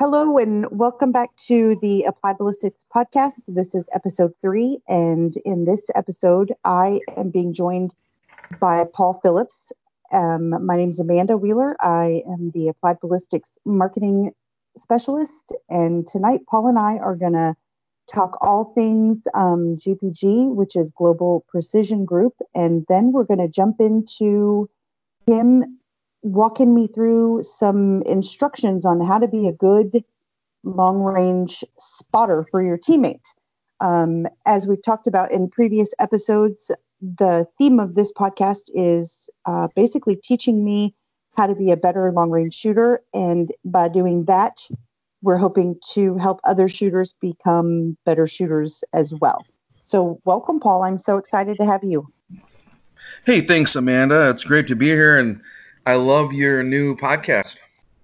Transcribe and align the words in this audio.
Hello, 0.00 0.38
and 0.38 0.64
welcome 0.70 1.10
back 1.10 1.34
to 1.48 1.74
the 1.82 2.04
Applied 2.04 2.38
Ballistics 2.38 2.86
podcast. 2.94 3.42
This 3.48 3.74
is 3.74 3.88
episode 3.92 4.32
three, 4.40 4.78
and 4.86 5.36
in 5.38 5.64
this 5.64 5.90
episode, 5.96 6.52
I 6.64 7.00
am 7.16 7.30
being 7.30 7.52
joined 7.52 7.96
by 8.60 8.84
Paul 8.84 9.18
Phillips. 9.24 9.72
Um, 10.12 10.64
my 10.64 10.76
name 10.76 10.90
is 10.90 11.00
Amanda 11.00 11.36
Wheeler. 11.36 11.76
I 11.80 12.22
am 12.28 12.52
the 12.54 12.68
Applied 12.68 13.00
Ballistics 13.00 13.58
marketing 13.64 14.30
specialist, 14.76 15.52
and 15.68 16.06
tonight, 16.06 16.42
Paul 16.48 16.68
and 16.68 16.78
I 16.78 16.98
are 16.98 17.16
going 17.16 17.32
to 17.32 17.56
talk 18.08 18.38
all 18.40 18.66
things 18.66 19.26
um, 19.34 19.78
GPG, 19.84 20.54
which 20.54 20.76
is 20.76 20.92
Global 20.92 21.44
Precision 21.48 22.04
Group, 22.04 22.34
and 22.54 22.86
then 22.88 23.10
we're 23.10 23.24
going 23.24 23.40
to 23.40 23.48
jump 23.48 23.80
into 23.80 24.70
him 25.26 25.77
walking 26.22 26.74
me 26.74 26.86
through 26.88 27.42
some 27.42 28.02
instructions 28.02 28.84
on 28.84 29.04
how 29.04 29.18
to 29.18 29.28
be 29.28 29.46
a 29.46 29.52
good 29.52 30.04
long 30.64 31.00
range 31.00 31.64
spotter 31.78 32.46
for 32.50 32.62
your 32.62 32.78
teammate. 32.78 33.24
Um, 33.80 34.26
as 34.44 34.66
we've 34.66 34.82
talked 34.82 35.06
about 35.06 35.30
in 35.30 35.48
previous 35.48 35.90
episodes, 35.98 36.70
the 37.00 37.46
theme 37.58 37.78
of 37.78 37.94
this 37.94 38.12
podcast 38.12 38.70
is 38.74 39.30
uh, 39.46 39.68
basically 39.76 40.16
teaching 40.16 40.64
me 40.64 40.94
how 41.36 41.46
to 41.46 41.54
be 41.54 41.70
a 41.70 41.76
better 41.76 42.10
long 42.12 42.30
range 42.30 42.54
shooter. 42.54 43.00
And 43.14 43.52
by 43.64 43.88
doing 43.88 44.24
that, 44.24 44.66
we're 45.22 45.36
hoping 45.36 45.76
to 45.92 46.16
help 46.16 46.40
other 46.44 46.68
shooters 46.68 47.14
become 47.20 47.96
better 48.04 48.26
shooters 48.26 48.82
as 48.92 49.14
well. 49.14 49.44
So, 49.86 50.20
welcome, 50.24 50.60
Paul. 50.60 50.82
I'm 50.82 50.98
so 50.98 51.16
excited 51.16 51.56
to 51.58 51.64
have 51.64 51.82
you. 51.82 52.06
Hey, 53.24 53.40
thanks, 53.40 53.74
Amanda. 53.74 54.28
It's 54.28 54.44
great 54.44 54.66
to 54.66 54.76
be 54.76 54.86
here. 54.86 55.18
And 55.18 55.40
I 55.88 55.94
love 55.94 56.34
your 56.34 56.62
new 56.62 56.94
podcast. 56.94 57.60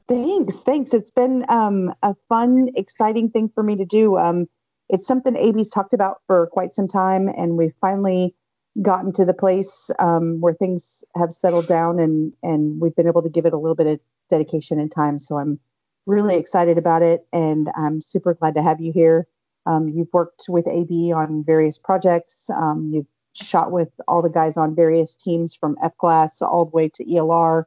Thanks, 0.09 0.55
thanks. 0.61 0.95
It's 0.95 1.11
been 1.11 1.45
um, 1.51 1.93
a 2.03 2.17
fun, 2.31 2.71
exciting 2.77 3.29
thing 3.29 3.51
for 3.55 3.63
me 3.63 3.77
to 3.77 3.85
do. 3.85 4.17
Um, 4.17 4.49
it's 4.89 5.07
something 5.07 5.37
AB's 5.37 5.69
talked 5.69 5.93
about 5.93 6.23
for 6.27 6.47
quite 6.47 6.75
some 6.75 6.89
time, 6.89 7.29
and 7.29 7.59
we've 7.59 7.75
finally 7.83 8.35
gotten 8.81 9.13
to 9.13 9.27
the 9.27 9.35
place 9.35 9.91
um, 9.99 10.41
where 10.41 10.55
things 10.55 11.05
have 11.15 11.31
settled 11.31 11.67
down, 11.67 11.99
and 11.99 12.33
and 12.43 12.81
we've 12.81 12.97
been 12.97 13.07
able 13.07 13.21
to 13.21 13.29
give 13.29 13.45
it 13.45 13.53
a 13.53 13.59
little 13.59 13.75
bit 13.75 13.87
of 13.87 14.01
dedication 14.31 14.81
and 14.81 14.91
time. 14.91 15.19
So 15.19 15.37
I'm 15.37 15.61
really 16.07 16.37
excited 16.37 16.79
about 16.79 17.03
it, 17.03 17.27
and 17.35 17.69
I'm 17.77 18.01
super 18.01 18.33
glad 18.33 18.55
to 18.55 18.63
have 18.63 18.81
you 18.81 18.93
here. 18.95 19.27
Um, 19.67 19.91
you've 19.91 20.13
worked 20.15 20.47
with 20.49 20.67
AB 20.67 21.13
on 21.13 21.45
various 21.45 21.77
projects. 21.77 22.49
Um, 22.49 22.93
you've 22.95 23.07
shot 23.35 23.73
with 23.73 23.91
all 24.09 24.23
the 24.23 24.31
guys 24.31 24.57
on 24.57 24.75
various 24.75 25.17
teams 25.17 25.55
from 25.55 25.77
F 25.85 25.95
class 25.99 26.41
all 26.41 26.65
the 26.65 26.75
way 26.75 26.89
to 26.89 27.05
ELR. 27.05 27.65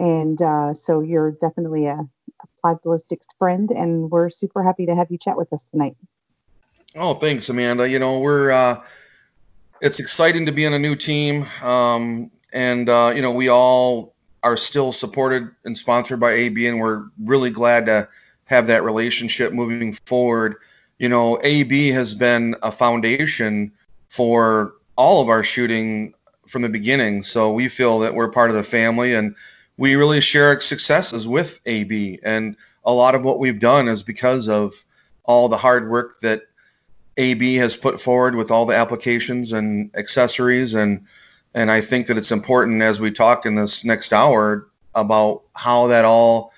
And 0.00 0.40
uh, 0.40 0.72
so 0.72 1.00
you're 1.00 1.32
definitely 1.32 1.84
a 1.84 2.08
applied 2.42 2.80
ballistics 2.82 3.26
friend, 3.38 3.70
and 3.70 4.10
we're 4.10 4.30
super 4.30 4.62
happy 4.62 4.86
to 4.86 4.96
have 4.96 5.10
you 5.10 5.18
chat 5.18 5.36
with 5.36 5.52
us 5.52 5.62
tonight. 5.70 5.94
Oh, 6.96 7.12
thanks, 7.12 7.50
Amanda. 7.50 7.86
You 7.86 7.98
know, 7.98 8.18
we're 8.18 8.50
uh, 8.50 8.82
it's 9.82 10.00
exciting 10.00 10.46
to 10.46 10.52
be 10.52 10.66
on 10.66 10.72
a 10.72 10.78
new 10.78 10.96
team, 10.96 11.44
um, 11.62 12.30
and 12.54 12.88
uh, 12.88 13.12
you 13.14 13.20
know, 13.20 13.30
we 13.30 13.50
all 13.50 14.14
are 14.42 14.56
still 14.56 14.90
supported 14.90 15.50
and 15.66 15.76
sponsored 15.76 16.18
by 16.18 16.32
AB, 16.32 16.66
and 16.66 16.80
we're 16.80 17.04
really 17.22 17.50
glad 17.50 17.84
to 17.84 18.08
have 18.46 18.66
that 18.68 18.82
relationship 18.82 19.52
moving 19.52 19.92
forward. 20.06 20.56
You 20.98 21.10
know, 21.10 21.38
AB 21.42 21.90
has 21.90 22.14
been 22.14 22.56
a 22.62 22.72
foundation 22.72 23.70
for 24.08 24.72
all 24.96 25.20
of 25.20 25.28
our 25.28 25.42
shooting 25.42 26.14
from 26.48 26.62
the 26.62 26.70
beginning, 26.70 27.22
so 27.22 27.52
we 27.52 27.68
feel 27.68 27.98
that 27.98 28.14
we're 28.14 28.30
part 28.30 28.48
of 28.48 28.56
the 28.56 28.62
family 28.62 29.12
and 29.12 29.36
we 29.80 29.94
really 29.94 30.20
share 30.20 30.60
successes 30.60 31.26
with 31.26 31.58
AB. 31.64 32.18
And 32.22 32.54
a 32.84 32.92
lot 32.92 33.14
of 33.14 33.24
what 33.24 33.38
we've 33.38 33.58
done 33.58 33.88
is 33.88 34.02
because 34.02 34.46
of 34.46 34.74
all 35.24 35.48
the 35.48 35.56
hard 35.56 35.88
work 35.88 36.20
that 36.20 36.42
AB 37.16 37.54
has 37.54 37.78
put 37.78 37.98
forward 37.98 38.34
with 38.34 38.50
all 38.50 38.66
the 38.66 38.76
applications 38.76 39.52
and 39.52 39.90
accessories. 39.96 40.74
And, 40.74 41.06
and 41.54 41.70
I 41.70 41.80
think 41.80 42.08
that 42.08 42.18
it's 42.18 42.30
important 42.30 42.82
as 42.82 43.00
we 43.00 43.10
talk 43.10 43.46
in 43.46 43.54
this 43.54 43.82
next 43.82 44.12
hour 44.12 44.68
about 44.94 45.44
how 45.56 45.86
that 45.86 46.04
all, 46.04 46.52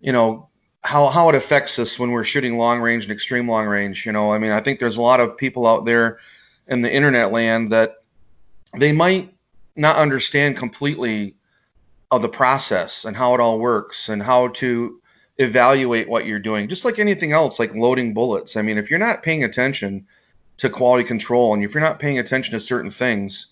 you 0.00 0.10
know, 0.10 0.48
how, 0.82 1.06
how 1.06 1.28
it 1.28 1.36
affects 1.36 1.78
us 1.78 1.96
when 1.96 2.10
we're 2.10 2.24
shooting 2.24 2.58
long 2.58 2.80
range 2.80 3.04
and 3.04 3.12
extreme 3.12 3.48
long 3.48 3.66
range. 3.66 4.04
You 4.04 4.10
know, 4.10 4.32
I 4.32 4.38
mean, 4.38 4.50
I 4.50 4.58
think 4.58 4.80
there's 4.80 4.96
a 4.96 5.02
lot 5.02 5.20
of 5.20 5.36
people 5.36 5.64
out 5.64 5.84
there 5.84 6.18
in 6.66 6.82
the 6.82 6.92
internet 6.92 7.30
land 7.30 7.70
that 7.70 7.98
they 8.76 8.90
might 8.90 9.32
not 9.76 9.94
understand 9.94 10.56
completely 10.56 11.36
of 12.10 12.22
the 12.22 12.28
process 12.28 13.04
and 13.04 13.16
how 13.16 13.34
it 13.34 13.40
all 13.40 13.58
works 13.58 14.08
and 14.08 14.22
how 14.22 14.48
to 14.48 15.00
evaluate 15.38 16.08
what 16.08 16.26
you're 16.26 16.38
doing 16.38 16.68
just 16.68 16.84
like 16.84 16.98
anything 16.98 17.32
else 17.32 17.58
like 17.58 17.74
loading 17.74 18.12
bullets. 18.12 18.56
I 18.56 18.62
mean 18.62 18.78
if 18.78 18.90
you're 18.90 18.98
not 18.98 19.22
paying 19.22 19.44
attention 19.44 20.06
to 20.56 20.70
quality 20.70 21.04
control 21.04 21.54
and 21.54 21.62
if 21.62 21.74
you're 21.74 21.82
not 21.82 22.00
paying 22.00 22.18
attention 22.18 22.52
to 22.52 22.60
certain 22.60 22.90
things 22.90 23.48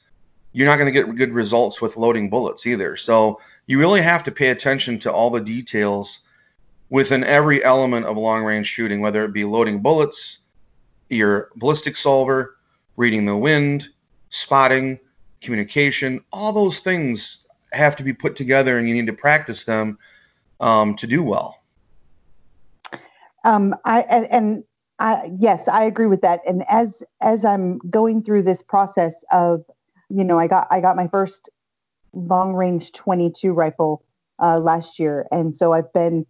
you're 0.52 0.66
not 0.66 0.76
going 0.76 0.92
to 0.92 1.02
get 1.02 1.14
good 1.16 1.34
results 1.34 1.82
with 1.82 1.98
loading 1.98 2.30
bullets 2.30 2.66
either. 2.66 2.96
So 2.96 3.38
you 3.66 3.78
really 3.78 4.00
have 4.00 4.22
to 4.24 4.32
pay 4.32 4.48
attention 4.48 4.98
to 5.00 5.12
all 5.12 5.28
the 5.28 5.40
details 5.40 6.20
within 6.88 7.24
every 7.24 7.62
element 7.62 8.06
of 8.06 8.16
long 8.16 8.42
range 8.42 8.66
shooting 8.66 9.00
whether 9.00 9.24
it 9.24 9.32
be 9.32 9.44
loading 9.44 9.82
bullets 9.82 10.38
your 11.08 11.50
ballistic 11.56 11.96
solver 11.96 12.56
reading 12.96 13.26
the 13.26 13.36
wind 13.36 13.88
spotting 14.30 14.98
communication 15.40 16.20
all 16.32 16.52
those 16.52 16.80
things 16.80 17.45
have 17.72 17.96
to 17.96 18.04
be 18.04 18.12
put 18.12 18.36
together 18.36 18.78
and 18.78 18.88
you 18.88 18.94
need 18.94 19.06
to 19.06 19.12
practice 19.12 19.64
them 19.64 19.98
um, 20.60 20.94
to 20.96 21.06
do 21.06 21.22
well. 21.22 21.62
Um, 23.44 23.74
I 23.84 24.00
and, 24.02 24.26
and 24.30 24.64
I, 24.98 25.30
yes, 25.38 25.68
I 25.68 25.84
agree 25.84 26.06
with 26.06 26.22
that. 26.22 26.40
And 26.46 26.64
as 26.68 27.02
as 27.20 27.44
I'm 27.44 27.78
going 27.90 28.22
through 28.22 28.42
this 28.42 28.62
process 28.62 29.14
of, 29.30 29.64
you 30.08 30.24
know, 30.24 30.38
I 30.38 30.46
got 30.46 30.66
I 30.70 30.80
got 30.80 30.96
my 30.96 31.08
first 31.08 31.48
long 32.12 32.54
range 32.54 32.92
22 32.92 33.52
rifle 33.52 34.04
uh, 34.42 34.58
last 34.58 34.98
year, 34.98 35.26
and 35.30 35.54
so 35.54 35.72
I've 35.72 35.92
been 35.92 36.26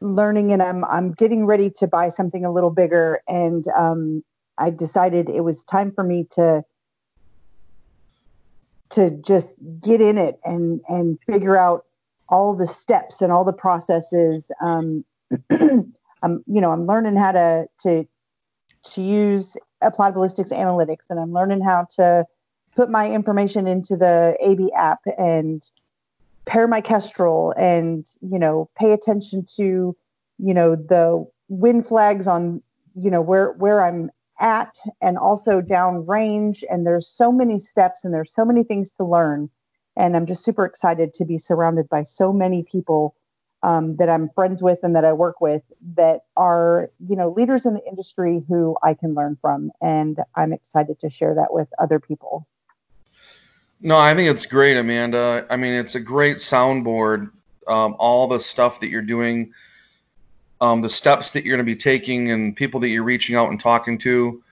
learning, 0.00 0.52
and 0.52 0.62
I'm 0.62 0.84
I'm 0.84 1.12
getting 1.12 1.46
ready 1.46 1.70
to 1.78 1.86
buy 1.86 2.10
something 2.10 2.44
a 2.44 2.52
little 2.52 2.70
bigger, 2.70 3.20
and 3.26 3.66
um, 3.68 4.22
I 4.58 4.70
decided 4.70 5.28
it 5.30 5.40
was 5.40 5.64
time 5.64 5.92
for 5.92 6.04
me 6.04 6.26
to 6.32 6.62
to 8.90 9.10
just 9.10 9.54
get 9.80 10.00
in 10.00 10.18
it 10.18 10.38
and 10.44 10.80
and 10.88 11.18
figure 11.26 11.56
out 11.56 11.84
all 12.28 12.54
the 12.54 12.66
steps 12.66 13.20
and 13.20 13.32
all 13.32 13.44
the 13.44 13.52
processes. 13.52 14.50
Um, 14.62 15.04
I'm 15.50 16.44
you 16.46 16.60
know 16.60 16.70
I'm 16.70 16.86
learning 16.86 17.16
how 17.16 17.32
to 17.32 17.66
to 17.82 18.06
to 18.92 19.02
use 19.02 19.56
applied 19.80 20.14
ballistics 20.14 20.50
analytics, 20.50 21.04
and 21.10 21.18
I'm 21.18 21.32
learning 21.32 21.62
how 21.62 21.86
to 21.96 22.24
put 22.74 22.90
my 22.90 23.10
information 23.10 23.66
into 23.66 23.96
the 23.96 24.36
AB 24.40 24.72
app 24.72 25.00
and 25.18 25.62
pair 26.46 26.66
my 26.66 26.80
kestrel 26.80 27.54
and 27.56 28.06
you 28.20 28.38
know 28.38 28.68
pay 28.76 28.92
attention 28.92 29.46
to 29.56 29.96
you 30.38 30.54
know 30.54 30.76
the 30.76 31.26
wind 31.48 31.86
flags 31.86 32.26
on 32.26 32.62
you 32.94 33.10
know 33.10 33.22
where 33.22 33.52
where 33.52 33.82
I'm 33.82 34.10
at 34.40 34.76
and 35.00 35.18
also 35.18 35.60
down 35.60 36.06
range. 36.06 36.64
And 36.70 36.86
there's 36.86 37.08
so 37.08 37.30
many 37.30 37.58
steps 37.58 38.04
and 38.04 38.12
there's 38.12 38.32
so 38.32 38.44
many 38.44 38.64
things 38.64 38.90
to 38.92 39.04
learn. 39.04 39.50
And 39.96 40.16
I'm 40.16 40.26
just 40.26 40.44
super 40.44 40.64
excited 40.64 41.14
to 41.14 41.24
be 41.24 41.38
surrounded 41.38 41.88
by 41.88 42.04
so 42.04 42.32
many 42.32 42.64
people 42.64 43.14
um, 43.62 43.96
that 43.96 44.10
I'm 44.10 44.28
friends 44.34 44.62
with 44.62 44.80
and 44.82 44.94
that 44.94 45.04
I 45.04 45.12
work 45.12 45.40
with 45.40 45.62
that 45.94 46.24
are, 46.36 46.90
you 47.08 47.16
know, 47.16 47.30
leaders 47.30 47.64
in 47.64 47.74
the 47.74 47.84
industry 47.86 48.42
who 48.46 48.76
I 48.82 48.92
can 48.92 49.14
learn 49.14 49.38
from. 49.40 49.70
And 49.80 50.18
I'm 50.34 50.52
excited 50.52 51.00
to 51.00 51.08
share 51.08 51.34
that 51.34 51.52
with 51.52 51.68
other 51.78 51.98
people. 51.98 52.46
No, 53.80 53.96
I 53.96 54.14
think 54.14 54.28
it's 54.28 54.46
great, 54.46 54.76
Amanda. 54.76 55.46
I 55.48 55.56
mean, 55.56 55.72
it's 55.72 55.94
a 55.94 56.00
great 56.00 56.38
soundboard. 56.38 57.30
Um, 57.66 57.96
all 57.98 58.28
the 58.28 58.40
stuff 58.40 58.80
that 58.80 58.88
you're 58.88 59.00
doing 59.00 59.52
um, 60.64 60.80
the 60.80 60.88
steps 60.88 61.30
that 61.32 61.44
you're 61.44 61.54
going 61.54 61.64
to 61.64 61.70
be 61.70 61.76
taking 61.76 62.30
and 62.30 62.56
people 62.56 62.80
that 62.80 62.88
you're 62.88 63.04
reaching 63.04 63.36
out 63.36 63.50
and 63.50 63.60
talking 63.60 63.98
to. 63.98 64.42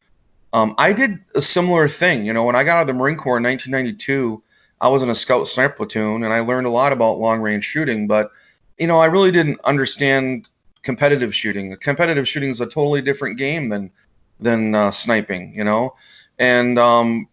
Um, 0.53 0.75
I 0.77 0.93
did 0.93 1.19
a 1.35 1.41
similar 1.41 1.89
thing. 1.89 2.27
You 2.27 2.35
know, 2.35 2.45
when 2.45 2.55
I 2.55 2.65
got 2.65 2.77
out 2.77 2.81
of 2.83 2.87
the 2.87 2.93
Marine 2.93 3.17
Corps 3.17 3.39
in 3.39 3.45
1992, 3.45 4.43
I 4.83 4.89
was 4.89 5.03
in 5.03 5.09
a 5.09 5.15
scout 5.15 5.47
sniper 5.47 5.75
platoon 5.75 6.23
and 6.23 6.35
I 6.35 6.41
learned 6.41 6.67
a 6.67 6.71
lot 6.71 6.93
about 6.93 7.19
long 7.19 7.41
range 7.41 7.65
shooting, 7.65 8.07
but, 8.07 8.31
you 8.79 8.87
know, 8.87 8.99
I 8.99 9.07
really 9.07 9.31
didn't 9.31 9.59
understand 9.65 10.51
competitive 10.83 11.35
shooting. 11.35 11.75
Competitive 11.79 12.29
shooting 12.29 12.51
is 12.51 12.61
a 12.61 12.67
totally 12.67 13.01
different 13.01 13.39
game 13.39 13.71
than, 13.71 13.91
than 14.39 14.75
uh, 14.75 14.91
sniping, 14.91 15.55
you 15.55 15.65
know, 15.65 15.95
and 16.39 16.79
um, 16.79 17.27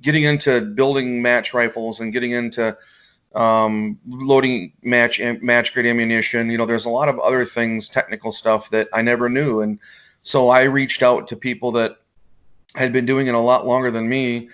getting 0.00 0.22
into 0.22 0.62
building 0.62 1.20
match 1.20 1.52
rifles 1.52 2.00
and 2.00 2.10
getting 2.14 2.30
into 2.30 2.74
um, 3.34 3.98
loading 4.08 4.72
match 4.82 5.20
match 5.40 5.74
grade 5.74 5.86
ammunition. 5.86 6.50
You 6.50 6.58
know, 6.58 6.66
there's 6.66 6.86
a 6.86 6.90
lot 6.90 7.08
of 7.08 7.18
other 7.20 7.44
things, 7.44 7.88
technical 7.88 8.32
stuff 8.32 8.70
that 8.70 8.88
I 8.92 9.02
never 9.02 9.28
knew, 9.28 9.60
and 9.60 9.78
so 10.22 10.50
I 10.50 10.64
reached 10.64 11.02
out 11.02 11.28
to 11.28 11.36
people 11.36 11.72
that 11.72 11.98
had 12.74 12.92
been 12.92 13.06
doing 13.06 13.26
it 13.26 13.34
a 13.34 13.38
lot 13.38 13.66
longer 13.66 13.90
than 13.90 14.08
me. 14.08 14.48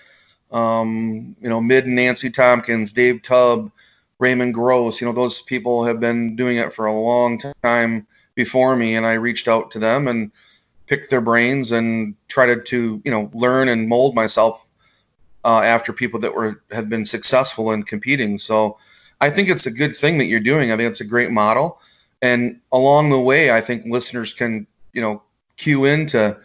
Um, 0.52 1.34
you 1.40 1.48
know, 1.48 1.60
Mid 1.60 1.86
Nancy 1.86 2.30
Tompkins, 2.30 2.92
Dave 2.92 3.22
Tubb, 3.22 3.70
Raymond 4.18 4.54
Gross. 4.54 5.00
You 5.00 5.06
know, 5.06 5.12
those 5.12 5.42
people 5.42 5.84
have 5.84 6.00
been 6.00 6.36
doing 6.36 6.58
it 6.58 6.72
for 6.72 6.86
a 6.86 6.94
long 6.94 7.40
time 7.62 8.06
before 8.34 8.76
me, 8.76 8.96
and 8.96 9.06
I 9.06 9.14
reached 9.14 9.48
out 9.48 9.70
to 9.72 9.78
them 9.78 10.08
and 10.08 10.30
picked 10.86 11.10
their 11.10 11.20
brains 11.20 11.72
and 11.72 12.14
tried 12.28 12.64
to 12.66 13.02
you 13.04 13.10
know 13.10 13.30
learn 13.34 13.68
and 13.68 13.88
mold 13.88 14.14
myself 14.14 14.63
uh, 15.44 15.60
after 15.60 15.92
people 15.92 16.20
that 16.20 16.34
were 16.34 16.62
have 16.72 16.88
been 16.88 17.04
successful 17.04 17.70
in 17.72 17.82
competing. 17.82 18.38
So 18.38 18.78
I 19.20 19.30
think 19.30 19.48
it's 19.48 19.66
a 19.66 19.70
good 19.70 19.96
thing 19.96 20.18
that 20.18 20.26
you're 20.26 20.40
doing. 20.40 20.72
I 20.72 20.76
think 20.76 20.90
it's 20.90 21.00
a 21.00 21.06
great 21.06 21.30
model, 21.30 21.80
and 22.22 22.60
along 22.72 23.10
the 23.10 23.20
way, 23.20 23.50
I 23.50 23.60
think 23.60 23.84
listeners 23.86 24.32
can 24.32 24.66
you 24.92 25.02
know 25.02 25.22
cue 25.56 25.84
into 25.84 26.36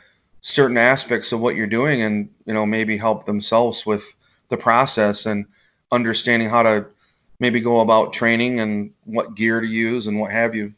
certain 0.41 0.77
aspects 0.77 1.31
of 1.31 1.39
what 1.39 1.55
you're 1.55 1.67
doing 1.67 2.01
and 2.01 2.29
you 2.45 2.53
know 2.53 2.65
maybe 2.65 2.97
help 2.97 3.25
themselves 3.25 3.85
with 3.85 4.15
the 4.49 4.57
process 4.57 5.25
and 5.25 5.45
understanding 5.91 6.49
how 6.49 6.63
to 6.63 6.85
maybe 7.39 7.59
go 7.59 7.79
about 7.79 8.13
training 8.13 8.59
and 8.59 8.91
what 9.05 9.35
gear 9.35 9.59
to 9.61 9.67
use 9.67 10.07
and 10.07 10.19
what 10.19 10.31
have 10.31 10.55
you 10.55 10.73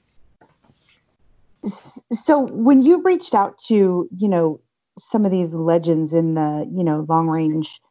so 2.12 2.40
when 2.40 2.82
you 2.82 3.02
reached 3.04 3.36
out 3.36 3.58
to 3.60 4.10
you 4.18 4.28
know 4.28 4.60
some 4.98 5.26
of 5.26 5.32
these 5.32 5.54
legends 5.54 6.14
in 6.14 6.34
the 6.34 6.68
you 6.72 6.84
know 6.84 7.06
long 7.08 7.28
range 7.28 7.82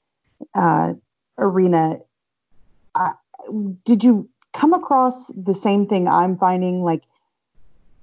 uh, 0.55 0.93
arena 1.39 1.99
uh, 2.95 3.13
did 3.85 4.05
you 4.05 4.29
come 4.53 4.73
across 4.73 5.29
the 5.29 5.55
same 5.55 5.87
thing 5.87 6.09
i'm 6.09 6.37
finding 6.37 6.83
like 6.83 7.05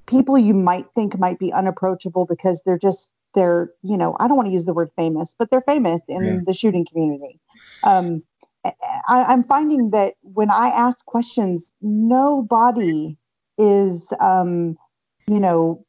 people 0.07 0.37
you 0.37 0.53
might 0.53 0.85
think 0.95 1.17
might 1.19 1.39
be 1.39 1.51
unapproachable 1.51 2.25
because 2.25 2.61
they're 2.65 2.77
just 2.77 3.11
they're 3.35 3.69
you 3.83 3.97
know 3.97 4.15
i 4.19 4.27
don't 4.27 4.37
want 4.37 4.47
to 4.47 4.53
use 4.53 4.65
the 4.65 4.73
word 4.73 4.89
famous 4.95 5.35
but 5.37 5.49
they're 5.49 5.61
famous 5.61 6.01
in 6.07 6.23
yeah. 6.23 6.39
the 6.45 6.53
shooting 6.53 6.85
community 6.85 7.39
um, 7.83 8.23
I, 9.07 9.33
am 9.33 9.43
finding 9.43 9.91
that 9.91 10.13
when 10.21 10.49
i 10.49 10.69
ask 10.69 11.05
questions 11.05 11.73
nobody 11.81 13.17
is 13.57 14.11
um, 14.19 14.77
you 15.27 15.39
know 15.39 15.85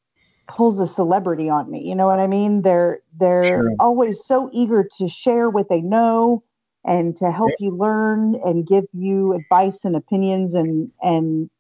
pulls 0.49 0.81
a 0.81 0.87
celebrity 0.87 1.49
on 1.49 1.71
me 1.71 1.81
you 1.81 1.95
know 1.95 2.06
what 2.06 2.19
i 2.19 2.27
mean 2.27 2.62
they're 2.62 3.00
they're 3.21 3.45
sure. 3.45 3.75
always 3.79 4.25
so 4.25 4.50
eager 4.53 4.83
to 4.83 5.06
share 5.06 5.49
what 5.50 5.69
they 5.69 5.81
know 5.81 6.43
and 6.85 7.17
to 7.17 7.31
help 7.31 7.50
yeah. 7.59 7.67
you 7.67 7.77
learn 7.77 8.35
and 8.45 8.67
give 8.67 8.85
you 8.95 9.35
advice 9.35 9.85
and 9.85 9.95
opinions 9.95 10.55
and 10.55 10.91
and 11.03 11.50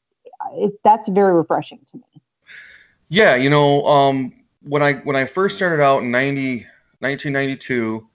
it, 0.54 0.72
that's 0.82 1.08
very 1.10 1.34
refreshing 1.34 1.78
to 1.86 1.98
me 1.98 2.22
yeah 3.10 3.36
you 3.36 3.50
know 3.50 3.86
um, 3.86 4.32
when 4.62 4.82
i 4.82 4.94
when 4.94 5.16
i 5.16 5.26
first 5.26 5.56
started 5.56 5.82
out 5.82 6.02
in 6.02 6.10
90 6.10 6.66
1992 7.00 8.06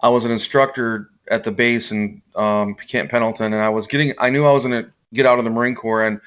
i 0.00 0.08
was 0.08 0.24
an 0.24 0.32
instructor 0.32 1.10
at 1.30 1.44
the 1.44 1.52
base 1.52 1.92
in 1.92 2.22
um, 2.34 2.74
camp 2.74 3.10
pendleton 3.10 3.52
and 3.52 3.62
i 3.62 3.68
was 3.68 3.86
getting 3.86 4.14
i 4.18 4.30
knew 4.30 4.46
i 4.46 4.52
was 4.52 4.64
going 4.64 4.82
to 4.82 4.90
get 5.12 5.26
out 5.26 5.38
of 5.38 5.44
the 5.44 5.50
marine 5.50 5.74
corps 5.74 6.02
and 6.02 6.18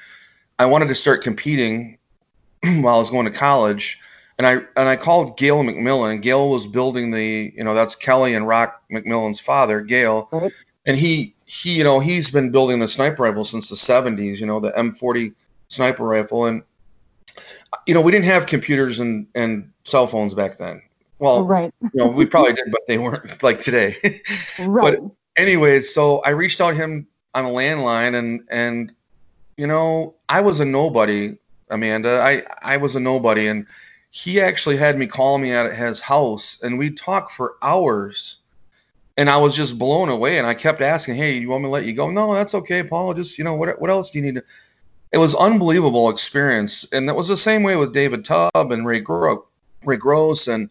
i 0.60 0.64
wanted 0.64 0.86
to 0.86 0.94
start 0.94 1.22
competing 1.22 1.98
while 2.82 2.96
I 2.96 2.98
was 2.98 3.10
going 3.10 3.26
to 3.26 3.32
college, 3.32 4.00
and 4.38 4.46
I 4.46 4.52
and 4.76 4.88
I 4.88 4.96
called 4.96 5.36
Gale 5.36 5.62
McMillan. 5.62 6.22
Gale 6.22 6.48
was 6.48 6.66
building 6.66 7.10
the, 7.10 7.52
you 7.56 7.64
know, 7.64 7.74
that's 7.74 7.94
Kelly 7.94 8.34
and 8.34 8.46
Rock 8.46 8.82
McMillan's 8.90 9.40
father, 9.40 9.80
Gale, 9.80 10.28
right. 10.32 10.52
and 10.86 10.96
he 10.96 11.34
he 11.46 11.76
you 11.76 11.84
know 11.84 12.00
he's 12.00 12.30
been 12.30 12.50
building 12.50 12.78
the 12.78 12.88
sniper 12.88 13.24
rifle 13.24 13.44
since 13.44 13.68
the 13.68 13.74
70s. 13.74 14.40
You 14.40 14.46
know, 14.46 14.60
the 14.60 14.72
M40 14.72 15.34
sniper 15.68 16.04
rifle, 16.04 16.46
and 16.46 16.62
you 17.86 17.94
know 17.94 18.00
we 18.00 18.12
didn't 18.12 18.26
have 18.26 18.46
computers 18.46 19.00
and 19.00 19.26
and 19.34 19.70
cell 19.84 20.06
phones 20.06 20.34
back 20.34 20.58
then. 20.58 20.82
Well, 21.18 21.44
right. 21.44 21.72
you 21.80 21.90
know, 21.94 22.08
we 22.08 22.26
probably 22.26 22.52
did, 22.52 22.72
but 22.72 22.80
they 22.88 22.98
weren't 22.98 23.42
like 23.44 23.60
today. 23.60 23.94
right. 24.58 24.98
But 24.98 25.10
anyways, 25.36 25.94
so 25.94 26.18
I 26.20 26.30
reached 26.30 26.60
out 26.60 26.70
to 26.70 26.76
him 26.76 27.06
on 27.34 27.44
a 27.44 27.48
landline, 27.48 28.18
and 28.18 28.40
and 28.50 28.92
you 29.56 29.66
know 29.66 30.14
I 30.28 30.40
was 30.40 30.60
a 30.60 30.64
nobody 30.64 31.36
Amanda. 31.72 32.20
I 32.20 32.44
I 32.62 32.76
was 32.76 32.94
a 32.96 33.00
nobody, 33.00 33.48
and 33.48 33.66
he 34.10 34.40
actually 34.40 34.76
had 34.76 34.98
me 34.98 35.06
call 35.06 35.38
me 35.38 35.52
at 35.52 35.74
his 35.74 36.00
house, 36.00 36.58
and 36.62 36.78
we 36.78 36.90
talked 36.90 37.32
for 37.32 37.54
hours. 37.62 38.38
And 39.18 39.28
I 39.28 39.36
was 39.36 39.54
just 39.54 39.78
blown 39.78 40.08
away, 40.08 40.38
and 40.38 40.46
I 40.46 40.54
kept 40.54 40.80
asking, 40.80 41.16
"Hey, 41.16 41.36
you 41.36 41.50
want 41.50 41.62
me 41.64 41.66
to 41.68 41.72
let 41.72 41.84
you 41.84 41.92
go?" 41.92 42.10
No, 42.10 42.32
that's 42.34 42.54
okay, 42.54 42.82
Paul. 42.82 43.14
Just 43.14 43.38
you 43.38 43.44
know, 43.44 43.54
what 43.54 43.80
what 43.80 43.90
else 43.90 44.10
do 44.10 44.18
you 44.18 44.24
need 44.24 44.36
to? 44.36 44.44
It 45.12 45.18
was 45.18 45.34
unbelievable 45.34 46.08
experience, 46.08 46.86
and 46.92 47.08
that 47.08 47.16
was 47.16 47.28
the 47.28 47.36
same 47.36 47.62
way 47.62 47.76
with 47.76 47.92
David 47.92 48.24
Tubb 48.24 48.50
and 48.54 48.86
Ray 48.86 49.00
Gro- 49.00 49.46
Ray 49.84 49.96
Gross 49.98 50.48
and 50.48 50.70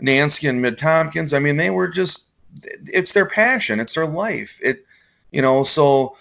Nancy 0.00 0.46
and 0.46 0.62
Mid 0.62 0.78
Tompkins. 0.78 1.34
I 1.34 1.40
mean, 1.40 1.56
they 1.56 1.70
were 1.70 1.88
just 1.88 2.28
it's 2.86 3.12
their 3.12 3.26
passion, 3.26 3.80
it's 3.80 3.94
their 3.94 4.06
life. 4.06 4.60
It 4.62 4.86
you 5.32 5.42
know, 5.42 5.62
so 5.64 6.16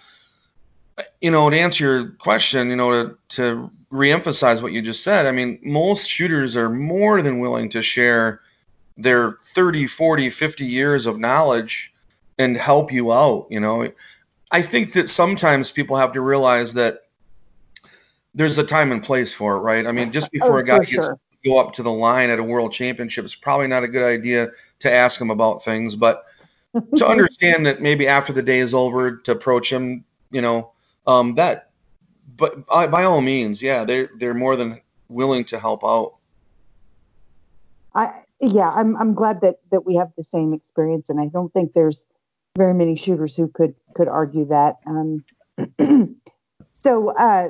you 1.21 1.31
know, 1.31 1.49
to 1.49 1.59
answer 1.59 1.83
your 1.83 2.09
question, 2.13 2.69
you 2.69 2.75
know, 2.75 2.91
to 2.91 3.17
to 3.29 3.71
reemphasize 3.91 4.61
what 4.61 4.71
you 4.71 4.81
just 4.81 5.03
said. 5.03 5.25
I 5.25 5.31
mean, 5.31 5.59
most 5.63 6.09
shooters 6.09 6.55
are 6.55 6.69
more 6.69 7.21
than 7.21 7.39
willing 7.39 7.69
to 7.69 7.81
share 7.81 8.41
their 8.97 9.33
30, 9.41 9.87
40, 9.87 10.29
50 10.29 10.65
years 10.65 11.05
of 11.05 11.19
knowledge 11.19 11.93
and 12.37 12.55
help 12.55 12.91
you 12.91 13.11
out, 13.11 13.47
you 13.49 13.59
know. 13.59 13.91
I 14.51 14.61
think 14.61 14.93
that 14.93 15.09
sometimes 15.09 15.71
people 15.71 15.95
have 15.97 16.13
to 16.13 16.21
realize 16.21 16.73
that 16.73 17.03
there's 18.33 18.57
a 18.57 18.63
time 18.63 18.91
and 18.91 19.03
place 19.03 19.33
for 19.33 19.57
it, 19.57 19.59
right? 19.59 19.85
I 19.85 19.91
mean, 19.91 20.11
just 20.11 20.31
before 20.31 20.57
oh, 20.57 20.61
a 20.61 20.63
guy 20.63 20.79
gets 20.79 20.91
sure. 20.91 21.15
to 21.15 21.49
go 21.49 21.57
up 21.57 21.73
to 21.73 21.83
the 21.83 21.91
line 21.91 22.29
at 22.29 22.39
a 22.39 22.43
world 22.43 22.71
championship, 22.71 23.25
it's 23.25 23.35
probably 23.35 23.67
not 23.67 23.83
a 23.83 23.87
good 23.87 24.03
idea 24.03 24.49
to 24.79 24.91
ask 24.91 25.19
him 25.19 25.29
about 25.29 25.63
things, 25.63 25.95
but 25.95 26.25
to 26.95 27.05
understand 27.05 27.65
that 27.65 27.81
maybe 27.81 28.07
after 28.07 28.31
the 28.31 28.41
day 28.41 28.59
is 28.59 28.73
over, 28.73 29.17
to 29.17 29.31
approach 29.33 29.71
him, 29.71 30.05
you 30.31 30.41
know, 30.41 30.71
um, 31.07 31.35
that 31.35 31.70
but 32.41 32.65
by, 32.65 32.87
by 32.87 33.03
all 33.03 33.21
means, 33.21 33.61
yeah, 33.61 33.85
they're 33.85 34.09
they're 34.17 34.33
more 34.33 34.55
than 34.55 34.81
willing 35.09 35.45
to 35.45 35.59
help 35.59 35.85
out. 35.85 36.15
I 37.93 38.23
yeah, 38.41 38.69
I'm 38.69 38.97
I'm 38.97 39.13
glad 39.13 39.41
that 39.41 39.59
that 39.69 39.85
we 39.85 39.95
have 39.95 40.11
the 40.17 40.23
same 40.23 40.51
experience, 40.51 41.09
and 41.09 41.21
I 41.21 41.27
don't 41.27 41.53
think 41.53 41.73
there's 41.73 42.07
very 42.57 42.73
many 42.73 42.95
shooters 42.95 43.35
who 43.35 43.47
could 43.47 43.75
could 43.93 44.07
argue 44.07 44.45
that. 44.47 44.77
Um, 44.87 45.23
so 46.71 47.11
uh, 47.15 47.49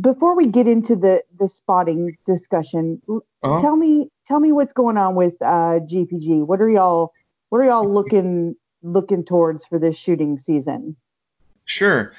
before 0.00 0.34
we 0.34 0.48
get 0.48 0.66
into 0.66 0.96
the 0.96 1.22
the 1.38 1.48
spotting 1.48 2.18
discussion, 2.26 3.00
uh-huh. 3.08 3.60
tell 3.60 3.76
me 3.76 4.10
tell 4.26 4.40
me 4.40 4.50
what's 4.50 4.72
going 4.72 4.96
on 4.96 5.14
with 5.14 5.34
uh, 5.40 5.78
GPG. 5.86 6.44
What 6.44 6.60
are 6.60 6.68
y'all 6.68 7.12
what 7.50 7.58
are 7.58 7.64
y'all 7.64 7.88
looking 7.88 8.56
looking 8.82 9.24
towards 9.24 9.64
for 9.64 9.78
this 9.78 9.96
shooting 9.96 10.38
season? 10.38 10.96
Sure. 11.64 12.12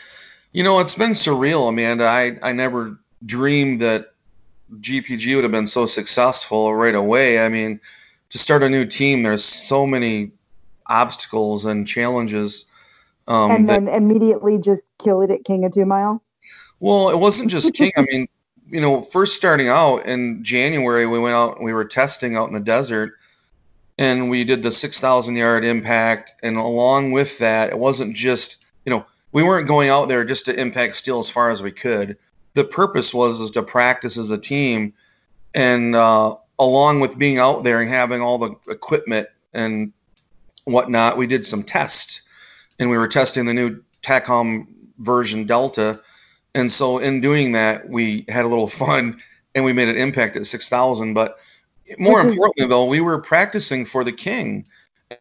You 0.53 0.63
know, 0.63 0.79
it's 0.79 0.95
been 0.95 1.11
surreal, 1.11 1.67
Amanda. 1.67 2.05
I, 2.05 2.37
I 2.43 2.51
never 2.51 2.99
dreamed 3.25 3.81
that 3.81 4.13
GPG 4.79 5.35
would 5.35 5.43
have 5.43 5.51
been 5.51 5.67
so 5.67 5.85
successful 5.85 6.73
right 6.75 6.95
away. 6.95 7.39
I 7.39 7.49
mean, 7.49 7.79
to 8.29 8.37
start 8.37 8.63
a 8.63 8.69
new 8.69 8.85
team, 8.85 9.23
there's 9.23 9.43
so 9.43 9.85
many 9.87 10.31
obstacles 10.87 11.65
and 11.65 11.87
challenges. 11.87 12.65
Um, 13.27 13.51
and 13.51 13.69
then 13.69 13.85
that, 13.85 13.95
immediately 13.95 14.57
just 14.57 14.83
kill 14.99 15.21
it 15.21 15.31
at 15.31 15.43
King 15.43 15.65
of 15.65 15.71
Two 15.71 15.85
Mile? 15.85 16.21
Well, 16.79 17.09
it 17.09 17.19
wasn't 17.19 17.49
just 17.49 17.73
King. 17.73 17.91
I 17.95 18.01
mean, 18.01 18.27
you 18.69 18.81
know, 18.81 19.01
first 19.01 19.35
starting 19.35 19.69
out 19.69 20.05
in 20.05 20.43
January, 20.43 21.07
we 21.07 21.19
went 21.19 21.35
out 21.35 21.55
and 21.55 21.65
we 21.65 21.73
were 21.73 21.85
testing 21.85 22.35
out 22.35 22.47
in 22.47 22.53
the 22.53 22.59
desert 22.59 23.13
and 23.97 24.29
we 24.29 24.43
did 24.43 24.63
the 24.63 24.71
6,000 24.71 25.35
yard 25.35 25.63
impact. 25.63 26.33
And 26.43 26.57
along 26.57 27.11
with 27.11 27.37
that, 27.39 27.69
it 27.69 27.79
wasn't 27.79 28.15
just, 28.15 28.65
you 28.85 28.89
know, 28.89 29.05
we 29.33 29.43
weren't 29.43 29.67
going 29.67 29.89
out 29.89 30.07
there 30.07 30.23
just 30.23 30.45
to 30.45 30.59
impact 30.59 30.95
steel 30.95 31.19
as 31.19 31.29
far 31.29 31.49
as 31.49 31.61
we 31.61 31.71
could. 31.71 32.17
The 32.53 32.63
purpose 32.63 33.13
was 33.13 33.41
is 33.41 33.51
to 33.51 33.63
practice 33.63 34.15
as 34.15 34.31
a 34.31 34.37
team, 34.37 34.93
and 35.55 35.95
uh, 35.95 36.35
along 36.59 36.99
with 36.99 37.17
being 37.17 37.39
out 37.39 37.63
there 37.63 37.81
and 37.81 37.89
having 37.89 38.21
all 38.21 38.37
the 38.37 38.55
equipment 38.69 39.27
and 39.53 39.91
whatnot, 40.65 41.17
we 41.17 41.27
did 41.27 41.45
some 41.45 41.63
tests, 41.63 42.21
and 42.79 42.89
we 42.89 42.97
were 42.97 43.07
testing 43.07 43.45
the 43.45 43.53
new 43.53 43.81
TACOM 44.03 44.67
version 44.99 45.45
Delta, 45.45 45.99
and 46.53 46.71
so 46.71 46.99
in 46.99 47.19
doing 47.19 47.51
that, 47.53 47.89
we 47.89 48.25
had 48.29 48.45
a 48.45 48.47
little 48.47 48.67
fun 48.85 49.17
and 49.55 49.65
we 49.65 49.73
made 49.73 49.89
an 49.89 49.97
impact 49.97 50.35
at 50.35 50.45
six 50.45 50.69
thousand. 50.69 51.15
But 51.15 51.37
more 51.97 52.21
importantly, 52.21 52.67
though, 52.67 52.85
we 52.85 53.01
were 53.01 53.19
practicing 53.19 53.83
for 53.85 54.03
the 54.03 54.11
King 54.11 54.65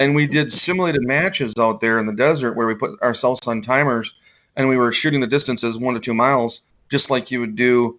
and 0.01 0.15
we 0.15 0.27
did 0.27 0.53
simulated 0.53 1.03
matches 1.03 1.55
out 1.59 1.81
there 1.81 1.99
in 1.99 2.07
the 2.07 2.13
desert 2.13 2.55
where 2.55 2.67
we 2.67 2.75
put 2.75 3.01
ourselves 3.03 3.41
on 3.47 3.61
timers 3.61 4.15
and 4.57 4.69
we 4.69 4.77
were 4.77 4.93
shooting 4.93 5.21
the 5.21 5.27
distances 5.27 5.79
one 5.79 5.95
to 5.95 6.01
two 6.01 6.15
miles 6.15 6.63
just 6.91 7.11
like 7.11 7.31
you 7.31 7.41
would 7.41 7.57
do 7.57 7.99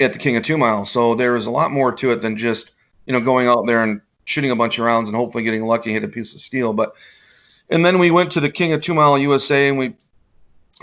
at 0.00 0.12
the 0.12 0.18
king 0.18 0.36
of 0.36 0.42
two 0.42 0.58
miles. 0.58 0.90
So 0.90 1.14
there 1.14 1.32
was 1.32 1.46
a 1.46 1.50
lot 1.50 1.70
more 1.70 1.92
to 1.92 2.10
it 2.10 2.20
than 2.20 2.36
just 2.36 2.72
you 3.06 3.12
know 3.12 3.20
going 3.20 3.48
out 3.48 3.66
there 3.66 3.82
and 3.82 4.00
shooting 4.24 4.50
a 4.50 4.56
bunch 4.56 4.78
of 4.78 4.84
rounds 4.84 5.08
and 5.08 5.16
hopefully 5.16 5.44
getting 5.44 5.64
lucky 5.64 5.92
hit 5.92 6.04
a 6.04 6.08
piece 6.08 6.34
of 6.34 6.40
steel. 6.40 6.72
But 6.72 6.94
and 7.70 7.84
then 7.84 7.98
we 7.98 8.10
went 8.10 8.30
to 8.32 8.40
the 8.40 8.50
king 8.50 8.72
of 8.72 8.82
two 8.82 8.94
mile 8.94 9.18
usa 9.18 9.68
and 9.68 9.78
we 9.78 9.94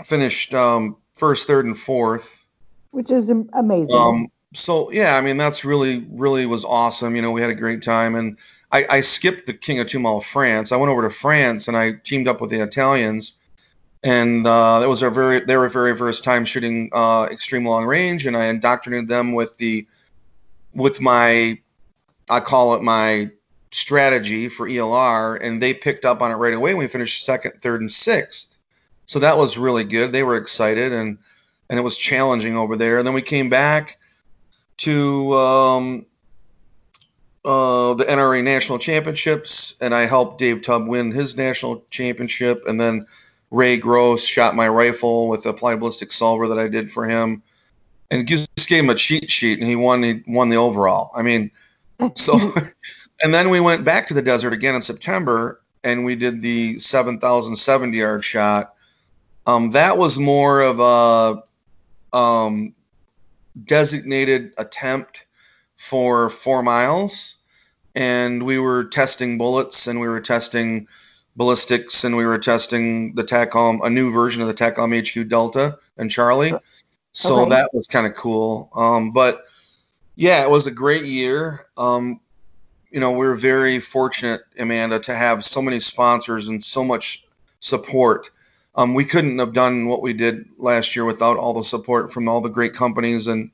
finished 0.04 0.54
um, 0.54 0.96
first 1.14 1.46
third 1.46 1.66
and 1.66 1.76
fourth. 1.76 2.46
Which 2.90 3.10
is 3.10 3.30
amazing. 3.30 3.94
Um, 3.94 4.28
so 4.52 4.90
yeah 4.90 5.14
i 5.16 5.20
mean 5.20 5.36
that's 5.36 5.64
really 5.64 6.04
really 6.10 6.44
was 6.46 6.64
awesome. 6.64 7.14
You 7.14 7.22
know 7.22 7.30
we 7.30 7.40
had 7.40 7.50
a 7.50 7.54
great 7.54 7.82
time 7.82 8.16
and 8.16 8.36
I, 8.72 8.86
I 8.88 9.00
skipped 9.00 9.46
the 9.46 9.54
King 9.54 9.80
of 9.80 9.88
Two 9.88 10.20
France. 10.20 10.72
I 10.72 10.76
went 10.76 10.90
over 10.90 11.02
to 11.02 11.10
France 11.10 11.68
and 11.68 11.76
I 11.76 11.92
teamed 12.04 12.28
up 12.28 12.40
with 12.40 12.50
the 12.50 12.60
Italians, 12.60 13.34
and 14.02 14.46
uh, 14.46 14.80
that 14.80 14.88
was 14.88 15.02
our 15.02 15.10
very 15.10 15.40
their 15.40 15.68
very 15.68 15.96
first 15.96 16.24
time 16.24 16.44
shooting 16.44 16.90
uh, 16.92 17.26
extreme 17.30 17.64
long 17.64 17.84
range, 17.84 18.26
and 18.26 18.36
I 18.36 18.46
indoctrinated 18.46 19.08
them 19.08 19.32
with 19.32 19.56
the 19.58 19.86
with 20.74 21.00
my 21.00 21.58
I 22.28 22.40
call 22.40 22.74
it 22.74 22.82
my 22.82 23.30
strategy 23.72 24.48
for 24.48 24.68
ELR, 24.68 25.38
and 25.42 25.60
they 25.60 25.74
picked 25.74 26.04
up 26.04 26.22
on 26.22 26.30
it 26.30 26.34
right 26.34 26.54
away. 26.54 26.74
We 26.74 26.86
finished 26.86 27.24
second, 27.24 27.52
third, 27.60 27.80
and 27.80 27.90
sixth, 27.90 28.56
so 29.06 29.18
that 29.18 29.36
was 29.36 29.58
really 29.58 29.84
good. 29.84 30.12
They 30.12 30.22
were 30.22 30.36
excited, 30.36 30.92
and 30.92 31.18
and 31.68 31.78
it 31.78 31.82
was 31.82 31.96
challenging 31.96 32.56
over 32.56 32.76
there. 32.76 32.98
And 32.98 33.06
then 33.06 33.14
we 33.14 33.22
came 33.22 33.48
back 33.48 33.98
to 34.78 35.34
um, 35.36 36.06
uh, 37.44 37.94
the 37.94 38.04
NRA 38.04 38.42
National 38.42 38.78
Championships, 38.78 39.74
and 39.80 39.94
I 39.94 40.04
helped 40.06 40.38
Dave 40.38 40.62
Tubb 40.62 40.86
win 40.86 41.10
his 41.10 41.36
national 41.36 41.82
championship, 41.90 42.62
and 42.66 42.80
then 42.80 43.06
Ray 43.50 43.76
Gross 43.76 44.24
shot 44.24 44.54
my 44.54 44.68
rifle 44.68 45.28
with 45.28 45.46
a 45.46 45.50
applied 45.50 45.80
ballistic 45.80 46.12
solver 46.12 46.46
that 46.48 46.58
I 46.58 46.68
did 46.68 46.90
for 46.90 47.06
him, 47.06 47.42
and 48.10 48.26
just 48.26 48.68
gave 48.68 48.84
him 48.84 48.90
a 48.90 48.94
cheat 48.94 49.30
sheet, 49.30 49.58
and 49.58 49.66
he 49.66 49.76
won. 49.76 50.02
He 50.02 50.22
won 50.26 50.50
the 50.50 50.56
overall. 50.56 51.10
I 51.14 51.22
mean, 51.22 51.50
so, 52.14 52.38
and 53.22 53.32
then 53.32 53.48
we 53.48 53.60
went 53.60 53.84
back 53.84 54.06
to 54.08 54.14
the 54.14 54.22
desert 54.22 54.52
again 54.52 54.74
in 54.74 54.82
September, 54.82 55.62
and 55.82 56.04
we 56.04 56.16
did 56.16 56.42
the 56.42 56.78
seven 56.78 57.18
thousand 57.18 57.56
seventy 57.56 57.98
yard 57.98 58.24
shot. 58.24 58.74
Um, 59.46 59.70
that 59.70 59.96
was 59.96 60.18
more 60.18 60.60
of 60.60 60.78
a 60.78 62.16
um, 62.16 62.74
designated 63.64 64.52
attempt 64.58 65.24
for 65.80 66.28
four 66.28 66.62
miles, 66.62 67.36
and 67.94 68.42
we 68.42 68.58
were 68.58 68.84
testing 68.84 69.38
bullets, 69.38 69.86
and 69.86 69.98
we 69.98 70.06
were 70.06 70.20
testing 70.20 70.86
ballistics, 71.36 72.04
and 72.04 72.14
we 72.14 72.26
were 72.26 72.38
testing 72.38 73.14
the 73.14 73.24
TACOM, 73.24 73.80
a 73.82 73.88
new 73.88 74.12
version 74.12 74.42
of 74.42 74.48
the 74.48 74.52
TACOM 74.52 74.92
HQ 74.92 75.26
Delta 75.28 75.78
and 75.96 76.10
Charlie. 76.10 76.52
So 77.12 77.40
okay. 77.40 77.50
that 77.50 77.72
was 77.72 77.86
kind 77.86 78.06
of 78.06 78.14
cool. 78.14 78.68
Um, 78.74 79.10
but 79.10 79.46
yeah, 80.16 80.42
it 80.42 80.50
was 80.50 80.66
a 80.66 80.70
great 80.70 81.06
year. 81.06 81.64
Um, 81.78 82.20
you 82.90 83.00
know, 83.00 83.12
we 83.12 83.18
we're 83.18 83.34
very 83.34 83.80
fortunate, 83.80 84.42
Amanda, 84.58 84.98
to 85.00 85.14
have 85.14 85.46
so 85.46 85.62
many 85.62 85.80
sponsors 85.80 86.48
and 86.48 86.62
so 86.62 86.84
much 86.84 87.24
support. 87.60 88.30
Um, 88.74 88.92
we 88.92 89.06
couldn't 89.06 89.38
have 89.38 89.54
done 89.54 89.86
what 89.86 90.02
we 90.02 90.12
did 90.12 90.46
last 90.58 90.94
year 90.94 91.06
without 91.06 91.38
all 91.38 91.54
the 91.54 91.64
support 91.64 92.12
from 92.12 92.28
all 92.28 92.42
the 92.42 92.50
great 92.50 92.74
companies. 92.74 93.28
And 93.28 93.50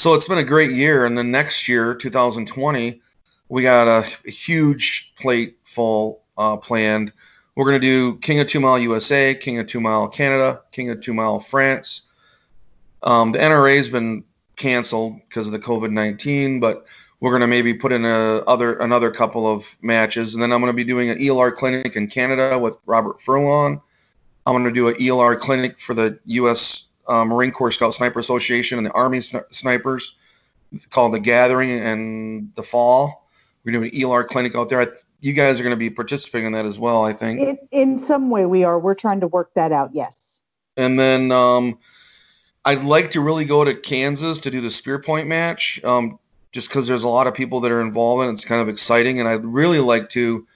so 0.00 0.14
it's 0.14 0.26
been 0.26 0.38
a 0.38 0.44
great 0.44 0.72
year. 0.72 1.04
And 1.04 1.18
then 1.18 1.30
next 1.30 1.68
year, 1.68 1.94
2020, 1.94 3.02
we 3.50 3.62
got 3.62 3.86
a, 3.86 4.30
huge 4.30 5.12
plate 5.16 5.58
full 5.62 6.22
uh, 6.38 6.56
planned. 6.56 7.12
We're 7.54 7.66
going 7.66 7.78
to 7.78 7.86
do 7.86 8.16
King 8.20 8.40
of 8.40 8.46
Two 8.46 8.60
Mile 8.60 8.78
USA, 8.78 9.34
King 9.34 9.58
of 9.58 9.66
Two 9.66 9.78
Mile 9.80 10.08
Canada, 10.08 10.62
King 10.72 10.88
of 10.88 11.00
Two 11.00 11.12
Mile 11.12 11.38
France. 11.38 12.02
Um, 13.02 13.32
the 13.32 13.40
NRA 13.40 13.76
has 13.76 13.90
been 13.90 14.24
canceled 14.56 15.20
because 15.28 15.46
of 15.46 15.52
the 15.52 15.58
COVID 15.58 15.90
19, 15.90 16.60
but 16.60 16.86
we're 17.20 17.32
going 17.32 17.42
to 17.42 17.46
maybe 17.46 17.74
put 17.74 17.92
in 17.92 18.06
a 18.06 18.38
other 18.46 18.78
another 18.78 19.10
couple 19.10 19.46
of 19.46 19.76
matches, 19.82 20.32
and 20.32 20.42
then 20.42 20.50
I'm 20.50 20.60
going 20.60 20.72
to 20.72 20.76
be 20.76 20.84
doing 20.84 21.10
an 21.10 21.18
ELR 21.18 21.54
clinic 21.54 21.94
in 21.94 22.06
Canada 22.06 22.58
with 22.58 22.78
Robert 22.86 23.20
Furlong. 23.20 23.82
I'm 24.46 24.54
going 24.54 24.64
to 24.64 24.70
do 24.70 24.88
an 24.88 24.94
ELR 24.94 25.38
clinic 25.38 25.78
for 25.78 25.92
the 25.92 26.18
U.S. 26.24 26.89
Uh, 27.10 27.24
Marine 27.24 27.50
Corps 27.50 27.72
Scout 27.72 27.92
Sniper 27.92 28.20
Association 28.20 28.78
and 28.78 28.86
the 28.86 28.92
Army 28.92 29.18
Sni- 29.18 29.44
Snipers 29.50 30.16
called 30.90 31.12
the 31.12 31.18
Gathering 31.18 31.70
in 31.70 32.52
the 32.54 32.62
fall. 32.62 33.28
We're 33.64 33.72
doing 33.72 33.90
an 33.92 34.00
ELR 34.00 34.26
clinic 34.26 34.54
out 34.54 34.68
there. 34.68 34.80
I, 34.80 34.86
you 35.20 35.32
guys 35.32 35.60
are 35.60 35.64
going 35.64 35.74
to 35.74 35.76
be 35.76 35.90
participating 35.90 36.46
in 36.46 36.52
that 36.52 36.64
as 36.64 36.78
well, 36.78 37.04
I 37.04 37.12
think. 37.12 37.40
In, 37.40 37.58
in 37.70 38.02
some 38.02 38.30
way, 38.30 38.46
we 38.46 38.64
are. 38.64 38.78
We're 38.78 38.94
trying 38.94 39.20
to 39.20 39.26
work 39.26 39.52
that 39.54 39.72
out. 39.72 39.90
Yes. 39.92 40.40
And 40.76 40.98
then 40.98 41.30
um, 41.32 41.78
I'd 42.64 42.84
like 42.84 43.10
to 43.12 43.20
really 43.20 43.44
go 43.44 43.64
to 43.64 43.74
Kansas 43.74 44.38
to 44.40 44.50
do 44.50 44.60
the 44.60 44.70
spear 44.70 44.98
point 44.98 45.28
match, 45.28 45.82
um, 45.84 46.18
just 46.52 46.68
because 46.68 46.86
there's 46.86 47.04
a 47.04 47.08
lot 47.08 47.26
of 47.26 47.34
people 47.34 47.60
that 47.60 47.72
are 47.72 47.82
involved 47.82 48.22
and 48.22 48.32
it's 48.32 48.44
kind 48.44 48.62
of 48.62 48.68
exciting. 48.68 49.20
And 49.20 49.28
I'd 49.28 49.44
really 49.44 49.80
like 49.80 50.08
to 50.10 50.46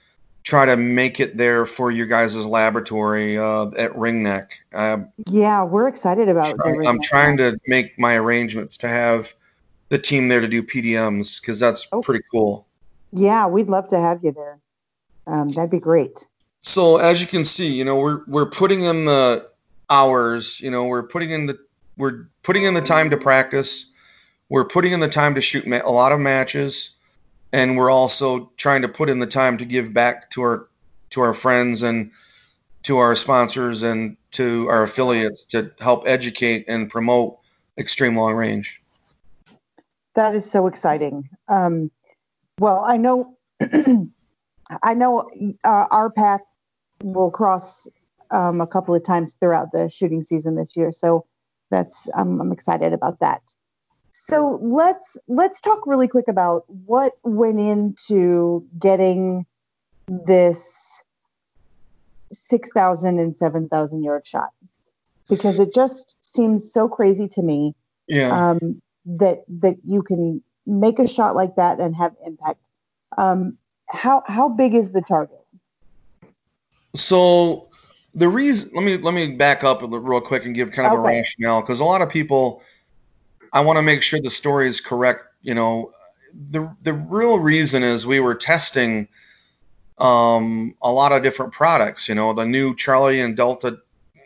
try 0.45 0.63
to 0.63 0.77
make 0.77 1.19
it 1.19 1.35
there 1.35 1.65
for 1.65 1.91
your 1.91 2.05
guys' 2.05 2.45
laboratory 2.45 3.37
uh, 3.37 3.65
at 3.77 3.91
Ringneck. 3.93 4.51
Uh, 4.73 4.99
yeah, 5.27 5.63
we're 5.63 5.87
excited 5.87 6.29
about. 6.29 6.53
it. 6.53 6.87
I'm 6.87 7.01
trying 7.01 7.35
to 7.37 7.59
make 7.67 7.97
my 7.99 8.15
arrangements 8.15 8.77
to 8.77 8.87
have 8.87 9.33
the 9.89 9.97
team 9.97 10.29
there 10.29 10.39
to 10.39 10.47
do 10.47 10.63
PDMs 10.63 11.41
because 11.41 11.59
that's 11.59 11.87
oh. 11.91 12.01
pretty 12.01 12.23
cool. 12.31 12.67
Yeah, 13.11 13.47
we'd 13.47 13.67
love 13.67 13.87
to 13.89 13.99
have 13.99 14.23
you 14.23 14.31
there. 14.31 14.59
Um, 15.27 15.49
that'd 15.49 15.71
be 15.71 15.79
great. 15.79 16.25
So 16.61 16.97
as 16.97 17.21
you 17.21 17.27
can 17.27 17.43
see, 17.43 17.67
you 17.67 17.83
know, 17.83 17.97
we're 17.97 18.21
we're 18.27 18.49
putting 18.49 18.83
in 18.83 19.05
the 19.05 19.49
hours. 19.89 20.61
You 20.61 20.69
know, 20.69 20.85
we're 20.85 21.07
putting 21.07 21.31
in 21.31 21.47
the 21.47 21.59
we're 21.97 22.27
putting 22.43 22.63
in 22.63 22.75
the 22.75 22.81
time 22.81 23.09
to 23.09 23.17
practice. 23.17 23.89
We're 24.49 24.65
putting 24.65 24.91
in 24.91 24.99
the 24.99 25.07
time 25.07 25.33
to 25.35 25.41
shoot 25.41 25.65
ma- 25.65 25.81
a 25.83 25.91
lot 25.91 26.11
of 26.11 26.19
matches, 26.19 26.91
and 27.55 27.77
we're 27.77 27.89
also 27.89 28.51
trying 28.57 28.81
to 28.81 28.89
put 28.89 29.09
in 29.09 29.19
the 29.19 29.25
time 29.25 29.57
to 29.57 29.63
give 29.63 29.93
back 29.93 30.29
to 30.29 30.41
our 30.41 30.67
to 31.09 31.21
our 31.21 31.33
friends 31.33 31.83
and 31.83 32.11
to 32.83 32.97
our 32.97 33.15
sponsors 33.15 33.81
and 33.81 34.17
to 34.31 34.67
our 34.67 34.83
affiliates 34.83 35.45
to 35.45 35.71
help 35.79 36.03
educate 36.05 36.65
and 36.67 36.89
promote 36.89 37.37
extreme 37.77 38.17
long 38.17 38.33
range. 38.33 38.83
That 40.15 40.35
is 40.35 40.49
so 40.49 40.67
exciting. 40.67 41.29
Um, 41.47 41.89
well, 42.59 42.83
I 42.85 42.97
know, 42.97 43.37
I 44.83 44.93
know 44.93 45.29
uh, 45.63 45.85
our 45.91 46.09
path 46.09 46.41
will 47.03 47.31
cross 47.31 47.87
um, 48.31 48.59
a 48.59 48.67
couple 48.67 48.93
of 48.93 49.03
times 49.03 49.37
throughout 49.39 49.71
the 49.71 49.89
shooting 49.89 50.23
season 50.23 50.55
this 50.55 50.75
year. 50.75 50.91
So 50.91 51.25
that's 51.71 52.09
I'm, 52.15 52.41
I'm 52.41 52.51
excited 52.51 52.91
about 52.91 53.19
that. 53.21 53.41
So 54.27 54.59
let's 54.61 55.17
let's 55.27 55.61
talk 55.61 55.85
really 55.85 56.07
quick 56.07 56.27
about 56.27 56.65
what 56.67 57.13
went 57.21 57.59
into 57.59 58.65
getting 58.79 59.45
this 60.07 61.03
6,000 62.31 63.19
and 63.19 63.37
7,000 63.37 64.03
yard 64.03 64.25
shot 64.25 64.49
because 65.29 65.59
it 65.59 65.75
just 65.75 66.15
seems 66.21 66.73
so 66.73 66.87
crazy 66.87 67.27
to 67.29 67.41
me 67.43 67.75
yeah. 68.07 68.49
um, 68.49 68.81
that 69.05 69.43
that 69.47 69.77
you 69.85 70.01
can 70.01 70.41
make 70.65 70.97
a 70.97 71.07
shot 71.07 71.35
like 71.35 71.55
that 71.57 71.79
and 71.79 71.95
have 71.95 72.15
impact. 72.25 72.65
Um, 73.19 73.59
how 73.87 74.23
how 74.25 74.49
big 74.49 74.73
is 74.73 74.89
the 74.89 75.01
target? 75.01 75.45
So 76.95 77.69
the 78.15 78.27
reason 78.27 78.71
let 78.73 78.83
me 78.83 78.97
let 78.97 79.13
me 79.13 79.33
back 79.33 79.63
up 79.63 79.83
real 79.83 80.19
quick 80.19 80.45
and 80.45 80.55
give 80.55 80.71
kind 80.71 80.91
of 80.91 80.99
okay. 80.99 81.15
a 81.15 81.19
rationale 81.19 81.61
because 81.61 81.79
a 81.79 81.85
lot 81.85 82.01
of 82.01 82.09
people 82.09 82.63
I 83.55 83.61
want 83.61 83.77
to 83.77 83.81
make 83.81 84.03
sure 84.03 84.19
the 84.19 84.29
story 84.29 84.67
is 84.67 84.81
correct. 84.81 85.23
You 85.41 85.55
know, 85.55 85.93
the 86.51 86.69
the 86.83 86.93
real 86.93 87.39
reason 87.39 87.83
is 87.83 88.05
we 88.05 88.19
were 88.19 88.35
testing 88.35 89.07
um, 89.97 90.75
a 90.81 90.91
lot 90.91 91.13
of 91.13 91.23
different 91.23 91.53
products. 91.53 92.09
You 92.09 92.15
know, 92.15 92.33
the 92.33 92.45
new 92.45 92.75
Charlie 92.75 93.21
and 93.21 93.35
Delta 93.35 93.77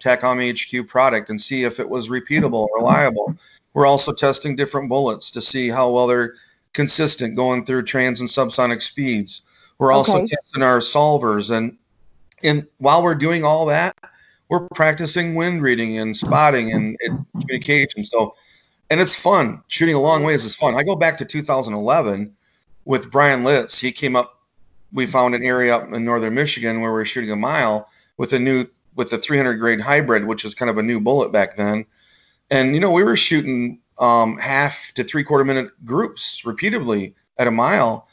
TACOM 0.03 0.39
HQ 0.51 0.87
product 0.87 1.29
and 1.29 1.39
see 1.39 1.63
if 1.63 1.79
it 1.79 1.87
was 1.87 2.09
repeatable, 2.09 2.67
reliable. 2.75 3.35
We're 3.75 3.85
also 3.85 4.11
testing 4.11 4.55
different 4.55 4.89
bullets 4.89 5.29
to 5.31 5.41
see 5.41 5.69
how 5.69 5.91
well 5.91 6.07
they're 6.07 6.33
consistent 6.73 7.35
going 7.35 7.65
through 7.65 7.83
trans 7.83 8.21
and 8.21 8.29
subsonic 8.29 8.81
speeds. 8.81 9.43
We're 9.77 9.91
also 9.91 10.17
okay. 10.17 10.25
testing 10.25 10.63
our 10.63 10.79
solvers 10.79 11.55
and 11.55 11.77
and 12.41 12.65
while 12.77 13.03
we're 13.03 13.15
doing 13.15 13.43
all 13.43 13.65
that, 13.67 13.95
we're 14.49 14.67
practicing 14.69 15.35
wind 15.35 15.61
reading 15.61 15.99
and 15.99 16.15
spotting 16.15 16.71
and, 16.71 16.97
and 17.01 17.25
communication. 17.41 18.03
So 18.03 18.33
and 18.89 18.99
it's 18.99 19.19
fun. 19.19 19.61
Shooting 19.67 19.95
a 19.95 20.01
long 20.01 20.23
ways 20.23 20.43
is 20.43 20.55
fun. 20.55 20.75
I 20.75 20.83
go 20.83 20.95
back 20.95 21.17
to 21.19 21.25
2011 21.25 22.35
with 22.85 23.11
Brian 23.11 23.43
Litz. 23.43 23.79
He 23.79 23.91
came 23.91 24.15
up. 24.15 24.35
We 24.91 25.05
found 25.05 25.35
an 25.35 25.43
area 25.43 25.75
up 25.75 25.93
in 25.93 26.03
northern 26.03 26.33
Michigan 26.33 26.81
where 26.81 26.91
we 26.91 27.01
are 27.01 27.05
shooting 27.05 27.31
a 27.31 27.35
mile 27.35 27.87
with 28.17 28.33
a 28.33 28.39
new 28.39 28.65
with 28.95 29.13
a 29.13 29.17
300 29.17 29.55
grain 29.55 29.79
hybrid, 29.79 30.25
which 30.25 30.43
is 30.43 30.55
kind 30.55 30.69
of 30.69 30.77
a 30.77 30.83
new 30.83 30.99
bullet 30.99 31.31
back 31.31 31.55
then. 31.55 31.85
And 32.49 32.73
you 32.73 32.81
know, 32.81 32.91
we 32.91 33.03
were 33.03 33.15
shooting 33.15 33.79
um, 33.99 34.37
half 34.37 34.91
to 34.95 35.03
three 35.03 35.23
quarter 35.23 35.45
minute 35.45 35.69
groups 35.85 36.43
repeatedly 36.43 37.13
at 37.37 37.47
a 37.47 37.51
mile, 37.51 38.07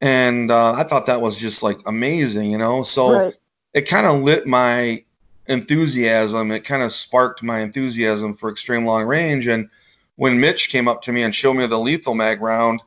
and 0.00 0.50
uh, 0.50 0.72
I 0.72 0.84
thought 0.84 1.06
that 1.06 1.20
was 1.20 1.38
just 1.38 1.62
like 1.62 1.78
amazing. 1.86 2.50
You 2.50 2.58
know, 2.58 2.82
so 2.82 3.12
right. 3.12 3.34
it 3.74 3.82
kind 3.82 4.06
of 4.06 4.22
lit 4.22 4.46
my 4.46 5.04
enthusiasm. 5.46 6.50
It 6.50 6.60
kind 6.60 6.82
of 6.82 6.92
sparked 6.92 7.42
my 7.42 7.60
enthusiasm 7.60 8.34
for 8.34 8.50
extreme 8.50 8.86
long 8.86 9.04
range. 9.04 9.46
And 9.46 9.68
when 10.16 10.40
Mitch 10.40 10.70
came 10.70 10.88
up 10.88 11.02
to 11.02 11.12
me 11.12 11.22
and 11.22 11.34
showed 11.34 11.54
me 11.54 11.66
the 11.66 11.78
lethal 11.78 12.14
mag 12.14 12.40
round 12.42 12.82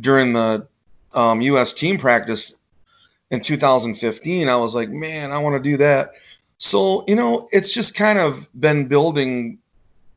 during 0.00 0.32
the 0.34 0.68
um, 1.14 1.40
U.S. 1.42 1.72
team 1.72 1.98
practice 1.98 2.54
in 3.30 3.40
2015, 3.40 4.48
I 4.48 4.56
was 4.56 4.74
like, 4.74 4.90
man, 4.90 5.32
I 5.32 5.38
want 5.38 5.56
to 5.56 5.70
do 5.70 5.76
that. 5.78 6.12
So 6.58 7.04
you 7.08 7.16
know, 7.16 7.48
it's 7.52 7.74
just 7.74 7.94
kind 7.96 8.18
of 8.18 8.48
been 8.60 8.88
building 8.88 9.58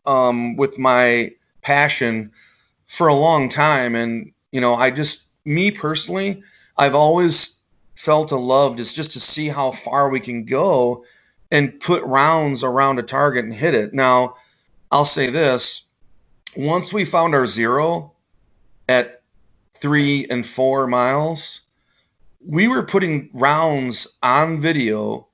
um, 0.08 0.58
with 0.58 0.80
my 0.80 1.32
passion 1.64 2.32
for 2.88 3.08
a 3.10 3.16
long 3.16 3.50
time. 3.50 3.96
And, 3.96 4.32
you 4.52 4.62
know, 4.62 4.76
I 4.76 4.92
just, 4.92 5.30
me 5.46 5.72
personally, 5.72 6.44
I've 6.78 6.96
always 6.96 7.60
felt 7.96 8.32
a 8.32 8.38
love 8.38 8.78
just, 8.78 8.96
just 8.96 9.14
to 9.14 9.20
see 9.20 9.50
how 9.50 9.72
far 9.72 10.10
we 10.10 10.20
can 10.20 10.46
go 10.46 11.06
and 11.52 11.80
put 11.80 12.04
rounds 12.04 12.64
around 12.64 13.00
a 13.00 13.04
target 13.04 13.46
and 13.46 13.54
hit 13.54 13.76
it. 13.76 13.94
Now, 13.94 14.36
I'll 14.92 15.06
say 15.06 15.30
this 15.30 15.84
once 16.56 16.94
we 16.94 17.06
found 17.06 17.36
our 17.36 17.46
zero 17.46 18.14
at 18.88 19.22
three 19.74 20.26
and 20.30 20.46
four 20.46 20.88
miles, 20.88 21.62
we 22.46 22.68
were 22.68 22.84
putting 22.84 23.30
rounds 23.34 24.08
on 24.24 24.60
video, 24.60 25.28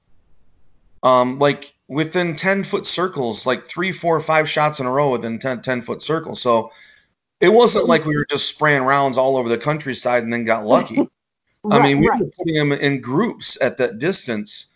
um, 1.04 1.40
like 1.40 1.74
within 1.88 2.36
10 2.36 2.63
foot 2.63 2.86
circles, 2.86 3.46
like 3.46 3.66
three, 3.66 3.92
four, 3.92 4.20
five 4.20 4.50
shots 4.50 4.80
in 4.80 4.86
a 4.86 4.92
row 4.92 5.12
within 5.12 5.38
10, 5.38 5.62
10 5.62 5.82
foot 5.82 6.01
circles. 6.01 6.42
So 6.42 6.72
it 7.42 7.50
wasn't 7.50 7.88
like 7.88 8.06
we 8.06 8.16
were 8.16 8.25
just 8.30 8.48
spraying 8.48 8.84
rounds 8.84 9.18
all 9.18 9.36
over 9.36 9.50
the 9.50 9.58
countryside 9.58 10.24
and 10.24 10.32
then 10.32 10.46
got 10.46 10.66
lucky. 10.66 10.98
right, 10.98 11.10
I 11.72 11.84
mean, 11.84 12.00
we 12.00 12.08
right. 12.08 12.20
were 12.20 12.32
putting 12.38 12.56
them 12.56 12.72
in 12.72 13.01
groups 13.01 13.58
at 13.62 13.78
that 13.78 14.00
distance. 14.00 14.68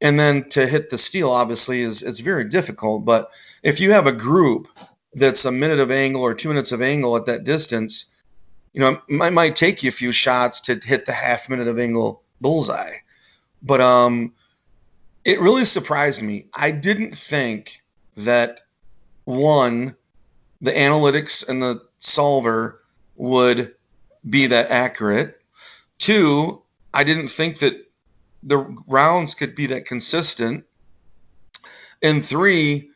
And 0.00 0.18
then 0.18 0.48
to 0.50 0.66
hit 0.66 0.90
the 0.90 0.98
steel, 0.98 1.30
obviously, 1.30 1.82
is 1.82 2.02
it's 2.02 2.20
very 2.20 2.44
difficult. 2.44 3.04
But 3.04 3.30
if 3.62 3.80
you 3.80 3.90
have 3.92 4.06
a 4.06 4.12
group 4.12 4.68
that's 5.16 5.46
a 5.46 5.50
minute 5.50 5.80
of 5.80 5.90
angle 5.90 6.20
or 6.20 6.34
two 6.34 6.50
minutes 6.50 6.72
of 6.72 6.82
angle 6.82 7.16
at 7.16 7.24
that 7.24 7.42
distance, 7.42 8.06
you 8.74 8.80
know, 8.80 9.00
it 9.08 9.32
might 9.32 9.56
take 9.56 9.82
you 9.82 9.88
a 9.88 9.92
few 9.92 10.12
shots 10.12 10.60
to 10.60 10.78
hit 10.84 11.06
the 11.06 11.12
half 11.12 11.48
minute 11.48 11.66
of 11.66 11.78
angle 11.78 12.22
bullseye. 12.42 12.98
But 13.62 13.80
um, 13.80 14.34
it 15.24 15.40
really 15.40 15.64
surprised 15.64 16.20
me. 16.20 16.46
I 16.54 16.70
didn't 16.70 17.16
think 17.16 17.82
that 18.18 18.60
one, 19.24 19.96
the 20.60 20.72
analytics 20.72 21.48
and 21.48 21.62
the 21.62 21.80
solver 21.98 22.82
would 23.16 23.74
be 24.28 24.46
that 24.48 24.70
accurate. 24.70 25.40
Two, 25.96 26.60
I 26.92 27.04
didn't 27.04 27.28
think 27.28 27.58
that 27.60 27.90
the 28.42 28.58
rounds 28.86 29.34
could 29.34 29.54
be 29.54 29.66
that 29.68 29.86
consistent. 29.86 30.64
And 32.02 32.24
three, 32.24 32.90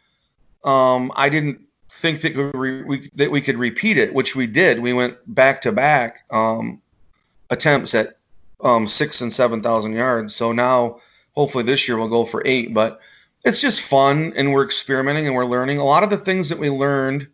um, 0.65 1.11
I 1.17 1.31
didn't 1.31 1.63
think 1.91 2.21
that 2.23 2.53
we, 2.55 2.83
we, 2.83 3.03
that 3.15 3.31
we 3.31 3.41
could 3.41 3.59
repeat 3.59 3.99
it, 3.99 4.15
which 4.15 4.37
we 4.37 4.47
did. 4.47 4.81
We 4.81 4.93
went 4.93 5.17
back 5.35 5.61
to 5.63 5.73
back 5.73 6.25
um, 6.31 6.81
attempts 7.51 7.95
at 7.95 8.17
um, 8.63 8.87
six 8.87 9.21
and 9.21 9.33
seven 9.33 9.63
thousand 9.63 9.93
yards. 9.95 10.35
So 10.35 10.53
now, 10.53 11.01
hopefully, 11.35 11.65
this 11.65 11.89
year 11.89 11.99
we'll 11.99 12.09
go 12.09 12.25
for 12.25 12.43
eight. 12.47 12.73
But 12.73 13.01
it's 13.45 13.61
just 13.61 13.81
fun, 13.81 14.33
and 14.37 14.53
we're 14.53 14.65
experimenting 14.65 15.27
and 15.27 15.35
we're 15.35 15.47
learning 15.47 15.79
a 15.79 15.85
lot 15.85 16.03
of 16.03 16.11
the 16.11 16.17
things 16.17 16.49
that 16.49 16.59
we 16.59 16.71
learned 16.71 17.27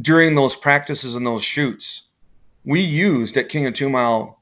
during 0.00 0.34
those 0.34 0.56
practices 0.56 1.14
and 1.14 1.26
those 1.26 1.44
shoots. 1.44 2.04
We 2.64 2.80
used 2.80 3.36
at 3.36 3.48
King 3.48 3.66
of 3.66 3.74
Two 3.74 3.90
Mile 3.90 4.40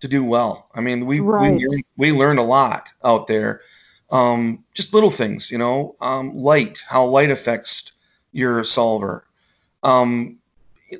to 0.00 0.08
do 0.08 0.24
well. 0.24 0.68
I 0.74 0.80
mean, 0.80 1.06
we 1.06 1.20
right. 1.20 1.60
we, 1.68 1.84
we 1.96 2.12
learned 2.12 2.38
a 2.38 2.44
lot 2.44 2.88
out 3.04 3.26
there. 3.26 3.62
Um, 4.10 4.64
just 4.74 4.92
little 4.92 5.10
things, 5.10 5.52
you 5.52 5.58
know, 5.58 5.94
um, 6.00 6.32
light, 6.34 6.82
how 6.88 7.04
light 7.04 7.30
affects 7.30 7.92
your 8.32 8.64
solver. 8.64 9.24
Um, 9.82 10.38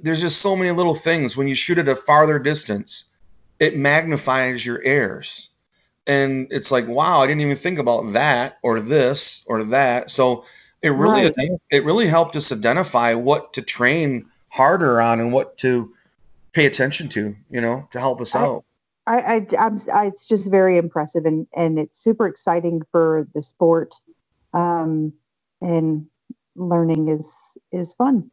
there's 0.02 0.20
just 0.20 0.40
so 0.40 0.56
many 0.56 0.70
little 0.70 0.94
things. 0.94 1.36
When 1.36 1.48
you 1.48 1.54
shoot 1.54 1.78
at 1.78 1.88
a 1.88 1.96
farther 1.96 2.38
distance, 2.38 3.04
it 3.58 3.76
magnifies 3.76 4.64
your 4.64 4.80
errors. 4.82 5.50
And 6.06 6.46
it's 6.50 6.70
like, 6.70 6.86
wow, 6.88 7.20
I 7.20 7.26
didn't 7.26 7.42
even 7.42 7.56
think 7.56 7.78
about 7.78 8.12
that 8.12 8.58
or 8.62 8.80
this 8.80 9.44
or 9.46 9.62
that. 9.64 10.10
So 10.10 10.44
it 10.82 10.90
really 10.90 11.24
right. 11.24 11.50
it 11.70 11.84
really 11.84 12.06
helped 12.06 12.36
us 12.36 12.50
identify 12.52 13.14
what 13.14 13.52
to 13.52 13.62
train 13.62 14.26
harder 14.48 15.00
on 15.00 15.20
and 15.20 15.32
what 15.32 15.56
to 15.58 15.92
pay 16.52 16.66
attention 16.66 17.08
to, 17.10 17.36
you 17.50 17.60
know, 17.60 17.86
to 17.92 18.00
help 18.00 18.20
us 18.20 18.34
I, 18.34 18.40
out. 18.40 18.64
I, 19.06 19.18
I, 19.18 19.46
I'm, 19.58 19.78
I, 19.92 20.06
it's 20.06 20.26
just 20.26 20.50
very 20.50 20.78
impressive 20.78 21.26
and, 21.26 21.46
and 21.54 21.78
it's 21.78 22.00
super 22.02 22.26
exciting 22.26 22.82
for 22.90 23.26
the 23.34 23.42
sport. 23.42 23.94
Um, 24.52 25.12
and 25.60 26.06
learning 26.60 27.08
is 27.08 27.56
is 27.72 27.94
fun. 27.94 28.30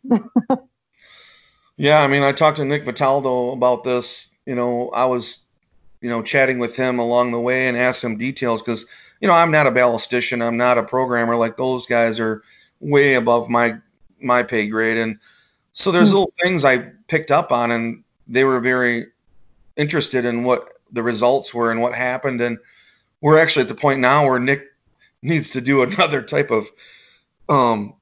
yeah, 1.77 2.01
I 2.01 2.07
mean, 2.07 2.23
I 2.23 2.31
talked 2.31 2.57
to 2.57 2.65
Nick 2.65 2.83
Vitalbo 2.83 3.53
about 3.53 3.83
this. 3.83 4.35
You 4.45 4.55
know, 4.55 4.89
I 4.89 5.05
was, 5.05 5.45
you 6.01 6.09
know, 6.09 6.21
chatting 6.21 6.59
with 6.59 6.75
him 6.75 6.99
along 6.99 7.31
the 7.31 7.39
way 7.39 7.67
and 7.67 7.77
asked 7.77 8.03
him 8.03 8.17
details 8.17 8.61
because, 8.61 8.85
you 9.21 9.27
know, 9.27 9.33
I'm 9.33 9.51
not 9.51 9.67
a 9.67 9.71
ballistician, 9.71 10.45
I'm 10.45 10.57
not 10.57 10.77
a 10.77 10.83
programmer 10.83 11.35
like 11.35 11.57
those 11.57 11.85
guys 11.85 12.19
are 12.19 12.43
way 12.79 13.15
above 13.15 13.49
my 13.49 13.77
my 14.21 14.43
pay 14.43 14.67
grade, 14.67 14.97
and 14.97 15.17
so 15.73 15.91
there's 15.91 16.09
mm-hmm. 16.09 16.17
little 16.17 16.33
things 16.41 16.65
I 16.65 16.77
picked 17.07 17.31
up 17.31 17.51
on, 17.51 17.71
and 17.71 18.03
they 18.27 18.43
were 18.43 18.59
very 18.59 19.07
interested 19.77 20.25
in 20.25 20.43
what 20.43 20.73
the 20.91 21.03
results 21.03 21.53
were 21.53 21.71
and 21.71 21.81
what 21.81 21.93
happened, 21.93 22.41
and 22.41 22.57
we're 23.21 23.39
actually 23.39 23.63
at 23.63 23.69
the 23.69 23.75
point 23.75 23.99
now 23.99 24.27
where 24.27 24.39
Nick 24.39 24.63
needs 25.21 25.49
to 25.51 25.61
do 25.61 25.81
another 25.83 26.21
type 26.21 26.51
of 26.51 26.67
um, 27.49 27.93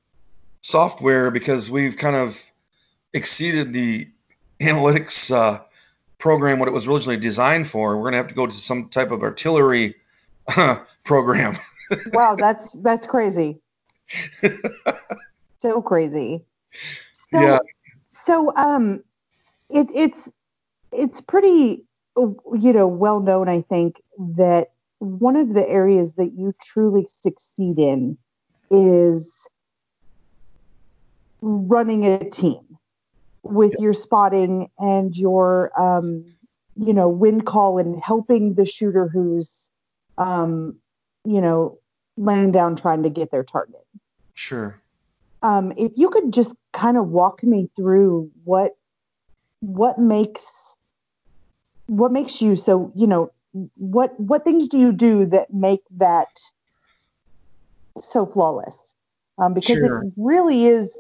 software 0.65 1.29
because 1.29 1.69
we've 1.69 1.95
kind 1.95 2.15
of 2.15 2.51
exceeded 3.13 3.71
the 3.71 4.07
analytics 4.61 5.31
uh, 5.31 5.61
program 6.17 6.57
what 6.57 6.67
it 6.67 6.71
was 6.71 6.87
originally 6.87 7.17
designed 7.17 7.67
for. 7.67 7.95
We're 7.95 8.03
going 8.03 8.13
to 8.13 8.17
have 8.17 8.27
to 8.29 8.33
go 8.33 8.47
to 8.47 8.51
some 8.53 8.89
type 8.89 9.11
of 9.11 9.21
artillery 9.21 9.95
uh, 10.57 10.77
program. 11.03 11.55
wow, 12.13 12.35
that's 12.35 12.73
that's 12.73 13.05
crazy. 13.05 13.59
so 15.59 15.81
crazy. 15.83 16.43
So, 17.11 17.41
yeah. 17.41 17.59
So 18.09 18.55
um, 18.55 19.03
it, 19.69 19.87
it's 19.93 20.29
it's 20.91 21.21
pretty 21.21 21.83
you 22.17 22.73
know 22.73 22.87
well 22.87 23.19
known. 23.19 23.47
I 23.49 23.61
think 23.61 24.01
that 24.37 24.71
one 24.97 25.35
of 25.35 25.53
the 25.53 25.67
areas 25.69 26.15
that 26.15 26.31
you 26.35 26.55
truly 26.59 27.05
succeed 27.07 27.77
in 27.77 28.17
is 28.71 29.34
running 31.45 32.05
a 32.05 32.27
team 32.29 32.59
with 33.43 33.73
yeah. 33.77 33.83
your 33.83 33.93
spotting 33.93 34.67
and 34.79 35.15
your 35.15 35.71
um, 35.79 36.25
you 36.75 36.91
know 36.91 37.07
wind 37.07 37.45
call 37.45 37.77
and 37.77 38.01
helping 38.01 38.55
the 38.55 38.65
shooter 38.65 39.07
who's 39.07 39.69
um, 40.17 40.75
you 41.23 41.39
know 41.39 41.77
laying 42.17 42.51
down 42.51 42.75
trying 42.75 43.03
to 43.03 43.09
get 43.09 43.29
their 43.29 43.43
target 43.43 43.85
sure 44.33 44.81
um, 45.43 45.71
if 45.77 45.91
you 45.95 46.09
could 46.09 46.33
just 46.33 46.55
kind 46.73 46.97
of 46.97 47.09
walk 47.09 47.43
me 47.43 47.69
through 47.75 48.29
what 48.43 48.75
what 49.59 49.99
makes 49.99 50.75
what 51.85 52.11
makes 52.11 52.41
you 52.41 52.55
so 52.55 52.91
you 52.95 53.05
know 53.05 53.31
what 53.75 54.19
what 54.19 54.43
things 54.43 54.67
do 54.67 54.79
you 54.79 54.91
do 54.91 55.25
that 55.27 55.53
make 55.53 55.81
that 55.91 56.39
so 58.01 58.25
flawless 58.25 58.95
um, 59.37 59.53
because 59.53 59.77
sure. 59.77 60.03
it 60.03 60.13
really 60.17 60.65
is 60.65 60.97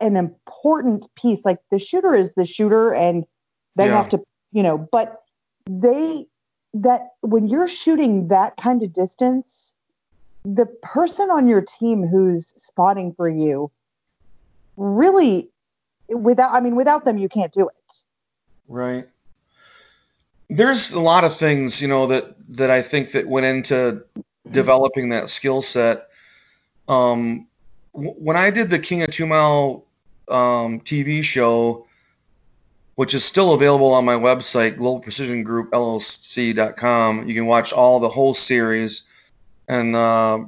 an 0.00 0.16
important 0.16 1.12
piece. 1.14 1.44
Like 1.44 1.58
the 1.70 1.78
shooter 1.78 2.14
is 2.14 2.32
the 2.34 2.44
shooter, 2.44 2.92
and 2.92 3.24
they 3.76 3.86
yeah. 3.86 3.96
have 3.96 4.10
to, 4.10 4.20
you 4.52 4.62
know, 4.62 4.88
but 4.90 5.22
they 5.68 6.26
that 6.74 7.12
when 7.20 7.48
you're 7.48 7.68
shooting 7.68 8.28
that 8.28 8.56
kind 8.56 8.82
of 8.82 8.92
distance, 8.92 9.74
the 10.44 10.66
person 10.82 11.30
on 11.30 11.48
your 11.48 11.60
team 11.60 12.06
who's 12.06 12.54
spotting 12.56 13.12
for 13.14 13.28
you 13.28 13.70
really 14.76 15.48
without 16.08 16.52
I 16.52 16.60
mean 16.60 16.76
without 16.76 17.04
them 17.04 17.18
you 17.18 17.28
can't 17.28 17.52
do 17.52 17.68
it. 17.68 18.02
Right. 18.68 19.08
There's 20.50 20.92
a 20.92 21.00
lot 21.00 21.24
of 21.24 21.36
things, 21.36 21.82
you 21.82 21.88
know, 21.88 22.06
that 22.06 22.34
that 22.56 22.70
I 22.70 22.80
think 22.80 23.10
that 23.12 23.26
went 23.26 23.46
into 23.46 24.02
developing 24.50 25.10
that 25.10 25.28
skill 25.28 25.60
set. 25.60 26.08
Um, 26.88 27.46
when 27.92 28.36
I 28.36 28.50
did 28.50 28.70
the 28.70 28.78
King 28.78 29.02
of 29.02 29.10
Two 29.10 29.26
Mile 29.26 29.84
um, 30.30 30.80
TV 30.80 31.22
show, 31.22 31.86
which 32.96 33.14
is 33.14 33.24
still 33.24 33.54
available 33.54 33.92
on 33.92 34.04
my 34.04 34.16
website, 34.16 34.76
Global 34.76 35.00
Precision 35.00 35.42
Group 35.42 35.70
LLC.com. 35.72 37.28
You 37.28 37.34
can 37.34 37.46
watch 37.46 37.72
all 37.72 38.00
the 38.00 38.08
whole 38.08 38.34
series, 38.34 39.02
and 39.68 39.94
uh, 39.94 40.40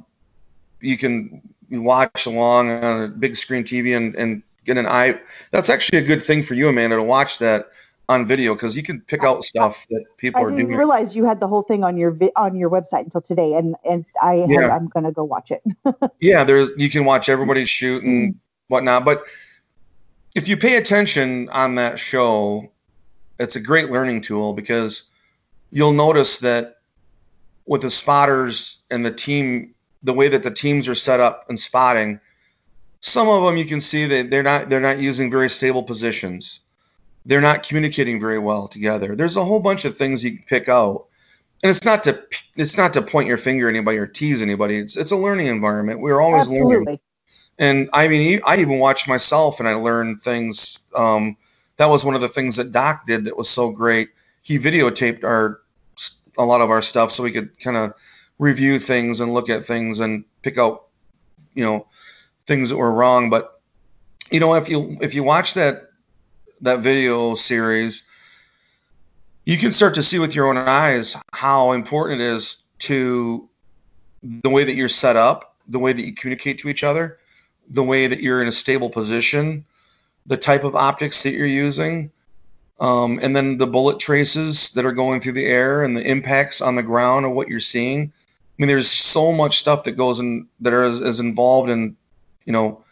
you 0.81 0.97
can 0.97 1.41
watch 1.69 2.25
along 2.25 2.69
on 2.69 3.03
a 3.03 3.07
big 3.07 3.37
screen 3.37 3.63
TV 3.63 3.95
and, 3.95 4.15
and 4.15 4.43
get 4.65 4.77
an 4.77 4.87
eye. 4.87 5.19
That's 5.51 5.69
actually 5.69 5.99
a 5.99 6.03
good 6.03 6.23
thing 6.23 6.43
for 6.43 6.53
you, 6.53 6.67
Amanda, 6.67 6.97
to 6.97 7.03
watch 7.03 7.37
that 7.39 7.71
on 8.09 8.25
video 8.25 8.53
because 8.53 8.75
you 8.75 8.83
can 8.83 8.99
pick 9.01 9.23
out 9.23 9.43
stuff 9.43 9.87
that 9.89 10.03
people 10.17 10.41
I 10.41 10.43
are 10.43 10.49
doing. 10.49 10.59
I 10.59 10.63
didn't 10.63 10.77
realize 10.77 11.15
you 11.15 11.23
had 11.23 11.39
the 11.39 11.47
whole 11.47 11.61
thing 11.61 11.83
on 11.83 11.97
your 11.97 12.11
vi- 12.11 12.31
on 12.35 12.55
your 12.55 12.69
website 12.69 13.03
until 13.03 13.21
today, 13.21 13.53
and 13.53 13.75
and 13.89 14.05
I 14.21 14.45
yeah. 14.47 14.61
have, 14.61 14.71
I'm 14.71 14.87
gonna 14.87 15.11
go 15.11 15.23
watch 15.23 15.51
it. 15.51 15.63
yeah, 16.19 16.43
there's 16.43 16.69
you 16.77 16.89
can 16.89 17.05
watch 17.05 17.29
everybody 17.29 17.65
shoot 17.65 18.03
and 18.03 18.35
whatnot, 18.67 19.05
but 19.05 19.23
if 20.35 20.47
you 20.47 20.57
pay 20.57 20.77
attention 20.77 21.49
on 21.49 21.75
that 21.75 21.99
show, 21.99 22.71
it's 23.39 23.55
a 23.55 23.59
great 23.59 23.91
learning 23.91 24.21
tool 24.21 24.53
because 24.53 25.09
you'll 25.71 25.93
notice 25.93 26.37
that 26.39 26.77
with 27.65 27.81
the 27.81 27.91
spotters 27.91 28.81
and 28.91 29.05
the 29.05 29.11
team, 29.11 29.73
the 30.03 30.13
way 30.13 30.27
that 30.27 30.43
the 30.43 30.51
teams 30.51 30.87
are 30.87 30.95
set 30.95 31.19
up 31.19 31.45
and 31.49 31.59
spotting, 31.59 32.19
some 32.99 33.27
of 33.29 33.43
them 33.43 33.57
you 33.57 33.65
can 33.65 33.81
see 33.81 34.05
that 34.05 34.29
they're 34.29 34.43
not 34.43 34.69
they're 34.69 34.79
not 34.79 34.99
using 34.99 35.29
very 35.31 35.49
stable 35.49 35.83
positions. 35.83 36.59
They're 37.25 37.41
not 37.41 37.63
communicating 37.63 38.19
very 38.19 38.39
well 38.39 38.67
together. 38.67 39.15
There's 39.15 39.37
a 39.37 39.45
whole 39.45 39.59
bunch 39.59 39.85
of 39.85 39.95
things 39.97 40.23
you 40.23 40.31
can 40.37 40.43
pick 40.47 40.69
out. 40.69 41.07
and 41.63 41.69
it's 41.69 41.85
not 41.85 42.03
to 42.03 42.21
it's 42.55 42.77
not 42.77 42.93
to 42.93 43.01
point 43.01 43.27
your 43.27 43.37
finger 43.37 43.67
at 43.69 43.75
anybody 43.75 43.97
or 43.97 44.07
tease 44.07 44.41
anybody. 44.41 44.77
It's 44.77 44.97
it's 44.97 45.11
a 45.11 45.17
learning 45.17 45.47
environment. 45.47 45.99
We're 45.99 46.21
always 46.21 46.47
Absolutely. 46.47 46.75
learning. 46.77 46.99
And 47.61 47.91
I 47.93 48.07
mean, 48.07 48.41
I 48.43 48.57
even 48.57 48.79
watched 48.79 49.07
myself 49.07 49.59
and 49.59 49.69
I 49.69 49.75
learned 49.75 50.19
things. 50.19 50.81
Um, 50.95 51.37
that 51.77 51.85
was 51.85 52.03
one 52.03 52.15
of 52.15 52.21
the 52.21 52.27
things 52.27 52.55
that 52.55 52.71
Doc 52.71 53.05
did 53.05 53.23
that 53.25 53.37
was 53.37 53.49
so 53.49 53.69
great. 53.69 54.09
He 54.41 54.57
videotaped 54.57 55.23
our 55.23 55.61
a 56.39 56.43
lot 56.43 56.61
of 56.61 56.71
our 56.71 56.81
stuff 56.81 57.11
so 57.11 57.21
we 57.21 57.31
could 57.31 57.57
kind 57.59 57.77
of 57.77 57.93
review 58.39 58.79
things 58.79 59.21
and 59.21 59.35
look 59.35 59.47
at 59.47 59.63
things 59.63 59.99
and 59.99 60.25
pick 60.41 60.57
out, 60.57 60.87
you 61.53 61.63
know, 61.63 61.85
things 62.47 62.71
that 62.71 62.77
were 62.77 62.91
wrong. 62.91 63.29
But 63.29 63.61
you 64.31 64.39
know, 64.39 64.55
if 64.55 64.67
you 64.67 64.97
if 64.99 65.13
you 65.13 65.21
watch 65.21 65.53
that 65.53 65.91
that 66.61 66.79
video 66.79 67.35
series, 67.35 68.03
you 69.45 69.57
can 69.57 69.69
start 69.71 69.93
to 69.95 70.01
see 70.01 70.17
with 70.17 70.33
your 70.33 70.47
own 70.47 70.57
eyes 70.57 71.15
how 71.33 71.73
important 71.73 72.21
it 72.21 72.25
is 72.25 72.63
to 72.79 73.47
the 74.23 74.49
way 74.49 74.63
that 74.63 74.73
you're 74.73 74.89
set 74.89 75.15
up, 75.15 75.57
the 75.67 75.77
way 75.77 75.93
that 75.93 76.01
you 76.01 76.15
communicate 76.15 76.57
to 76.57 76.67
each 76.67 76.83
other, 76.83 77.19
the 77.69 77.83
way 77.83 78.07
that 78.07 78.21
you're 78.21 78.41
in 78.41 78.47
a 78.47 78.51
stable 78.51 78.89
position, 78.89 79.65
the 80.25 80.37
type 80.37 80.63
of 80.63 80.75
optics 80.75 81.23
that 81.23 81.31
you're 81.31 81.45
using, 81.45 82.11
um, 82.79 83.19
and 83.21 83.35
then 83.35 83.57
the 83.57 83.67
bullet 83.67 83.99
traces 83.99 84.69
that 84.71 84.85
are 84.85 84.91
going 84.91 85.21
through 85.21 85.33
the 85.33 85.45
air 85.45 85.83
and 85.83 85.95
the 85.95 86.05
impacts 86.05 86.61
on 86.61 86.75
the 86.75 86.83
ground 86.83 87.25
of 87.25 87.31
what 87.31 87.47
you're 87.47 87.59
seeing. 87.59 88.11
I 88.11 88.53
mean, 88.57 88.67
there's 88.67 88.89
so 88.89 89.31
much 89.31 89.59
stuff 89.59 89.83
that 89.83 89.93
goes 89.93 90.19
in 90.19 90.47
that 90.59 90.73
is, 90.73 91.01
is 91.01 91.19
involved 91.19 91.69
in, 91.69 91.95
you 92.45 92.53
know, 92.53 92.83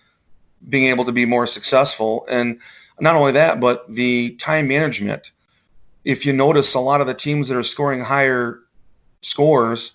being 0.68 0.86
able 0.86 1.06
to 1.06 1.12
be 1.12 1.26
more 1.26 1.48
successful. 1.48 2.26
And 2.30 2.60
not 3.00 3.16
only 3.16 3.32
that, 3.34 3.60
but 3.60 3.92
the 3.92 4.32
time 4.36 4.68
management 4.68 5.32
if 6.06 6.26
you 6.26 6.34
notice, 6.34 6.74
a 6.74 6.80
lot 6.80 7.02
of 7.02 7.08
the 7.08 7.14
teams 7.14 7.48
that 7.48 7.58
are 7.58 7.64
scoring 7.64 8.02
higher 8.02 8.62
scores 9.22 9.92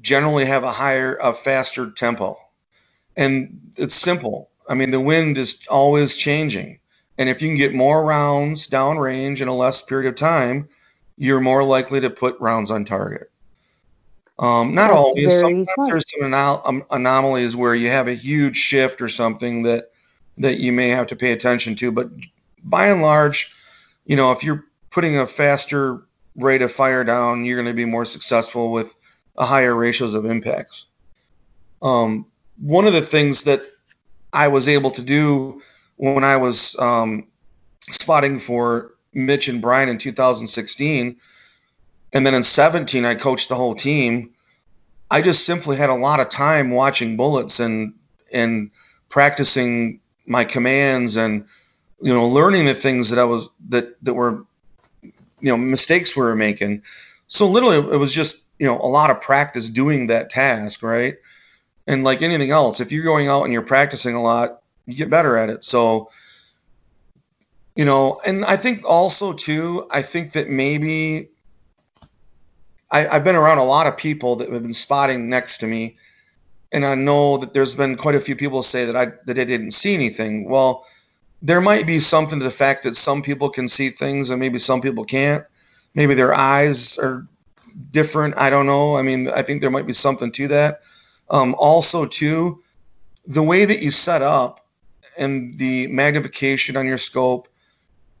generally 0.00 0.44
have 0.44 0.64
a 0.64 0.70
higher, 0.72 1.16
a 1.16 1.32
faster 1.32 1.90
tempo. 1.90 2.38
And 3.16 3.60
it's 3.76 3.94
simple. 3.94 4.50
I 4.68 4.74
mean, 4.74 4.90
the 4.90 5.00
wind 5.00 5.38
is 5.38 5.66
always 5.68 6.16
changing. 6.16 6.78
And 7.18 7.28
if 7.28 7.40
you 7.40 7.48
can 7.48 7.56
get 7.56 7.74
more 7.74 8.04
rounds 8.04 8.68
downrange 8.68 9.40
in 9.40 9.48
a 9.48 9.54
less 9.54 9.82
period 9.82 10.08
of 10.08 10.16
time, 10.16 10.68
you're 11.16 11.40
more 11.40 11.62
likely 11.62 12.00
to 12.00 12.10
put 12.10 12.38
rounds 12.40 12.70
on 12.70 12.84
target. 12.84 13.30
Um, 14.38 14.74
not 14.74 14.88
That's 14.88 14.96
always. 14.96 15.40
Sometimes 15.40 15.68
smart. 15.74 15.88
there's 15.88 16.10
some 16.10 16.22
anom- 16.22 16.66
um, 16.66 16.84
anomalies 16.90 17.54
where 17.54 17.74
you 17.74 17.88
have 17.88 18.08
a 18.08 18.14
huge 18.14 18.56
shift 18.56 19.00
or 19.00 19.08
something 19.08 19.62
that 19.62 19.90
that 20.38 20.58
you 20.58 20.72
may 20.72 20.88
have 20.88 21.06
to 21.06 21.16
pay 21.16 21.30
attention 21.30 21.76
to. 21.76 21.92
But 21.92 22.08
by 22.64 22.88
and 22.88 23.00
large, 23.00 23.52
you 24.06 24.16
know, 24.16 24.32
if 24.32 24.42
you're 24.42 24.64
putting 24.90 25.18
a 25.18 25.26
faster 25.26 26.02
rate 26.34 26.62
of 26.62 26.72
fire 26.72 27.04
down, 27.04 27.44
you're 27.44 27.56
going 27.56 27.68
to 27.68 27.74
be 27.74 27.84
more 27.84 28.04
successful 28.04 28.72
with 28.72 28.96
a 29.36 29.46
higher 29.46 29.76
ratios 29.76 30.14
of 30.14 30.24
impacts. 30.24 30.86
Um, 31.82 32.26
one 32.58 32.86
of 32.86 32.92
the 32.92 33.02
things 33.02 33.42
that 33.44 33.62
I 34.32 34.48
was 34.48 34.68
able 34.68 34.90
to 34.90 35.02
do 35.02 35.62
when 35.96 36.24
I 36.24 36.36
was 36.36 36.76
um, 36.78 37.26
spotting 37.90 38.38
for 38.38 38.94
Mitch 39.12 39.48
and 39.48 39.62
Brian 39.62 39.88
in 39.88 39.98
2016, 39.98 41.16
and 42.12 42.26
then 42.26 42.34
in 42.34 42.42
17 42.42 43.04
I 43.04 43.14
coached 43.14 43.48
the 43.48 43.54
whole 43.54 43.74
team. 43.74 44.30
I 45.10 45.22
just 45.22 45.44
simply 45.44 45.76
had 45.76 45.90
a 45.90 45.94
lot 45.94 46.20
of 46.20 46.28
time 46.28 46.70
watching 46.70 47.16
bullets 47.16 47.60
and 47.60 47.94
and 48.32 48.70
practicing 49.08 50.00
my 50.26 50.44
commands 50.44 51.16
and 51.16 51.44
you 52.00 52.12
know 52.12 52.26
learning 52.26 52.64
the 52.66 52.74
things 52.74 53.10
that 53.10 53.18
I 53.18 53.24
was 53.24 53.50
that 53.68 54.02
that 54.04 54.14
were 54.14 54.44
you 55.02 55.12
know 55.50 55.56
mistakes 55.56 56.16
we 56.16 56.22
were 56.22 56.34
making. 56.34 56.82
So 57.28 57.48
literally, 57.48 57.76
it 57.76 57.98
was 57.98 58.12
just 58.12 58.44
you 58.58 58.66
know 58.66 58.78
a 58.78 58.88
lot 58.88 59.10
of 59.10 59.20
practice 59.20 59.68
doing 59.68 60.06
that 60.08 60.30
task, 60.30 60.82
right? 60.82 61.16
And 61.86 62.02
like 62.02 62.22
anything 62.22 62.50
else, 62.50 62.80
if 62.80 62.90
you're 62.92 63.04
going 63.04 63.28
out 63.28 63.44
and 63.44 63.52
you're 63.52 63.62
practicing 63.62 64.14
a 64.14 64.22
lot, 64.22 64.62
you 64.86 64.94
get 64.94 65.10
better 65.10 65.36
at 65.36 65.50
it. 65.50 65.64
So 65.64 66.10
you 67.76 67.84
know, 67.84 68.20
and 68.24 68.44
I 68.44 68.56
think 68.56 68.84
also 68.84 69.32
too, 69.32 69.86
I 69.90 70.02
think 70.02 70.32
that 70.32 70.48
maybe 70.48 71.28
I, 72.90 73.00
have 73.00 73.24
been 73.24 73.34
around 73.34 73.58
a 73.58 73.64
lot 73.64 73.86
of 73.86 73.96
people 73.96 74.36
that 74.36 74.50
have 74.50 74.62
been 74.62 74.74
spotting 74.74 75.28
next 75.28 75.58
to 75.58 75.66
me, 75.66 75.96
and 76.72 76.86
I 76.86 76.94
know 76.94 77.36
that 77.38 77.52
there's 77.52 77.74
been 77.74 77.96
quite 77.96 78.14
a 78.14 78.20
few 78.20 78.36
people 78.36 78.62
say 78.62 78.84
that 78.84 78.96
I 78.96 79.06
that 79.26 79.38
I 79.38 79.44
didn't 79.44 79.72
see 79.72 79.94
anything. 79.94 80.48
Well, 80.48 80.86
there 81.42 81.60
might 81.60 81.86
be 81.86 81.98
something 81.98 82.38
to 82.38 82.44
the 82.44 82.50
fact 82.50 82.84
that 82.84 82.96
some 82.96 83.22
people 83.22 83.50
can 83.50 83.68
see 83.68 83.90
things 83.90 84.30
and 84.30 84.40
maybe 84.40 84.58
some 84.58 84.80
people 84.80 85.04
can't. 85.04 85.44
Maybe 85.94 86.14
their 86.14 86.32
eyes 86.32 86.96
are 86.98 87.26
different. 87.90 88.36
I 88.38 88.50
don't 88.50 88.66
know. 88.66 88.96
I 88.96 89.02
mean, 89.02 89.28
I 89.28 89.42
think 89.42 89.60
there 89.60 89.70
might 89.70 89.86
be 89.86 89.92
something 89.92 90.32
to 90.32 90.48
that. 90.48 90.80
Um, 91.30 91.54
also, 91.58 92.06
too, 92.06 92.62
the 93.26 93.42
way 93.42 93.64
that 93.64 93.80
you 93.80 93.90
set 93.90 94.22
up 94.22 94.66
and 95.16 95.56
the 95.58 95.86
magnification 95.88 96.76
on 96.76 96.86
your 96.86 96.98
scope 96.98 97.48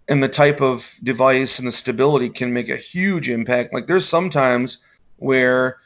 and 0.08 0.22
the 0.22 0.28
type 0.28 0.60
of 0.60 0.98
device 1.02 1.58
and 1.58 1.68
the 1.68 1.72
stability 1.72 2.28
can 2.28 2.52
make 2.52 2.68
a 2.68 2.76
huge 2.76 3.28
impact. 3.28 3.72
Like 3.72 3.86
there's 3.86 4.08
sometimes 4.08 4.78
where 5.16 5.78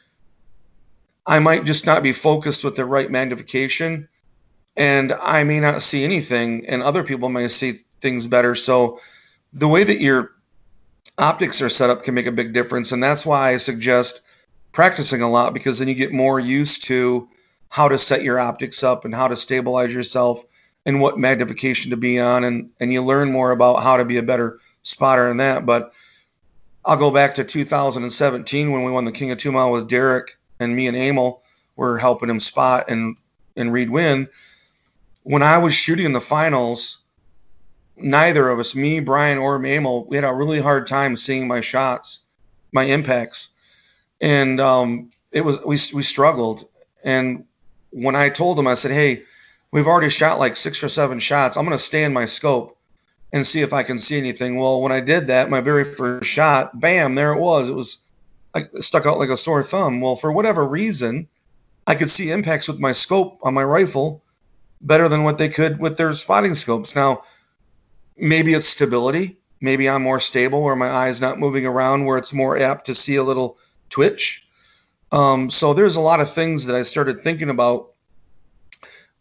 I 1.25 1.39
might 1.39 1.65
just 1.65 1.85
not 1.85 2.03
be 2.03 2.13
focused 2.13 2.63
with 2.63 2.75
the 2.75 2.85
right 2.85 3.09
magnification 3.09 4.07
and 4.77 5.13
I 5.21 5.43
may 5.43 5.59
not 5.59 5.81
see 5.81 6.05
anything, 6.05 6.65
and 6.67 6.81
other 6.81 7.03
people 7.03 7.27
may 7.27 7.49
see 7.49 7.81
things 7.99 8.27
better. 8.27 8.55
So 8.55 8.99
the 9.51 9.67
way 9.67 9.83
that 9.83 9.99
your 9.99 10.31
optics 11.17 11.61
are 11.61 11.69
set 11.69 11.89
up 11.89 12.03
can 12.03 12.13
make 12.13 12.27
a 12.27 12.31
big 12.31 12.53
difference, 12.53 12.93
and 12.93 13.03
that's 13.03 13.25
why 13.25 13.49
I 13.49 13.57
suggest 13.57 14.21
practicing 14.71 15.21
a 15.21 15.29
lot 15.29 15.53
because 15.53 15.79
then 15.79 15.87
you 15.87 15.95
get 15.95 16.13
more 16.13 16.39
used 16.39 16.83
to 16.85 17.27
how 17.69 17.87
to 17.87 17.97
set 17.97 18.23
your 18.23 18.39
optics 18.39 18.83
up 18.83 19.05
and 19.05 19.13
how 19.13 19.27
to 19.27 19.35
stabilize 19.35 19.93
yourself 19.93 20.43
and 20.85 21.01
what 21.01 21.19
magnification 21.19 21.91
to 21.91 21.97
be 21.97 22.19
on. 22.19 22.43
And 22.43 22.69
and 22.79 22.91
you 22.93 23.03
learn 23.03 23.31
more 23.31 23.51
about 23.51 23.83
how 23.83 23.97
to 23.97 24.05
be 24.05 24.17
a 24.17 24.23
better 24.23 24.59
spotter 24.81 25.29
in 25.29 25.37
that. 25.37 25.65
But 25.65 25.91
I'll 26.85 26.97
go 26.97 27.11
back 27.11 27.35
to 27.35 27.43
2017 27.43 28.71
when 28.71 28.83
we 28.83 28.91
won 28.91 29.05
the 29.05 29.11
King 29.11 29.31
of 29.31 29.37
Two 29.37 29.51
Mile 29.51 29.71
with 29.71 29.89
Derek 29.89 30.37
and 30.59 30.75
me 30.75 30.87
and 30.87 30.97
Emil 30.97 31.41
were 31.75 31.97
helping 31.97 32.29
him 32.29 32.39
spot 32.39 32.89
and 32.89 33.17
and 33.55 33.73
read 33.73 33.89
win. 33.89 34.27
when 35.23 35.43
I 35.43 35.57
was 35.57 35.75
shooting 35.75 36.05
in 36.05 36.13
the 36.13 36.21
finals, 36.21 36.99
neither 37.97 38.49
of 38.49 38.59
us, 38.59 38.73
me, 38.75 38.99
Brian, 38.99 39.37
or 39.37 39.63
Emil, 39.63 40.05
we 40.05 40.15
had 40.15 40.23
a 40.23 40.33
really 40.33 40.59
hard 40.61 40.87
time 40.87 41.15
seeing 41.15 41.47
my 41.47 41.61
shots, 41.61 42.21
my 42.71 42.83
impacts, 42.83 43.49
and 44.21 44.59
um, 44.59 45.09
it 45.31 45.41
was 45.41 45.57
we 45.65 45.77
we 45.95 46.03
struggled. 46.03 46.65
And 47.03 47.45
when 47.91 48.15
I 48.15 48.29
told 48.29 48.57
them, 48.57 48.67
I 48.67 48.73
said, 48.73 48.91
"Hey, 48.91 49.23
we've 49.71 49.87
already 49.87 50.09
shot 50.09 50.39
like 50.39 50.55
six 50.55 50.83
or 50.83 50.89
seven 50.89 51.19
shots. 51.19 51.57
I'm 51.57 51.65
going 51.65 51.77
to 51.77 51.83
stay 51.83 52.03
in 52.03 52.13
my 52.13 52.25
scope 52.25 52.77
and 53.31 53.45
see 53.45 53.61
if 53.61 53.73
I 53.73 53.83
can 53.83 53.97
see 53.97 54.17
anything." 54.17 54.57
Well, 54.57 54.81
when 54.81 54.91
I 54.91 54.99
did 54.99 55.27
that, 55.27 55.49
my 55.49 55.61
very 55.61 55.83
first 55.83 56.29
shot, 56.29 56.79
bam, 56.79 57.15
there 57.15 57.33
it 57.33 57.39
was. 57.39 57.69
It 57.69 57.75
was 57.75 57.99
like 58.53 58.69
stuck 58.79 59.05
out 59.05 59.19
like 59.19 59.29
a 59.29 59.37
sore 59.37 59.63
thumb. 59.63 60.01
Well, 60.01 60.15
for 60.15 60.31
whatever 60.31 60.65
reason, 60.65 61.27
I 61.87 61.95
could 61.95 62.09
see 62.09 62.31
impacts 62.31 62.67
with 62.67 62.79
my 62.79 62.91
scope 62.91 63.39
on 63.43 63.53
my 63.53 63.63
rifle 63.63 64.23
better 64.81 65.09
than 65.09 65.23
what 65.23 65.37
they 65.37 65.49
could 65.49 65.79
with 65.79 65.97
their 65.97 66.13
spotting 66.13 66.55
scopes. 66.55 66.95
Now, 66.95 67.23
maybe 68.17 68.53
it's 68.53 68.67
stability. 68.67 69.37
Maybe 69.61 69.89
I'm 69.89 70.03
more 70.03 70.21
stable 70.21 70.63
where 70.63 70.75
my 70.75 70.89
eye's 70.89 71.19
not 71.19 71.39
moving 71.39 71.65
around, 71.65 72.05
where 72.05 72.17
it's 72.17 72.31
more 72.33 72.57
apt 72.57 72.85
to 72.85 72.95
see 72.95 73.17
a 73.17 73.23
little 73.23 73.57
twitch. 73.89 74.47
Um, 75.11 75.49
so 75.49 75.73
there's 75.73 75.95
a 75.95 76.01
lot 76.01 76.19
of 76.19 76.31
things 76.31 76.65
that 76.65 76.75
I 76.75 76.83
started 76.83 77.21
thinking 77.21 77.49
about 77.49 77.91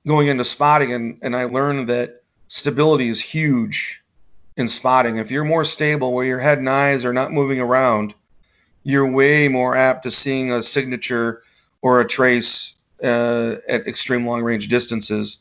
going 0.07 0.28
into 0.28 0.44
spotting, 0.44 0.92
and, 0.92 1.18
and 1.22 1.35
I 1.35 1.44
learned 1.44 1.88
that 1.88 2.22
stability 2.48 3.09
is 3.09 3.20
huge 3.20 4.02
in 4.57 4.68
spotting. 4.68 5.16
If 5.16 5.31
you're 5.31 5.44
more 5.44 5.64
stable 5.64 6.12
where 6.12 6.24
your 6.24 6.38
head 6.38 6.59
and 6.59 6.68
eyes 6.68 7.04
are 7.04 7.12
not 7.12 7.33
moving 7.33 7.61
around, 7.61 8.14
you're 8.83 9.11
way 9.11 9.48
more 9.48 9.76
apt 9.76 10.02
to 10.04 10.11
seeing 10.11 10.52
a 10.52 10.62
signature 10.62 11.42
or 11.83 12.00
a 12.00 12.07
trace 12.07 12.76
uh, 13.02 13.57
at 13.68 13.87
extreme 13.87 14.26
long 14.26 14.42
range 14.42 14.68
distances 14.68 15.38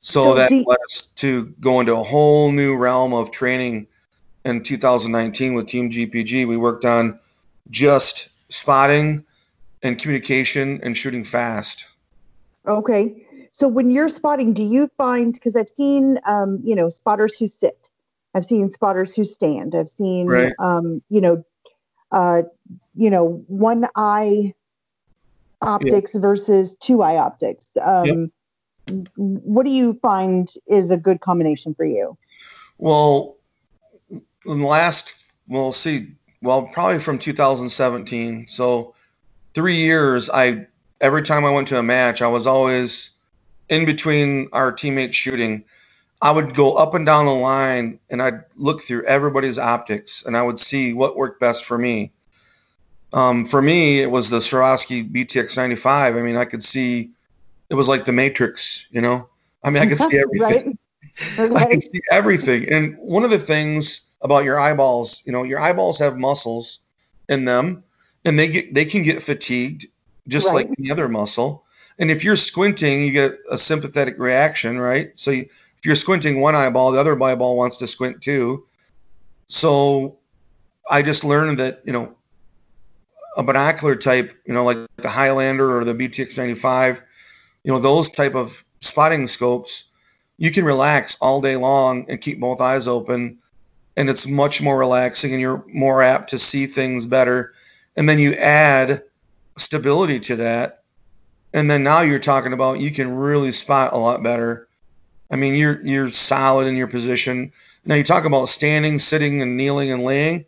so, 0.00 0.24
so 0.24 0.34
that 0.34 0.50
you- 0.50 0.64
led 0.66 0.78
us 0.86 1.02
to 1.16 1.46
go 1.60 1.80
into 1.80 1.94
a 1.94 2.02
whole 2.02 2.50
new 2.50 2.76
realm 2.76 3.14
of 3.14 3.30
training 3.30 3.86
in 4.44 4.62
2019 4.62 5.54
with 5.54 5.66
Team 5.66 5.90
GPG. 5.90 6.46
We 6.46 6.56
worked 6.56 6.84
on 6.84 7.18
just 7.70 8.30
spotting 8.52 9.24
and 9.82 9.98
communication 9.98 10.80
and 10.82 10.96
shooting 10.96 11.24
fast. 11.24 11.86
Okay. 12.66 13.26
So 13.52 13.68
when 13.68 13.90
you're 13.90 14.08
spotting, 14.08 14.52
do 14.54 14.62
you 14.62 14.90
find 14.96 15.34
because 15.34 15.56
I've 15.56 15.68
seen 15.68 16.18
um, 16.26 16.60
you 16.64 16.74
know 16.74 16.88
spotters 16.88 17.36
who 17.36 17.48
sit, 17.48 17.90
I've 18.34 18.44
seen 18.44 18.70
spotters 18.70 19.14
who 19.14 19.24
stand, 19.24 19.74
I've 19.74 19.90
seen 19.90 20.26
right. 20.26 20.52
um, 20.58 21.02
you 21.10 21.20
know, 21.20 21.44
uh, 22.12 22.42
you 22.94 23.10
know, 23.10 23.44
one 23.48 23.86
eye 23.96 24.54
optics 25.60 26.14
yeah. 26.14 26.20
versus 26.20 26.76
two 26.80 27.02
eye 27.02 27.16
optics. 27.16 27.70
Um, 27.80 28.32
what 29.16 29.64
do 29.64 29.70
you 29.70 29.98
find 30.02 30.52
is 30.66 30.90
a 30.90 30.96
good 30.96 31.20
combination 31.20 31.74
for 31.74 31.84
you? 31.84 32.16
Well, 32.78 33.36
in 34.10 34.60
the 34.60 34.66
last, 34.66 35.38
we'll 35.46 35.72
see, 35.72 36.08
well, 36.42 36.62
probably 36.62 36.98
from 36.98 37.18
2017. 37.18 38.48
So 38.48 38.94
three 39.54 39.76
years. 39.76 40.30
I 40.30 40.66
every 41.00 41.22
time 41.22 41.44
I 41.44 41.50
went 41.50 41.68
to 41.68 41.78
a 41.78 41.82
match, 41.82 42.22
I 42.22 42.28
was 42.28 42.46
always 42.46 43.10
in 43.68 43.84
between 43.84 44.48
our 44.52 44.72
teammates 44.72 45.16
shooting. 45.16 45.64
I 46.20 46.30
would 46.30 46.54
go 46.54 46.74
up 46.74 46.94
and 46.94 47.04
down 47.04 47.26
the 47.26 47.34
line 47.34 47.98
and 48.10 48.22
I'd 48.22 48.44
look 48.56 48.80
through 48.80 49.04
everybody's 49.04 49.58
optics 49.58 50.24
and 50.24 50.36
I 50.36 50.42
would 50.42 50.58
see 50.58 50.92
what 50.92 51.16
worked 51.16 51.40
best 51.40 51.64
for 51.64 51.78
me. 51.78 52.12
Um, 53.12 53.44
for 53.44 53.60
me, 53.60 54.00
it 54.00 54.10
was 54.10 54.30
the 54.30 54.38
Swarovski 54.38 55.10
BTX 55.10 55.56
95. 55.56 56.16
I 56.16 56.22
mean, 56.22 56.36
I 56.36 56.44
could 56.44 56.62
see 56.62 57.10
it 57.70 57.74
was 57.74 57.88
like 57.88 58.04
the 58.04 58.12
Matrix, 58.12 58.86
you 58.90 59.00
know? 59.00 59.28
I 59.64 59.70
mean, 59.70 59.82
I 59.82 59.86
could 59.86 59.98
see 59.98 60.18
everything. 60.40 60.78
right? 61.38 61.56
I 61.56 61.64
could 61.66 61.82
see 61.82 62.00
everything. 62.10 62.70
And 62.70 62.96
one 62.98 63.24
of 63.24 63.30
the 63.30 63.38
things 63.38 64.06
about 64.22 64.44
your 64.44 64.58
eyeballs, 64.58 65.22
you 65.26 65.32
know, 65.32 65.42
your 65.42 65.60
eyeballs 65.60 65.98
have 65.98 66.16
muscles 66.16 66.80
in 67.28 67.44
them 67.44 67.82
and 68.24 68.38
they 68.38 68.48
get 68.48 68.74
they 68.74 68.84
can 68.84 69.02
get 69.02 69.20
fatigued 69.20 69.86
just 70.28 70.48
right. 70.48 70.68
like 70.68 70.70
any 70.78 70.90
other 70.90 71.08
muscle. 71.08 71.64
And 71.98 72.10
if 72.10 72.24
you're 72.24 72.36
squinting, 72.36 73.02
you 73.02 73.12
get 73.12 73.38
a 73.50 73.58
sympathetic 73.58 74.18
reaction, 74.18 74.78
right? 74.78 75.10
So 75.18 75.30
you, 75.30 75.48
if 75.82 75.86
you're 75.86 75.96
squinting 75.96 76.40
one 76.40 76.54
eyeball, 76.54 76.92
the 76.92 77.00
other 77.00 77.20
eyeball 77.20 77.56
wants 77.56 77.76
to 77.78 77.86
squint 77.86 78.22
too. 78.22 78.64
So 79.48 80.16
I 80.88 81.02
just 81.02 81.24
learned 81.24 81.58
that, 81.58 81.82
you 81.84 81.92
know, 81.92 82.14
a 83.36 83.42
binocular 83.42 83.96
type, 83.96 84.32
you 84.46 84.54
know, 84.54 84.64
like 84.64 84.78
the 84.96 85.08
Highlander 85.08 85.76
or 85.76 85.84
the 85.84 85.94
BTX 85.94 86.38
95, 86.38 87.02
you 87.64 87.72
know, 87.72 87.78
those 87.78 88.10
type 88.10 88.34
of 88.34 88.64
spotting 88.80 89.26
scopes, 89.26 89.90
you 90.38 90.50
can 90.50 90.64
relax 90.64 91.16
all 91.20 91.40
day 91.40 91.56
long 91.56 92.06
and 92.08 92.20
keep 92.20 92.40
both 92.40 92.60
eyes 92.60 92.86
open. 92.86 93.38
And 93.96 94.08
it's 94.08 94.26
much 94.26 94.62
more 94.62 94.78
relaxing 94.78 95.32
and 95.32 95.40
you're 95.40 95.64
more 95.68 96.02
apt 96.02 96.30
to 96.30 96.38
see 96.38 96.66
things 96.66 97.06
better. 97.06 97.52
And 97.96 98.08
then 98.08 98.18
you 98.18 98.32
add 98.34 99.02
stability 99.58 100.18
to 100.20 100.36
that. 100.36 100.84
And 101.54 101.70
then 101.70 101.82
now 101.82 102.00
you're 102.00 102.18
talking 102.18 102.54
about 102.54 102.80
you 102.80 102.90
can 102.90 103.14
really 103.14 103.52
spot 103.52 103.92
a 103.92 103.98
lot 103.98 104.22
better. 104.22 104.68
I 105.30 105.36
mean 105.36 105.54
you're 105.54 105.84
you're 105.84 106.10
solid 106.10 106.66
in 106.66 106.76
your 106.76 106.88
position. 106.88 107.52
Now 107.84 107.94
you 107.94 108.04
talk 108.04 108.24
about 108.24 108.48
standing 108.48 108.98
sitting 108.98 109.42
and 109.42 109.56
kneeling 109.56 109.92
and 109.92 110.02
laying. 110.02 110.44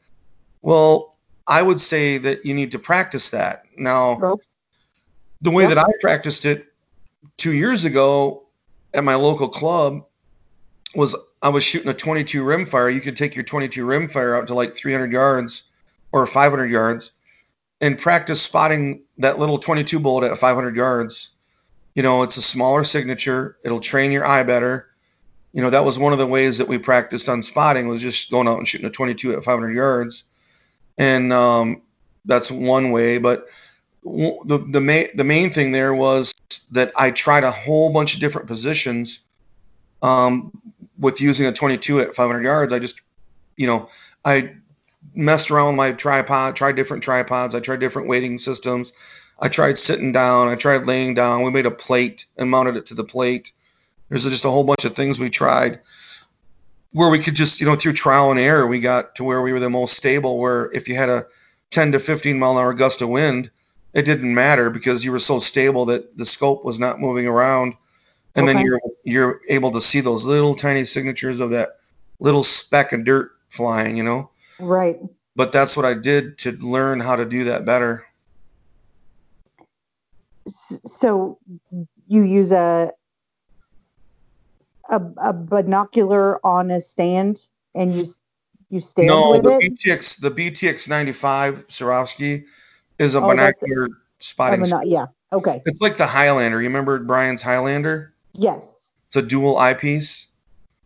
Well 0.63 1.13
i 1.47 1.61
would 1.61 1.79
say 1.79 2.17
that 2.17 2.47
you 2.47 2.55
need 2.55 2.73
to 2.73 2.79
practice 2.79 3.29
that. 3.31 3.65
Now 3.77 4.39
the 5.43 5.51
way 5.51 5.67
that 5.67 5.77
i 5.77 5.87
practiced 6.01 6.47
it 6.47 6.67
two 7.37 7.53
years 7.53 7.85
ago 7.85 8.45
at 8.95 9.05
my 9.05 9.15
local 9.15 9.49
club 9.49 10.05
was 10.95 11.15
i 11.45 11.49
was 11.49 11.63
shooting 11.63 11.89
a 11.89 11.95
22 11.95 12.43
rimfire 12.43 12.93
you 12.93 13.01
could 13.01 13.17
take 13.17 13.37
your 13.37 13.45
22 13.45 13.87
rimfire 13.87 14.37
out 14.37 14.49
to 14.49 14.55
like 14.55 14.75
300 14.75 15.13
yards 15.13 15.65
or 16.13 16.27
500 16.27 16.67
yards 16.67 17.13
and 17.81 17.99
practice 17.99 18.41
spotting 18.41 19.03
that 19.19 19.39
little 19.39 19.59
22 19.59 19.99
bullet 19.99 20.31
at 20.31 20.39
500 20.39 20.77
yards. 20.77 21.33
You 21.95 22.03
know, 22.03 22.23
it's 22.23 22.37
a 22.37 22.43
smaller 22.43 22.85
signature. 22.85 23.59
It'll 23.65 23.81
train 23.81 24.11
your 24.11 24.27
eye 24.27 24.43
better. 24.43 24.89
You 25.53 25.61
know, 25.61 25.71
that 25.71 25.85
was 25.85 25.99
one 25.99 26.13
of 26.13 26.19
the 26.19 26.27
ways 26.27 26.57
that 26.59 26.67
we 26.67 26.79
practiced 26.79 27.29
on 27.29 27.43
spotting 27.43 27.87
was 27.87 28.01
just 28.01 28.31
going 28.31 28.49
out 28.49 28.59
and 28.59 28.67
shooting 28.67 28.87
a 28.87 28.91
22 28.91 29.35
at 29.35 29.45
500 29.45 29.73
yards. 29.73 30.25
And 30.99 31.33
um, 31.33 31.83
that's 32.25 32.51
one 32.51 32.91
way. 32.91 33.19
But 33.19 33.49
the 34.03 34.65
the 34.71 34.81
main 34.81 35.09
the 35.15 35.25
main 35.25 35.51
thing 35.51 35.73
there 35.73 35.95
was 35.95 36.33
that 36.71 36.93
I 36.97 37.11
tried 37.11 37.45
a 37.45 37.51
whole 37.51 37.93
bunch 37.93 38.15
of 38.15 38.21
different 38.21 38.47
positions 38.47 39.21
um, 40.03 40.53
with 40.99 41.21
using 41.21 41.47
a 41.47 41.53
22 41.53 42.01
at 42.01 42.15
500 42.15 42.43
yards. 42.43 42.73
I 42.73 42.79
just, 42.79 43.03
you 43.57 43.67
know, 43.67 43.89
I 44.25 44.55
messed 45.15 45.51
around 45.51 45.69
with 45.69 45.77
my 45.77 45.93
tripod, 45.93 46.57
tried 46.57 46.77
different 46.77 47.03
tripods. 47.03 47.55
I 47.55 47.61
tried 47.61 47.81
different 47.81 48.09
weighting 48.09 48.39
systems. 48.39 48.93
I 49.41 49.49
tried 49.49 49.79
sitting 49.79 50.13
down. 50.13 50.49
I 50.49 50.55
tried 50.55 50.87
laying 50.87 51.15
down. 51.15 51.43
We 51.43 51.51
made 51.51 51.67
a 51.67 51.71
plate 51.71 52.27
and 52.37 52.51
mounted 52.51 52.77
it 52.77 52.87
to 52.87 52.95
the 52.95 53.05
plate. 53.05 53.53
There's 54.09 54.25
just 54.25 54.45
a 54.45 54.51
whole 54.51 54.65
bunch 54.65 54.85
of 54.85 54.95
things 54.95 55.19
we 55.19 55.31
tried 55.31 55.81
where 56.95 57.11
we 57.11 57.19
could 57.19 57.35
just, 57.35 57.61
you 57.61 57.67
know, 57.67 57.75
through 57.75 57.93
trial 57.93 58.31
and 58.31 58.39
error, 58.39 58.69
we 58.69 58.79
got 58.79 59.17
to 59.17 59.25
where 59.25 59.43
we 59.43 59.53
were 59.53 59.59
the 59.59 59.69
most 59.69 59.97
stable. 59.97 60.39
Where 60.39 60.71
if 60.73 60.89
you 60.89 60.95
had 60.95 61.09
a 61.09 61.27
10 61.71 61.91
to 61.93 61.99
15 61.99 62.39
mile 62.39 62.53
an 62.53 62.59
hour 62.59 62.73
gust 62.73 63.03
of 63.03 63.09
wind, 63.09 63.51
it 63.95 64.03
didn't 64.03 64.33
matter 64.33 64.71
because 64.71 65.05
you 65.05 65.11
were 65.11 65.19
so 65.19 65.41
stable 65.41 65.85
that 65.87 66.17
the 66.17 66.25
scope 66.25 66.65
was 66.65 66.79
not 66.79 67.01
moving 67.01 67.27
around. 67.27 67.75
And 68.37 68.49
okay. 68.49 68.55
then 68.55 68.65
you're 68.65 68.81
you're 69.05 69.41
able 69.49 69.71
to 69.73 69.81
see 69.81 70.01
those 70.01 70.25
little 70.25 70.55
tiny 70.55 70.85
signatures 70.85 71.41
of 71.41 71.51
that 71.51 71.79
little 72.21 72.45
speck 72.45 72.93
of 72.93 73.05
dirt 73.05 73.33
flying, 73.51 73.97
you 73.97 74.03
know. 74.03 74.31
Right. 74.59 74.99
But 75.37 75.53
that's 75.53 75.77
what 75.77 75.85
I 75.85 75.95
did 75.95 76.39
to 76.39 76.53
learn 76.53 77.01
how 77.01 77.17
to 77.17 77.25
do 77.25 77.45
that 77.45 77.65
better. 77.65 78.07
So 80.47 81.39
you 82.09 82.23
use 82.23 82.53
a 82.53 82.93
a, 84.91 85.01
a 85.17 85.33
binocular 85.33 86.45
on 86.45 86.71
a 86.71 86.81
stand 86.81 87.49
and 87.75 87.95
you 87.95 88.05
you 88.69 88.81
stand 88.81 89.09
no, 89.09 89.31
with 89.31 89.43
the 89.45 89.59
it? 89.59 89.73
BTX 89.75 90.21
the 90.21 90.31
BTX 90.31 90.89
95 90.89 91.67
Swarovski 91.69 92.45
is 92.99 93.15
a 93.15 93.23
oh, 93.23 93.29
binocular 93.29 93.89
spotting. 94.19 94.63
Bino- 94.63 94.83
yeah. 94.83 95.07
Okay. 95.33 95.63
It's 95.67 95.81
like 95.81 95.97
the 95.97 96.07
Highlander. 96.07 96.61
You 96.61 96.69
remember 96.69 96.99
Brian's 97.01 97.43
Highlander? 97.43 98.15
Yes. 98.35 98.74
It's 99.15 99.23
a 99.23 99.29
dual 99.29 99.59
eyepiece. 99.59 100.27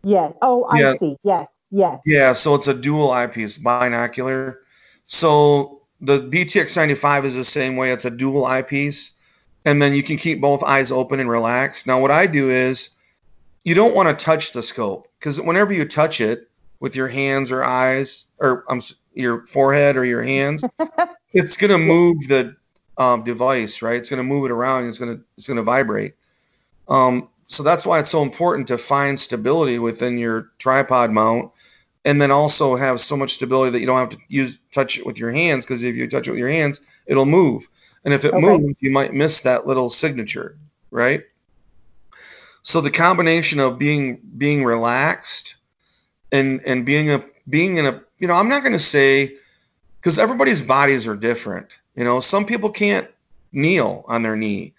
Yes. 0.04 0.34
Oh, 0.42 0.64
I 0.64 0.80
yeah. 0.80 0.96
see. 0.98 1.16
Yes. 1.22 1.48
Yes. 1.70 1.98
Yeah, 2.04 2.34
so 2.34 2.54
it's 2.54 2.68
a 2.68 2.74
dual 2.74 3.10
eyepiece, 3.10 3.56
binocular. 3.56 4.60
So 5.06 5.80
the 6.02 6.18
BTX 6.20 6.76
95 6.76 7.24
is 7.24 7.36
the 7.36 7.44
same 7.44 7.76
way. 7.76 7.90
It's 7.90 8.04
a 8.04 8.10
dual 8.10 8.44
eyepiece. 8.44 9.12
And 9.64 9.80
then 9.80 9.94
you 9.94 10.02
can 10.02 10.18
keep 10.18 10.42
both 10.42 10.62
eyes 10.62 10.92
open 10.92 11.20
and 11.20 11.30
relaxed. 11.30 11.86
Now, 11.86 12.02
what 12.02 12.10
I 12.10 12.26
do 12.26 12.50
is 12.50 12.90
you 13.64 13.74
don't 13.74 13.94
want 13.94 14.10
to 14.10 14.24
touch 14.24 14.52
the 14.52 14.62
scope 14.62 15.08
because 15.18 15.40
whenever 15.40 15.72
you 15.72 15.86
touch 15.86 16.20
it 16.20 16.50
with 16.80 16.94
your 16.94 17.08
hands 17.08 17.50
or 17.50 17.64
eyes 17.64 18.26
or 18.40 18.64
um, 18.68 18.82
your 19.14 19.46
forehead 19.46 19.96
or 19.96 20.04
your 20.04 20.22
hands, 20.22 20.62
it's 21.32 21.56
going 21.56 21.70
to 21.70 21.78
move 21.78 22.18
the 22.28 22.54
um, 22.98 23.24
device, 23.24 23.80
right? 23.80 23.96
It's 23.96 24.10
going 24.10 24.18
to 24.18 24.22
move 24.22 24.44
it 24.44 24.50
around. 24.50 24.86
It's 24.86 24.98
going 24.98 25.16
to 25.16 25.24
it's 25.38 25.46
going 25.46 25.56
to 25.56 25.62
vibrate. 25.62 26.12
Um, 26.88 27.30
so 27.48 27.62
that's 27.62 27.86
why 27.86 27.98
it's 27.98 28.10
so 28.10 28.22
important 28.22 28.68
to 28.68 28.76
find 28.76 29.18
stability 29.18 29.78
within 29.78 30.18
your 30.18 30.50
tripod 30.58 31.10
mount 31.10 31.50
and 32.04 32.20
then 32.20 32.30
also 32.30 32.76
have 32.76 33.00
so 33.00 33.16
much 33.16 33.32
stability 33.32 33.70
that 33.70 33.80
you 33.80 33.86
don't 33.86 33.98
have 33.98 34.10
to 34.10 34.18
use 34.28 34.60
touch 34.70 34.98
it 34.98 35.06
with 35.06 35.18
your 35.18 35.30
hands 35.30 35.64
because 35.64 35.82
if 35.82 35.96
you 35.96 36.06
touch 36.06 36.28
it 36.28 36.32
with 36.32 36.38
your 36.38 36.48
hands, 36.48 36.80
it'll 37.06 37.26
move. 37.26 37.66
And 38.04 38.12
if 38.12 38.24
it 38.24 38.34
okay. 38.34 38.40
moves, 38.40 38.76
you 38.80 38.90
might 38.90 39.14
miss 39.14 39.40
that 39.40 39.66
little 39.66 39.88
signature, 39.88 40.56
right? 40.90 41.24
So 42.62 42.82
the 42.82 42.90
combination 42.90 43.60
of 43.60 43.78
being 43.78 44.20
being 44.36 44.62
relaxed 44.62 45.56
and 46.30 46.60
and 46.66 46.84
being 46.84 47.10
a 47.10 47.24
being 47.48 47.78
in 47.78 47.86
a 47.86 48.02
you 48.18 48.28
know, 48.28 48.34
I'm 48.34 48.48
not 48.48 48.62
going 48.62 48.72
to 48.74 48.78
say 48.78 49.36
cuz 50.02 50.18
everybody's 50.18 50.60
bodies 50.60 51.06
are 51.06 51.16
different. 51.16 51.78
You 51.96 52.04
know, 52.04 52.20
some 52.20 52.44
people 52.44 52.68
can't 52.68 53.08
kneel 53.52 54.04
on 54.06 54.22
their 54.22 54.36
knee. 54.36 54.74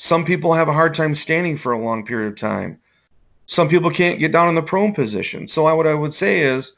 Some 0.00 0.24
people 0.24 0.54
have 0.54 0.68
a 0.68 0.72
hard 0.72 0.94
time 0.94 1.14
standing 1.14 1.56
for 1.56 1.72
a 1.72 1.78
long 1.78 2.04
period 2.04 2.28
of 2.28 2.36
time 2.36 2.80
some 3.48 3.66
people 3.66 3.90
can't 3.90 4.18
get 4.18 4.30
down 4.30 4.50
in 4.50 4.54
the 4.54 4.62
prone 4.62 4.92
position. 4.92 5.48
So 5.48 5.64
I, 5.66 5.72
what 5.72 5.86
I 5.86 5.94
would 5.94 6.12
say 6.12 6.40
is 6.40 6.74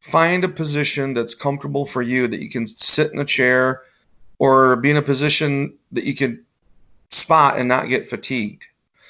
find 0.00 0.44
a 0.44 0.48
position 0.48 1.14
that's 1.14 1.34
comfortable 1.34 1.86
for 1.86 2.02
you 2.02 2.28
that 2.28 2.40
you 2.40 2.50
can 2.50 2.66
sit 2.66 3.10
in 3.10 3.18
a 3.18 3.24
chair 3.24 3.82
or 4.38 4.76
be 4.76 4.90
in 4.90 4.98
a 4.98 5.02
position 5.02 5.74
that 5.92 6.04
you 6.04 6.14
can 6.14 6.44
spot 7.08 7.58
and 7.58 7.68
not 7.68 7.88
get 7.88 8.06
fatigued. 8.06 8.66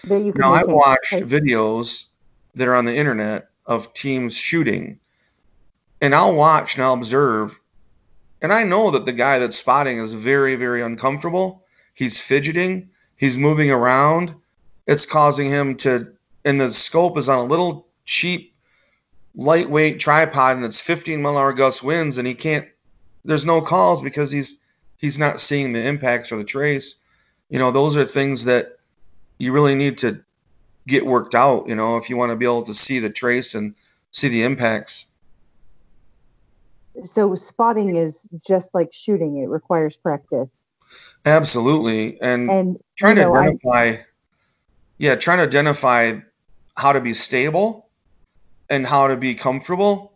now 0.09 0.53
I've 0.55 0.68
watched 0.68 1.14
videos 1.14 2.07
that 2.55 2.68
are 2.68 2.77
on 2.77 2.85
the 2.85 2.96
internet 2.96 3.49
of 3.66 3.92
teams 3.92 4.37
shooting 4.37 4.99
and 6.01 6.14
I'll 6.14 6.35
watch 6.35 6.77
and 6.77 6.85
I'll 6.85 6.94
observe 6.94 7.61
and 8.40 8.53
I 8.53 8.62
know 8.62 8.92
that 8.92 9.05
the 9.05 9.12
guy 9.12 9.38
that's 9.40 9.57
spotting 9.57 9.99
is 9.99 10.12
very, 10.12 10.57
very 10.57 10.81
uncomfortable. 10.81 11.64
He's 11.92 12.18
fidgeting, 12.18 12.88
he's 13.20 13.38
moving 13.38 13.70
around. 13.70 14.35
It's 14.87 15.06
causing 15.06 15.48
him 15.48 15.76
to 15.76 16.11
and 16.44 16.61
the 16.61 16.72
scope 16.72 17.18
is 17.18 17.28
on 17.28 17.38
a 17.38 17.44
little 17.44 17.87
cheap, 18.06 18.54
lightweight 19.35 20.00
tripod, 20.00 20.56
and 20.56 20.64
it's 20.64 20.80
15 20.80 21.20
mile 21.20 21.33
an 21.33 21.38
hour 21.38 21.52
gust 21.52 21.85
winds, 21.85 22.16
and 22.18 22.26
he 22.26 22.35
can't. 22.35 22.66
There's 23.24 23.44
no 23.44 23.61
calls 23.61 24.02
because 24.02 24.33
he's 24.33 24.59
he's 24.96 25.18
not 25.18 25.38
seeing 25.38 25.72
the 25.72 25.87
impacts 25.87 26.33
or 26.33 26.38
the 26.38 26.44
trace. 26.44 26.96
You 27.50 27.59
know, 27.59 27.70
those 27.70 27.96
are 27.96 28.04
things 28.04 28.44
that 28.44 28.78
you 29.38 29.52
really 29.52 29.74
need 29.74 29.98
to 29.98 30.24
get 30.88 31.04
worked 31.04 31.35
out. 31.35 31.68
You 31.68 31.74
know, 31.74 31.98
if 31.98 32.09
you 32.09 32.16
want 32.16 32.33
to 32.33 32.37
be 32.37 32.46
able 32.46 32.62
to 32.62 32.74
see 32.74 32.98
the 32.98 33.11
trace 33.11 33.54
and 33.54 33.74
see 34.12 34.28
the 34.28 34.42
impacts. 34.42 35.06
So 37.04 37.35
spotting 37.35 37.96
is 37.96 38.26
just 38.46 38.70
like 38.72 38.94
shooting; 38.94 39.37
it 39.37 39.48
requires 39.48 39.94
practice. 39.94 40.60
Absolutely, 41.26 42.20
and, 42.20 42.50
and 42.50 42.79
trying 42.96 43.16
to 43.16 43.22
know, 43.22 43.37
identify. 43.37 43.83
I, 43.83 44.07
yeah, 44.98 45.14
trying 45.16 45.38
to 45.38 45.44
identify 45.44 46.18
how 46.76 46.92
to 46.92 47.00
be 47.00 47.12
stable 47.12 47.88
and 48.70 48.87
how 48.87 49.09
to 49.09 49.16
be 49.16 49.35
comfortable 49.35 50.12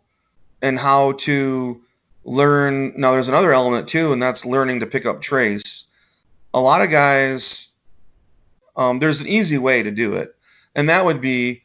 and 0.61 0.79
how 0.79 1.13
to 1.13 1.81
learn. 2.23 2.93
Now, 2.99 3.11
there's 3.11 3.29
another 3.29 3.53
element 3.53 3.87
too, 3.87 4.13
and 4.13 4.21
that's 4.21 4.45
learning 4.45 4.79
to 4.79 4.87
pick 4.87 5.05
up 5.05 5.21
trace. 5.21 5.85
A 6.53 6.59
lot 6.59 6.81
of 6.81 6.89
guys, 6.89 7.75
um, 8.75 8.99
there's 8.99 9.21
an 9.21 9.27
easy 9.27 9.57
way 9.57 9.83
to 9.83 9.91
do 9.91 10.13
it, 10.15 10.35
and 10.75 10.89
that 10.89 11.05
would 11.05 11.21
be 11.21 11.61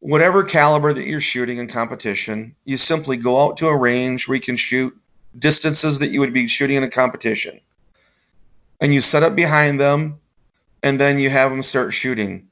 whatever 0.00 0.44
caliber 0.44 0.92
that 0.92 1.06
you're 1.06 1.20
shooting 1.20 1.58
in 1.58 1.66
competition, 1.66 2.54
you 2.64 2.76
simply 2.76 3.16
go 3.16 3.42
out 3.42 3.56
to 3.56 3.66
a 3.66 3.76
range 3.76 4.28
where 4.28 4.36
you 4.36 4.40
can 4.40 4.56
shoot 4.56 4.96
distances 5.38 5.98
that 5.98 6.10
you 6.10 6.20
would 6.20 6.32
be 6.32 6.46
shooting 6.46 6.76
in 6.76 6.84
a 6.84 6.88
competition. 6.88 7.60
And 8.80 8.92
you 8.92 9.00
set 9.00 9.22
up 9.22 9.34
behind 9.34 9.80
them, 9.80 10.18
and 10.82 11.00
then 11.00 11.18
you 11.18 11.30
have 11.30 11.50
them 11.50 11.62
start 11.62 11.92
shooting. 11.92 12.46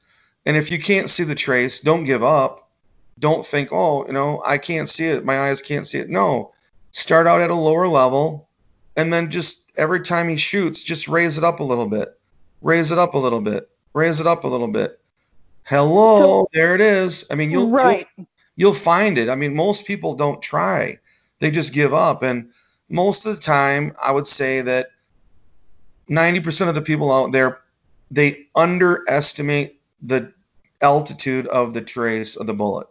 And 0.47 0.57
if 0.57 0.71
you 0.71 0.79
can't 0.79 1.11
see 1.11 1.25
the 1.25 1.35
trace, 1.35 1.81
don't 1.81 2.05
give 2.05 2.23
up. 2.23 2.71
Don't 3.19 3.47
think, 3.47 3.71
oh, 3.73 4.07
you 4.07 4.13
know, 4.13 4.43
I 4.47 4.59
can't 4.59 4.89
see 4.89 5.07
it. 5.07 5.25
My 5.25 5.49
eyes 5.49 5.63
can't 5.63 5.87
see 5.87 5.99
it. 5.99 6.11
No, 6.11 6.53
start 6.93 7.27
out 7.27 7.41
at 7.41 7.51
a 7.51 7.55
lower 7.55 7.87
level, 7.87 8.49
and 8.97 9.13
then 9.13 9.31
just 9.31 9.71
every 9.77 10.01
time 10.01 10.29
he 10.29 10.37
shoots, 10.37 10.83
just 10.83 11.09
raise 11.09 11.39
it 11.39 11.45
up 11.45 11.61
a 11.61 11.65
little 11.65 11.87
bit, 11.87 12.19
raise 12.63 12.91
it 12.93 12.99
up 12.99 13.15
a 13.15 13.19
little 13.19 13.41
bit, 13.41 13.69
raise 13.93 14.21
it 14.21 14.27
up 14.27 14.45
a 14.45 14.49
little 14.49 14.69
bit. 14.69 15.01
Hello, 15.65 16.21
so, 16.21 16.49
there 16.53 16.75
it 16.75 16.81
is. 16.81 17.25
I 17.31 17.35
mean, 17.35 17.51
you'll, 17.51 17.71
right. 17.71 18.07
you'll 18.17 18.27
you'll 18.57 18.75
find 18.75 19.17
it. 19.17 19.29
I 19.29 19.35
mean, 19.35 19.55
most 19.55 19.87
people 19.87 20.15
don't 20.15 20.43
try; 20.43 20.99
they 21.39 21.51
just 21.51 21.73
give 21.73 21.95
up. 21.95 22.23
And 22.23 22.51
most 22.89 23.27
of 23.27 23.35
the 23.35 23.41
time, 23.41 23.95
I 24.05 24.13
would 24.13 24.27
say 24.27 24.61
that 24.61 24.89
ninety 26.09 26.41
percent 26.41 26.69
of 26.69 26.75
the 26.75 26.83
people 26.83 27.13
out 27.13 27.33
there 27.33 27.61
they 28.11 28.47
underestimate 28.55 29.81
the 30.03 30.33
altitude 30.81 31.47
of 31.49 31.75
the 31.75 31.81
trace 31.81 32.37
of 32.37 32.47
the 32.47 32.55
bullet. 32.55 32.87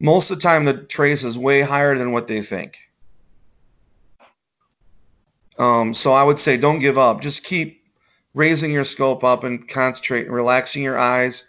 Most 0.00 0.30
of 0.30 0.38
the 0.38 0.42
time, 0.42 0.64
the 0.64 0.74
trace 0.74 1.24
is 1.24 1.38
way 1.38 1.60
higher 1.60 1.96
than 1.96 2.12
what 2.12 2.26
they 2.26 2.40
think. 2.40 2.78
Um, 5.58 5.92
so 5.92 6.12
I 6.12 6.22
would 6.22 6.38
say 6.38 6.56
don't 6.56 6.78
give 6.78 6.98
up. 6.98 7.20
Just 7.20 7.44
keep 7.44 7.84
raising 8.34 8.72
your 8.72 8.84
scope 8.84 9.24
up 9.24 9.44
and 9.44 9.68
concentrate 9.68 10.26
and 10.26 10.34
relaxing 10.34 10.82
your 10.82 10.98
eyes. 10.98 11.48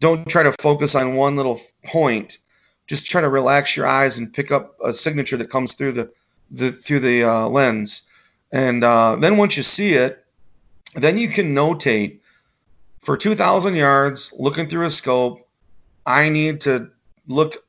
Don't 0.00 0.26
try 0.28 0.42
to 0.42 0.52
focus 0.60 0.94
on 0.94 1.16
one 1.16 1.36
little 1.36 1.60
point. 1.84 2.38
Just 2.86 3.06
try 3.06 3.20
to 3.20 3.28
relax 3.28 3.76
your 3.76 3.86
eyes 3.86 4.18
and 4.18 4.32
pick 4.32 4.50
up 4.50 4.76
a 4.82 4.94
signature 4.94 5.36
that 5.36 5.50
comes 5.50 5.74
through 5.74 5.92
the, 5.92 6.10
the 6.50 6.72
through 6.72 7.00
the 7.00 7.24
uh, 7.24 7.48
lens. 7.48 8.02
And 8.52 8.82
uh, 8.82 9.16
then 9.16 9.36
once 9.36 9.56
you 9.56 9.62
see 9.62 9.94
it, 9.94 10.24
then 10.94 11.18
you 11.18 11.28
can 11.28 11.54
notate 11.54 12.20
for 13.02 13.16
2,000 13.16 13.74
yards, 13.74 14.32
looking 14.38 14.68
through 14.68 14.86
a 14.86 14.90
scope, 14.90 15.48
I 16.06 16.28
need 16.28 16.60
to 16.62 16.90
look 17.26 17.64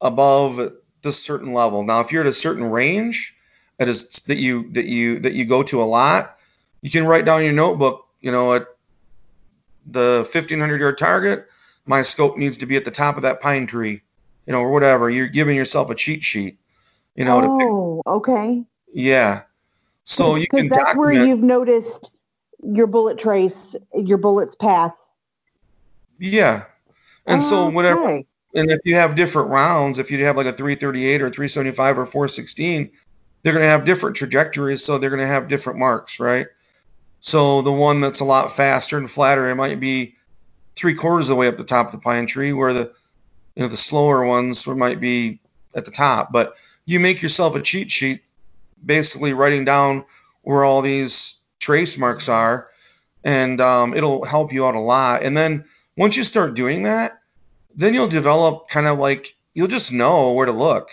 above 0.00 0.60
this 1.02 1.22
certain 1.22 1.52
level. 1.52 1.84
Now, 1.84 2.00
if 2.00 2.12
you're 2.12 2.22
at 2.22 2.28
a 2.28 2.32
certain 2.32 2.64
range 2.64 3.36
that 3.78 3.88
is 3.88 4.08
that 4.26 4.38
you 4.38 4.70
that 4.72 4.86
you 4.86 5.18
that 5.20 5.32
you 5.32 5.44
go 5.44 5.62
to 5.62 5.82
a 5.82 5.84
lot, 5.84 6.36
you 6.82 6.90
can 6.90 7.06
write 7.06 7.24
down 7.24 7.44
your 7.44 7.52
notebook. 7.52 8.06
You 8.20 8.32
know, 8.32 8.54
at 8.54 8.66
the 9.86 10.28
1,500 10.30 10.80
yard 10.80 10.98
target, 10.98 11.46
my 11.86 12.02
scope 12.02 12.36
needs 12.36 12.56
to 12.58 12.66
be 12.66 12.76
at 12.76 12.84
the 12.84 12.90
top 12.90 13.16
of 13.16 13.22
that 13.22 13.40
pine 13.40 13.66
tree. 13.66 14.02
You 14.46 14.52
know, 14.52 14.60
or 14.60 14.70
whatever. 14.70 15.10
You're 15.10 15.28
giving 15.28 15.56
yourself 15.56 15.90
a 15.90 15.94
cheat 15.94 16.22
sheet. 16.22 16.58
You 17.16 17.24
know. 17.24 17.58
Oh, 17.60 18.02
okay. 18.06 18.64
Yeah. 18.92 19.42
So 20.10 20.34
you 20.34 20.46
can. 20.48 20.68
That's 20.68 20.78
document, 20.78 20.98
where 20.98 21.26
you've 21.26 21.42
noticed 21.42 22.10
your 22.62 22.86
bullet 22.86 23.18
trace, 23.18 23.76
your 23.94 24.18
bullet's 24.18 24.56
path. 24.56 24.92
Yeah. 26.18 26.64
And 27.26 27.42
so 27.42 27.68
whatever 27.68 28.22
and 28.54 28.70
if 28.70 28.80
you 28.84 28.96
have 28.96 29.14
different 29.14 29.50
rounds, 29.50 29.98
if 29.98 30.10
you 30.10 30.24
have 30.24 30.36
like 30.36 30.46
a 30.46 30.52
338 30.52 31.22
or 31.22 31.30
375 31.30 31.98
or 31.98 32.06
416, 32.06 32.90
they're 33.42 33.52
going 33.52 33.64
to 33.64 33.68
have 33.68 33.84
different 33.84 34.16
trajectories, 34.16 34.84
so 34.84 34.98
they're 34.98 35.10
going 35.10 35.20
to 35.20 35.26
have 35.26 35.48
different 35.48 35.78
marks, 35.78 36.18
right? 36.18 36.46
So 37.20 37.62
the 37.62 37.72
one 37.72 38.00
that's 38.00 38.20
a 38.20 38.24
lot 38.24 38.50
faster 38.50 38.98
and 38.98 39.08
flatter, 39.08 39.48
it 39.48 39.54
might 39.54 39.78
be 39.78 40.16
three 40.74 40.94
quarters 40.94 41.28
of 41.28 41.34
the 41.34 41.36
way 41.36 41.46
up 41.46 41.56
the 41.56 41.64
top 41.64 41.86
of 41.86 41.92
the 41.92 41.98
pine 41.98 42.26
tree, 42.26 42.52
where 42.52 42.72
the 42.72 42.92
you 43.54 43.62
know 43.62 43.68
the 43.68 43.76
slower 43.76 44.24
ones 44.24 44.66
might 44.66 45.00
be 45.00 45.38
at 45.74 45.84
the 45.84 45.90
top. 45.90 46.32
But 46.32 46.54
you 46.86 46.98
make 46.98 47.22
yourself 47.22 47.54
a 47.54 47.62
cheat 47.62 47.90
sheet, 47.90 48.22
basically 48.84 49.32
writing 49.32 49.64
down 49.64 50.04
where 50.42 50.64
all 50.64 50.82
these 50.82 51.40
trace 51.58 51.98
marks 51.98 52.28
are, 52.28 52.68
and 53.24 53.60
um, 53.60 53.94
it'll 53.94 54.24
help 54.24 54.52
you 54.52 54.66
out 54.66 54.74
a 54.74 54.80
lot. 54.80 55.22
And 55.22 55.36
then 55.36 55.64
once 55.96 56.16
you 56.16 56.24
start 56.24 56.54
doing 56.54 56.84
that, 56.84 57.20
then 57.74 57.94
you'll 57.94 58.08
develop 58.08 58.68
kind 58.68 58.86
of 58.86 58.98
like 58.98 59.34
you'll 59.54 59.68
just 59.68 59.92
know 59.92 60.32
where 60.32 60.46
to 60.46 60.52
look. 60.52 60.90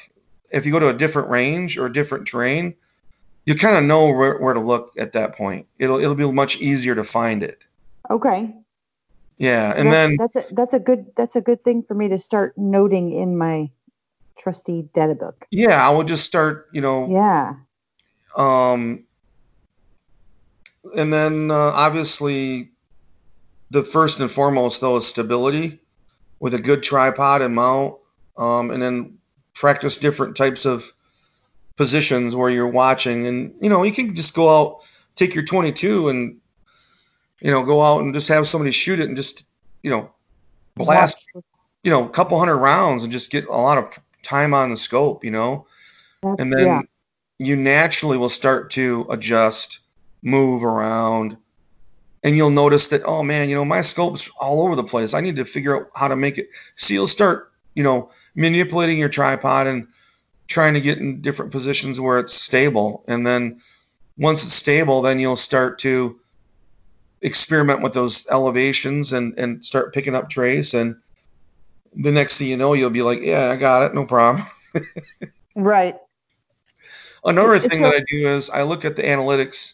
If 0.51 0.65
you 0.65 0.71
go 0.71 0.79
to 0.79 0.89
a 0.89 0.93
different 0.93 1.29
range 1.29 1.77
or 1.77 1.85
a 1.85 1.93
different 1.93 2.27
terrain, 2.27 2.75
you 3.45 3.55
kind 3.55 3.75
of 3.75 3.83
know 3.83 4.11
where, 4.11 4.37
where 4.39 4.53
to 4.53 4.59
look 4.59 4.93
at 4.97 5.13
that 5.13 5.35
point. 5.35 5.67
It'll 5.79 5.99
it'll 5.99 6.15
be 6.15 6.29
much 6.31 6.57
easier 6.57 6.95
to 6.95 7.03
find 7.03 7.43
it. 7.43 7.65
Okay. 8.09 8.53
Yeah, 9.37 9.73
and 9.75 9.91
then 9.91 10.15
that's 10.17 10.35
a 10.35 10.53
that's 10.53 10.73
a 10.73 10.79
good 10.79 11.05
that's 11.15 11.35
a 11.35 11.41
good 11.41 11.63
thing 11.63 11.83
for 11.83 11.93
me 11.93 12.07
to 12.09 12.17
start 12.17 12.57
noting 12.57 13.13
in 13.13 13.37
my 13.37 13.69
trusty 14.37 14.89
data 14.93 15.13
book. 15.13 15.45
Yeah, 15.51 15.87
I 15.87 15.91
will 15.91 16.03
just 16.03 16.25
start, 16.25 16.69
you 16.73 16.81
know. 16.81 17.07
Yeah. 17.09 17.53
Um, 18.37 19.03
and 20.95 21.11
then 21.11 21.51
uh, 21.51 21.71
obviously, 21.73 22.69
the 23.71 23.83
first 23.83 24.19
and 24.19 24.31
foremost 24.31 24.79
though 24.79 24.95
is 24.97 25.07
stability, 25.07 25.79
with 26.39 26.53
a 26.53 26.61
good 26.61 26.83
tripod 26.83 27.41
and 27.41 27.55
mount, 27.55 27.95
um, 28.37 28.71
and 28.71 28.81
then 28.81 29.17
practice 29.55 29.97
different 29.97 30.35
types 30.35 30.65
of 30.65 30.91
positions 31.75 32.35
where 32.35 32.49
you're 32.49 32.67
watching, 32.67 33.27
and 33.27 33.53
you 33.59 33.69
know 33.69 33.83
you 33.83 33.91
can 33.91 34.15
just 34.15 34.33
go 34.33 34.49
out, 34.49 34.83
take 35.15 35.33
your 35.33 35.43
22, 35.43 36.07
and 36.09 36.37
you 37.41 37.51
know 37.51 37.63
go 37.63 37.81
out 37.81 38.03
and 38.03 38.13
just 38.13 38.27
have 38.27 38.47
somebody 38.47 38.71
shoot 38.71 38.99
it 38.99 39.07
and 39.07 39.17
just 39.17 39.45
you 39.81 39.89
know 39.89 40.11
blast, 40.75 41.25
you 41.83 41.91
know, 41.91 42.05
a 42.05 42.09
couple 42.09 42.37
hundred 42.37 42.57
rounds 42.57 43.03
and 43.03 43.11
just 43.11 43.31
get 43.31 43.45
a 43.47 43.51
lot 43.51 43.79
of 43.79 43.99
time 44.21 44.53
on 44.53 44.69
the 44.69 44.77
scope, 44.77 45.23
you 45.23 45.31
know, 45.31 45.65
That's, 46.21 46.39
and 46.39 46.53
then. 46.53 46.67
Yeah. 46.67 46.81
You 47.39 47.55
naturally 47.55 48.17
will 48.17 48.29
start 48.29 48.69
to 48.71 49.05
adjust 49.09 49.79
move 50.23 50.63
around 50.63 51.37
and 52.23 52.35
you'll 52.35 52.49
notice 52.49 52.87
that 52.89 53.03
oh 53.05 53.23
man 53.23 53.49
you 53.49 53.55
know 53.55 53.63
my 53.63 53.81
scope's 53.81 54.29
all 54.39 54.61
over 54.63 54.75
the 54.75 54.83
place. 54.83 55.13
I 55.13 55.21
need 55.21 55.35
to 55.35 55.45
figure 55.45 55.77
out 55.77 55.89
how 55.95 56.07
to 56.07 56.15
make 56.15 56.37
it. 56.37 56.49
So 56.75 56.93
you'll 56.93 57.07
start 57.07 57.51
you 57.75 57.83
know 57.83 58.09
manipulating 58.35 58.97
your 58.97 59.09
tripod 59.09 59.67
and 59.67 59.87
trying 60.47 60.73
to 60.73 60.81
get 60.81 60.97
in 60.97 61.21
different 61.21 61.51
positions 61.51 62.01
where 62.01 62.19
it's 62.19 62.33
stable. 62.33 63.03
And 63.07 63.25
then 63.25 63.61
once 64.17 64.43
it's 64.43 64.53
stable 64.53 65.01
then 65.01 65.19
you'll 65.19 65.35
start 65.35 65.79
to 65.79 66.19
experiment 67.21 67.81
with 67.81 67.93
those 67.93 68.25
elevations 68.31 69.13
and 69.13 69.37
and 69.37 69.63
start 69.63 69.93
picking 69.93 70.15
up 70.15 70.29
trace. 70.29 70.73
And 70.73 70.95
the 71.93 72.11
next 72.11 72.37
thing 72.37 72.47
you 72.47 72.57
know 72.57 72.73
you'll 72.73 72.89
be 72.89 73.03
like 73.03 73.21
yeah 73.21 73.51
i 73.51 73.55
got 73.55 73.83
it. 73.83 73.93
No 73.93 74.05
problem. 74.05 74.45
Right 75.55 75.95
another 77.27 77.59
thing 77.59 77.81
that 77.81 77.93
i 77.93 77.99
do 78.09 78.27
is 78.27 78.49
i 78.49 78.63
look 78.63 78.83
at 78.83 78.95
the 78.95 79.03
analytics 79.03 79.73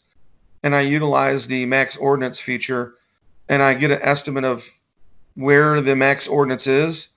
and 0.63 0.73
I 0.73 0.81
utilize 0.81 1.45
the 1.45 1.65
max 1.65 1.97
ordinate 1.97 2.37
feature 2.37 2.95
and 3.49 3.61
I 3.61 3.73
get 3.73 3.91
an 3.91 3.99
estimate 4.01 4.45
of 4.45 4.67
where 5.35 5.81
the 5.81 5.95
max 5.95 6.27
ordinate 6.27 6.65
is. 6.65 7.09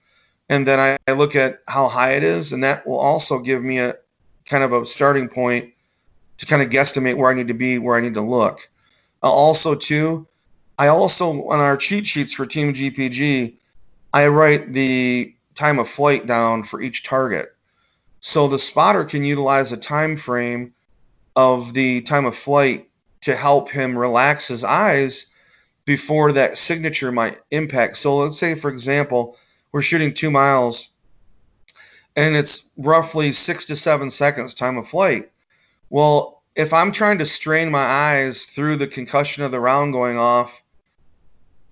And 0.48 0.66
then 0.66 0.78
I, 0.78 0.98
I 1.10 1.14
look 1.14 1.34
at 1.36 1.60
how 1.68 1.88
high 1.88 2.12
it 2.12 2.22
is, 2.22 2.52
and 2.52 2.62
that 2.62 2.86
will 2.86 2.98
also 2.98 3.40
give 3.40 3.64
me 3.64 3.78
a 3.78 3.96
kind 4.44 4.62
of 4.62 4.72
a 4.72 4.84
starting 4.86 5.28
point 5.28 5.72
to 6.38 6.46
kind 6.46 6.62
of 6.62 6.70
guesstimate 6.70 7.16
where 7.16 7.30
I 7.30 7.34
need 7.34 7.48
to 7.48 7.54
be, 7.54 7.78
where 7.78 7.96
I 7.96 8.00
need 8.00 8.14
to 8.14 8.20
look. 8.20 8.68
Uh, 9.24 9.30
also, 9.30 9.74
too, 9.74 10.26
I 10.78 10.86
also 10.86 11.48
on 11.48 11.58
our 11.58 11.76
cheat 11.76 12.06
sheets 12.06 12.32
for 12.32 12.46
Team 12.46 12.72
GPG, 12.72 13.54
I 14.14 14.28
write 14.28 14.72
the 14.72 15.34
time 15.56 15.80
of 15.80 15.88
flight 15.88 16.28
down 16.28 16.62
for 16.62 16.80
each 16.80 17.02
target. 17.02 17.55
So 18.26 18.48
the 18.48 18.58
spotter 18.58 19.04
can 19.04 19.22
utilize 19.22 19.70
a 19.70 19.76
time 19.76 20.16
frame 20.16 20.74
of 21.36 21.74
the 21.74 22.00
time 22.00 22.24
of 22.24 22.34
flight 22.34 22.88
to 23.20 23.36
help 23.36 23.70
him 23.70 23.96
relax 23.96 24.48
his 24.48 24.64
eyes 24.64 25.26
before 25.84 26.32
that 26.32 26.58
signature 26.58 27.12
might 27.12 27.38
impact. 27.52 27.98
So 27.98 28.16
let's 28.16 28.36
say, 28.36 28.56
for 28.56 28.68
example, 28.68 29.36
we're 29.70 29.80
shooting 29.80 30.12
two 30.12 30.32
miles 30.32 30.90
and 32.16 32.34
it's 32.34 32.68
roughly 32.76 33.30
six 33.30 33.64
to 33.66 33.76
seven 33.76 34.10
seconds 34.10 34.54
time 34.54 34.76
of 34.76 34.88
flight. 34.88 35.30
Well, 35.88 36.42
if 36.56 36.72
I'm 36.72 36.90
trying 36.90 37.18
to 37.18 37.24
strain 37.24 37.70
my 37.70 37.84
eyes 37.84 38.42
through 38.42 38.74
the 38.74 38.88
concussion 38.88 39.44
of 39.44 39.52
the 39.52 39.60
round 39.60 39.92
going 39.92 40.18
off, 40.18 40.64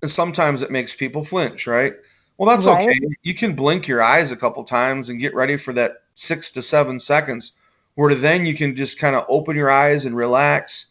and 0.03 0.11
sometimes 0.11 0.63
it 0.63 0.71
makes 0.71 0.95
people 0.95 1.25
flinch, 1.25 1.67
right? 1.67 1.95
Well, 2.39 2.49
that's 2.49 2.69
right. 2.69 2.89
okay. 2.89 3.01
You 3.25 3.35
can 3.35 3.57
blink 3.57 3.89
your 3.89 4.05
eyes 4.05 4.31
a 4.31 4.37
couple 4.37 4.63
times 4.63 5.09
and 5.09 5.19
get 5.19 5.35
ready 5.35 5.57
for 5.57 5.73
that 5.73 6.04
six 6.15 6.51
to 6.53 6.63
seven 6.63 6.99
seconds, 6.99 7.53
where 7.95 8.15
then 8.15 8.47
you 8.47 8.55
can 8.55 8.75
just 8.75 8.99
kind 8.99 9.15
of 9.15 9.25
open 9.29 9.57
your 9.57 9.71
eyes 9.71 10.07
and 10.07 10.17
relax. 10.17 10.87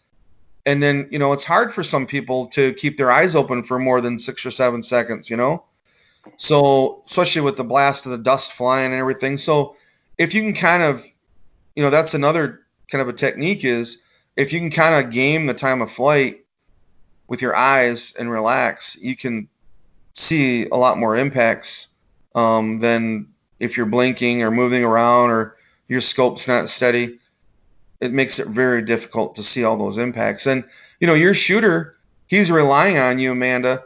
And 0.66 0.82
then 0.82 1.08
you 1.12 1.20
know 1.20 1.34
it's 1.34 1.44
hard 1.44 1.74
for 1.74 1.84
some 1.84 2.06
people 2.06 2.46
to 2.48 2.74
keep 2.74 2.98
their 2.98 3.12
eyes 3.12 3.36
open 3.36 3.64
for 3.64 3.80
more 3.80 4.00
than 4.00 4.18
six 4.18 4.46
or 4.46 4.52
seven 4.52 4.82
seconds 4.82 5.30
you 5.30 5.38
know? 5.38 5.66
So 6.38 7.04
especially 7.06 7.42
with 7.42 7.58
the 7.58 7.66
blast 7.66 8.06
of 8.06 8.12
the 8.14 8.18
dust 8.18 8.54
flying 8.54 8.92
and 8.92 9.00
everything. 9.00 9.38
So 9.38 9.76
if 10.18 10.34
you 10.34 10.42
can 10.42 10.54
kind 10.54 10.84
of 10.84 11.06
you 11.76 11.84
know, 11.84 11.90
that's 11.90 12.14
another 12.14 12.62
kind 12.90 13.02
of 13.02 13.08
a 13.08 13.14
technique 13.14 13.66
is 13.66 14.04
if 14.36 14.54
you 14.54 14.60
can 14.60 14.70
kind 14.70 15.04
of 15.04 15.12
game 15.12 15.46
the 15.46 15.54
time 15.54 15.82
of 15.82 15.92
flight 15.92 16.46
with 17.28 17.42
your 17.42 17.56
eyes 17.56 18.14
and 18.20 18.30
relax, 18.30 18.96
you 19.02 19.16
can 19.16 19.48
see 20.14 20.68
a 20.68 20.76
lot 20.76 20.98
more 20.98 21.18
impacts 21.18 21.88
um, 22.36 22.80
than 22.80 23.28
if 23.64 23.78
you're 23.78 23.86
blinking 23.86 24.44
or 24.44 24.52
moving 24.52 24.84
around 24.84 25.32
or 25.32 25.56
your 25.88 26.02
scope's 26.02 26.48
not 26.48 26.70
steady. 26.70 27.20
It 28.02 28.12
makes 28.12 28.38
it 28.40 28.48
very 28.48 28.82
difficult 28.82 29.36
to 29.36 29.44
see 29.44 29.64
all 29.64 29.78
those 29.78 29.98
impacts. 29.98 30.46
And, 30.46 30.64
you 31.00 31.08
know, 31.08 31.14
your 31.14 31.34
shooter, 31.34 31.96
he's 32.28 32.52
relying 32.52 32.98
on 32.98 33.20
you, 33.20 33.32
Amanda. 33.32 33.84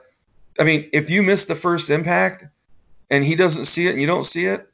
I 0.60 0.64
mean, 0.64 0.90
if 0.92 1.10
you 1.10 1.22
miss 1.22 1.46
the 1.46 1.56
first 1.56 1.90
impact 1.90 2.46
and 3.12 3.24
he 3.24 3.36
doesn't 3.36 3.66
see 3.66 3.88
it 3.88 3.92
and 3.92 4.02
you 4.02 4.08
don't 4.08 4.24
see 4.24 4.46
it, 4.46 4.72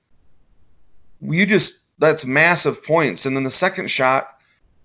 you 1.22 1.46
just 1.46 1.82
that's 2.00 2.26
massive 2.26 2.84
points. 2.86 3.26
And 3.26 3.36
then 3.36 3.44
the 3.44 3.52
second 3.52 3.90
shot, 3.90 4.38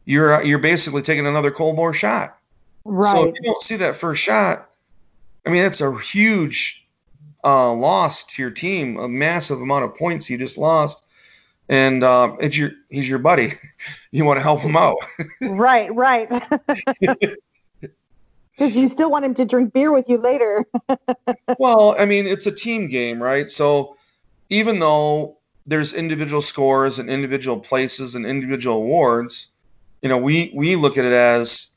you're 0.06 0.42
you're 0.42 0.58
basically 0.58 1.02
taking 1.02 1.26
another 1.26 1.50
cold 1.50 1.76
bore 1.76 1.94
shot. 1.94 2.36
Right. 2.84 3.12
So 3.12 3.28
if 3.28 3.34
you 3.36 3.42
don't 3.42 3.62
see 3.62 3.76
that 3.76 3.94
first 3.94 4.22
shot, 4.22 4.70
I 5.46 5.50
mean, 5.50 5.64
it's 5.64 5.80
a 5.80 5.96
huge 5.98 6.87
uh, 7.44 7.72
loss 7.72 8.24
to 8.24 8.42
your 8.42 8.50
team, 8.50 8.98
a 8.98 9.08
massive 9.08 9.60
amount 9.60 9.84
of 9.84 9.94
points 9.94 10.28
you 10.28 10.38
just 10.38 10.58
lost. 10.58 11.04
And 11.68 12.02
uh, 12.02 12.34
it's 12.40 12.56
your 12.56 12.70
he's 12.88 13.08
your 13.08 13.18
buddy. 13.18 13.52
You 14.10 14.24
want 14.24 14.38
to 14.38 14.42
help 14.42 14.60
him 14.60 14.74
out. 14.74 14.96
right, 15.42 15.94
right. 15.94 16.28
Because 18.58 18.74
you 18.74 18.88
still 18.88 19.08
want 19.08 19.24
him 19.24 19.34
to 19.34 19.44
drink 19.44 19.72
beer 19.72 19.92
with 19.92 20.08
you 20.08 20.18
later. 20.18 20.64
well, 21.60 21.94
I 21.96 22.06
mean, 22.06 22.26
it's 22.26 22.44
a 22.44 22.50
team 22.50 22.88
game, 22.88 23.22
right? 23.22 23.48
So 23.48 23.96
even 24.50 24.80
though 24.80 25.36
there's 25.64 25.94
individual 25.94 26.40
scores 26.40 26.98
and 26.98 27.08
individual 27.08 27.60
places 27.60 28.16
and 28.16 28.26
individual 28.26 28.78
awards, 28.78 29.52
you 30.02 30.08
know, 30.08 30.18
we 30.18 30.50
we 30.56 30.74
look 30.74 30.98
at 30.98 31.04
it 31.04 31.12
as 31.12 31.68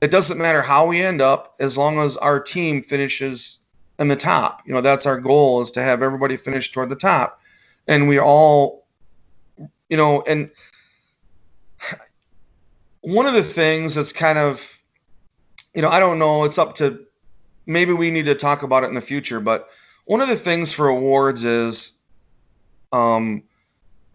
it 0.00 0.10
doesn't 0.10 0.38
matter 0.38 0.62
how 0.62 0.86
we 0.86 1.02
end 1.02 1.20
up 1.20 1.56
as 1.58 1.76
long 1.76 1.98
as 1.98 2.16
our 2.18 2.38
team 2.38 2.82
finishes 2.82 3.60
in 3.98 4.08
the 4.08 4.16
top. 4.16 4.62
You 4.66 4.74
know, 4.74 4.80
that's 4.80 5.06
our 5.06 5.20
goal 5.20 5.60
is 5.60 5.70
to 5.72 5.82
have 5.82 6.02
everybody 6.02 6.36
finish 6.36 6.70
toward 6.70 6.88
the 6.88 6.96
top. 6.96 7.40
And 7.86 8.08
we 8.08 8.18
all 8.18 8.86
you 9.88 9.96
know, 9.96 10.22
and 10.26 10.50
one 13.00 13.26
of 13.26 13.34
the 13.34 13.42
things 13.42 13.94
that's 13.94 14.12
kind 14.12 14.38
of 14.38 14.82
you 15.74 15.82
know, 15.82 15.88
I 15.88 16.00
don't 16.00 16.18
know, 16.18 16.44
it's 16.44 16.58
up 16.58 16.74
to 16.76 17.04
maybe 17.66 17.92
we 17.92 18.10
need 18.10 18.24
to 18.24 18.34
talk 18.34 18.62
about 18.62 18.84
it 18.84 18.88
in 18.88 18.94
the 18.94 19.00
future, 19.00 19.40
but 19.40 19.68
one 20.06 20.20
of 20.20 20.28
the 20.28 20.36
things 20.36 20.72
for 20.72 20.88
awards 20.88 21.44
is 21.44 21.92
um, 22.92 23.42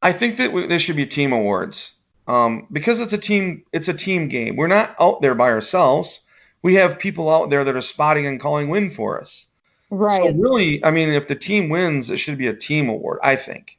I 0.01 0.11
think 0.11 0.37
that 0.37 0.67
there 0.67 0.79
should 0.79 0.95
be 0.95 1.05
team 1.05 1.31
awards 1.31 1.93
um, 2.27 2.67
because 2.71 2.99
it's 2.99 3.13
a 3.13 3.17
team. 3.17 3.63
It's 3.71 3.87
a 3.87 3.93
team 3.93 4.27
game. 4.27 4.55
We're 4.55 4.67
not 4.67 4.95
out 4.99 5.21
there 5.21 5.35
by 5.35 5.49
ourselves. 5.49 6.19
We 6.61 6.73
have 6.75 6.99
people 6.99 7.29
out 7.29 7.49
there 7.49 7.63
that 7.63 7.75
are 7.75 7.81
spotting 7.81 8.25
and 8.25 8.39
calling 8.39 8.69
win 8.69 8.89
for 8.89 9.21
us. 9.21 9.45
Right. 9.93 10.17
So 10.17 10.31
really, 10.31 10.83
I 10.83 10.89
mean, 10.89 11.09
if 11.09 11.27
the 11.27 11.35
team 11.35 11.69
wins, 11.69 12.09
it 12.09 12.17
should 12.17 12.35
be 12.35 12.47
a 12.47 12.53
team 12.53 12.89
award. 12.89 13.19
I 13.21 13.35
think, 13.35 13.77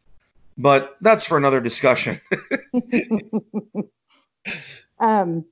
but 0.56 0.96
that's 1.00 1.26
for 1.26 1.36
another 1.36 1.60
discussion. 1.60 2.20
um. 5.00 5.44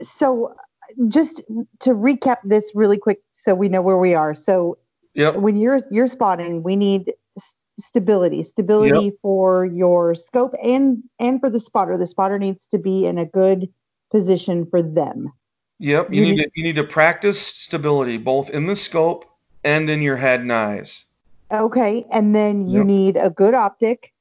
So, 0.00 0.52
just 1.06 1.42
to 1.78 1.90
recap 1.90 2.38
this 2.42 2.72
really 2.74 2.98
quick, 2.98 3.20
so 3.30 3.54
we 3.54 3.68
know 3.68 3.82
where 3.82 3.98
we 3.98 4.14
are. 4.14 4.34
So, 4.34 4.78
yep. 5.14 5.36
when 5.36 5.56
you're 5.56 5.78
you're 5.92 6.08
spotting, 6.08 6.64
we 6.64 6.74
need 6.74 7.12
stability 7.78 8.42
stability 8.42 9.06
yep. 9.06 9.14
for 9.22 9.64
your 9.64 10.14
scope 10.14 10.52
and 10.62 11.02
and 11.18 11.40
for 11.40 11.48
the 11.48 11.58
spotter 11.58 11.96
the 11.96 12.06
spotter 12.06 12.38
needs 12.38 12.66
to 12.66 12.76
be 12.76 13.06
in 13.06 13.16
a 13.16 13.24
good 13.24 13.66
position 14.10 14.66
for 14.66 14.82
them 14.82 15.32
yep 15.78 16.06
you, 16.12 16.20
you 16.20 16.28
need, 16.28 16.36
need 16.36 16.44
to 16.44 16.50
you 16.54 16.62
need 16.62 16.76
to 16.76 16.84
practice 16.84 17.40
stability 17.40 18.18
both 18.18 18.50
in 18.50 18.66
the 18.66 18.76
scope 18.76 19.24
and 19.64 19.88
in 19.88 20.02
your 20.02 20.16
head 20.16 20.40
and 20.40 20.52
eyes 20.52 21.06
okay 21.50 22.04
and 22.10 22.34
then 22.34 22.66
you 22.66 22.78
yep. 22.78 22.86
need 22.86 23.16
a 23.16 23.30
good 23.30 23.54
optic 23.54 24.12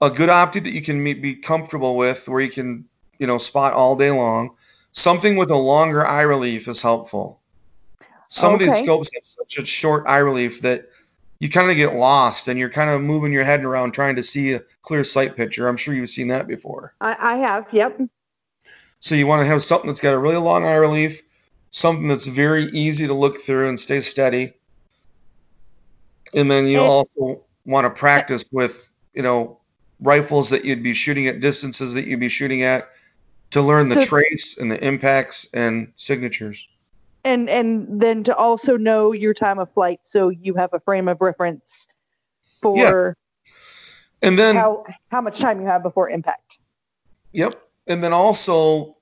a 0.00 0.10
good 0.10 0.28
optic 0.28 0.64
that 0.64 0.72
you 0.72 0.82
can 0.82 1.02
be 1.02 1.34
comfortable 1.34 1.96
with 1.96 2.28
where 2.28 2.40
you 2.40 2.50
can 2.50 2.84
you 3.18 3.26
know 3.26 3.38
spot 3.38 3.72
all 3.72 3.96
day 3.96 4.10
long 4.10 4.50
something 4.92 5.36
with 5.36 5.50
a 5.50 5.56
longer 5.56 6.06
eye 6.06 6.22
relief 6.22 6.68
is 6.68 6.82
helpful 6.82 7.40
some 8.28 8.54
okay. 8.54 8.64
of 8.64 8.70
these 8.70 8.82
scopes 8.82 9.10
have 9.14 9.26
such 9.26 9.58
a 9.58 9.66
short 9.66 10.06
eye 10.06 10.18
relief 10.18 10.62
that 10.62 10.88
you 11.42 11.50
kind 11.50 11.70
of 11.70 11.76
get 11.76 11.96
lost 11.96 12.46
and 12.46 12.56
you're 12.56 12.70
kind 12.70 12.88
of 12.88 13.02
moving 13.02 13.32
your 13.32 13.42
head 13.42 13.64
around 13.64 13.92
trying 13.92 14.14
to 14.14 14.22
see 14.22 14.52
a 14.52 14.62
clear 14.82 15.02
sight 15.02 15.36
picture. 15.36 15.66
I'm 15.66 15.76
sure 15.76 15.92
you've 15.92 16.08
seen 16.08 16.28
that 16.28 16.46
before. 16.46 16.94
I, 17.00 17.16
I 17.18 17.36
have, 17.38 17.66
yep. 17.72 18.00
So 19.00 19.16
you 19.16 19.26
want 19.26 19.40
to 19.40 19.46
have 19.46 19.62
something 19.62 19.88
that's 19.88 20.00
got 20.00 20.14
a 20.14 20.18
really 20.18 20.36
long 20.36 20.64
eye 20.64 20.76
relief, 20.76 21.20
something 21.72 22.06
that's 22.06 22.26
very 22.26 22.66
easy 22.66 23.06
to 23.06 23.14
look 23.14 23.40
through 23.40 23.68
and 23.68 23.78
stay 23.78 24.00
steady. 24.00 24.52
And 26.34 26.50
then 26.50 26.66
you 26.66 26.80
also 26.80 27.42
want 27.66 27.84
to 27.84 27.90
practice 27.90 28.44
with, 28.52 28.94
you 29.14 29.22
know, 29.22 29.58
rifles 30.00 30.48
that 30.50 30.64
you'd 30.64 30.82
be 30.82 30.94
shooting 30.94 31.26
at 31.26 31.40
distances 31.40 31.92
that 31.94 32.06
you'd 32.06 32.20
be 32.20 32.28
shooting 32.28 32.62
at 32.62 32.88
to 33.50 33.60
learn 33.60 33.88
the 33.88 34.00
so, 34.00 34.06
trace 34.06 34.56
and 34.58 34.70
the 34.70 34.82
impacts 34.84 35.46
and 35.52 35.92
signatures 35.96 36.68
and 37.24 37.48
and 37.48 38.00
then 38.00 38.24
to 38.24 38.34
also 38.34 38.76
know 38.76 39.12
your 39.12 39.34
time 39.34 39.58
of 39.58 39.72
flight 39.72 40.00
so 40.04 40.28
you 40.28 40.54
have 40.54 40.72
a 40.72 40.80
frame 40.80 41.08
of 41.08 41.20
reference 41.20 41.86
for 42.60 42.76
yeah. 42.76 44.28
and 44.28 44.38
then 44.38 44.56
how 44.56 44.84
how 45.10 45.20
much 45.20 45.38
time 45.38 45.60
you 45.60 45.66
have 45.66 45.82
before 45.82 46.10
impact 46.10 46.58
yep 47.32 47.62
and 47.86 48.02
then 48.02 48.12
also 48.12 48.96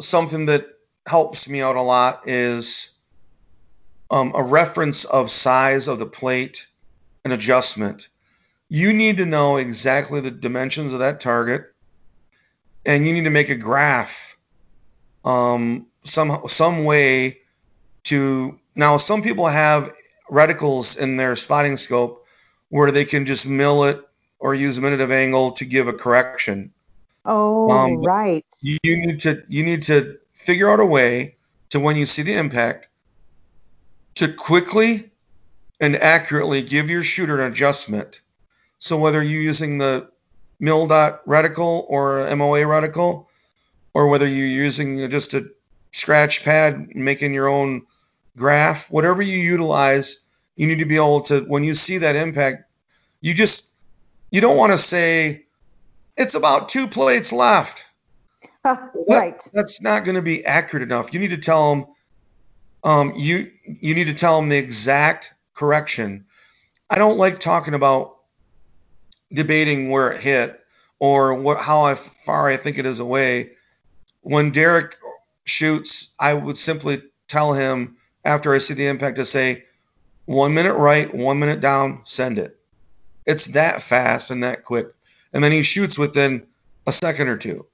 something 0.00 0.46
that 0.46 0.66
helps 1.06 1.48
me 1.48 1.60
out 1.60 1.76
a 1.76 1.82
lot 1.82 2.22
is 2.26 2.94
um, 4.10 4.32
a 4.34 4.42
reference 4.42 5.04
of 5.06 5.30
size 5.30 5.88
of 5.88 5.98
the 5.98 6.06
plate 6.06 6.66
and 7.24 7.32
adjustment 7.32 8.08
you 8.68 8.92
need 8.92 9.16
to 9.16 9.26
know 9.26 9.56
exactly 9.56 10.20
the 10.20 10.30
dimensions 10.30 10.92
of 10.92 10.98
that 10.98 11.20
target 11.20 11.72
and 12.86 13.06
you 13.06 13.12
need 13.12 13.24
to 13.24 13.30
make 13.30 13.50
a 13.50 13.56
graph 13.56 14.38
um, 15.24 15.86
some 16.02 16.40
some 16.46 16.84
way 16.84 17.38
to 18.04 18.58
now 18.74 18.96
some 18.96 19.22
people 19.22 19.46
have 19.46 19.92
reticles 20.30 20.96
in 20.96 21.16
their 21.16 21.36
spotting 21.36 21.76
scope 21.76 22.24
where 22.70 22.90
they 22.90 23.04
can 23.04 23.26
just 23.26 23.46
mil 23.46 23.84
it 23.84 24.00
or 24.38 24.54
use 24.54 24.78
a 24.78 24.80
minute 24.80 25.00
of 25.00 25.10
angle 25.10 25.50
to 25.50 25.64
give 25.64 25.86
a 25.86 25.92
correction. 25.92 26.72
Oh, 27.26 27.68
um, 27.70 28.02
right. 28.02 28.46
You, 28.62 28.78
you 28.82 28.96
need 28.96 29.20
to 29.20 29.42
you 29.48 29.62
need 29.62 29.82
to 29.82 30.16
figure 30.40 30.70
out 30.70 30.80
a 30.80 30.86
way 30.86 31.36
to 31.68 31.78
when 31.78 31.96
you 31.96 32.06
see 32.06 32.22
the 32.22 32.34
impact 32.34 32.88
to 34.14 34.32
quickly 34.32 35.10
and 35.80 35.96
accurately 35.96 36.62
give 36.62 36.88
your 36.88 37.02
shooter 37.02 37.38
an 37.38 37.52
adjustment. 37.52 38.22
So 38.78 38.98
whether 38.98 39.22
you're 39.22 39.42
using 39.42 39.78
the 39.78 40.08
mil 40.58 40.86
dot 40.86 41.24
reticle 41.26 41.84
or 41.88 42.18
MOA 42.34 42.60
reticle, 42.60 43.26
or 43.92 44.08
whether 44.08 44.26
you're 44.26 44.46
using 44.46 45.08
just 45.10 45.34
a 45.34 45.46
scratch 45.92 46.42
pad, 46.42 46.94
making 46.94 47.34
your 47.34 47.48
own 47.48 47.82
graph, 48.36 48.90
whatever 48.90 49.20
you 49.20 49.36
utilize, 49.36 50.20
you 50.56 50.66
need 50.66 50.78
to 50.78 50.84
be 50.86 50.96
able 50.96 51.20
to, 51.22 51.40
when 51.42 51.64
you 51.64 51.74
see 51.74 51.98
that 51.98 52.16
impact, 52.16 52.64
you 53.20 53.34
just, 53.34 53.74
you 54.30 54.40
don't 54.40 54.56
want 54.56 54.72
to 54.72 54.78
say, 54.78 55.44
it's 56.16 56.34
about 56.34 56.68
two 56.68 56.86
plates 56.86 57.32
left. 57.32 57.84
right. 59.08 59.42
That's 59.52 59.80
not 59.80 60.04
going 60.04 60.14
to 60.14 60.22
be 60.22 60.44
accurate 60.44 60.82
enough. 60.82 61.12
You 61.12 61.20
need 61.20 61.30
to 61.30 61.38
tell 61.38 61.74
them, 61.74 61.86
um, 62.84 63.12
you, 63.16 63.50
you 63.64 63.94
need 63.94 64.06
to 64.06 64.14
tell 64.14 64.38
them 64.38 64.48
the 64.48 64.56
exact 64.56 65.34
correction. 65.54 66.24
I 66.90 66.96
don't 66.96 67.18
like 67.18 67.38
talking 67.38 67.74
about 67.74 68.16
debating 69.32 69.90
where 69.90 70.10
it 70.10 70.20
hit 70.20 70.60
or 70.98 71.34
what, 71.34 71.58
how 71.58 71.82
I, 71.82 71.94
far 71.94 72.48
I 72.48 72.56
think 72.56 72.78
it 72.78 72.86
is 72.86 73.00
away. 73.00 73.52
When 74.22 74.50
Derek 74.50 74.96
shoots, 75.44 76.10
I 76.18 76.34
would 76.34 76.58
simply 76.58 77.02
tell 77.28 77.52
him 77.52 77.96
after 78.24 78.52
I 78.52 78.58
see 78.58 78.74
the 78.74 78.86
impact 78.86 79.16
to 79.16 79.24
say, 79.24 79.64
one 80.26 80.54
minute 80.54 80.74
right, 80.74 81.12
one 81.14 81.38
minute 81.38 81.60
down, 81.60 82.00
send 82.04 82.38
it. 82.38 82.58
It's 83.26 83.46
that 83.46 83.80
fast 83.80 84.30
and 84.30 84.42
that 84.44 84.64
quick. 84.64 84.88
And 85.32 85.42
then 85.42 85.52
he 85.52 85.62
shoots 85.62 85.98
within 85.98 86.46
a 86.86 86.92
second 86.92 87.28
or 87.28 87.36
two. 87.36 87.66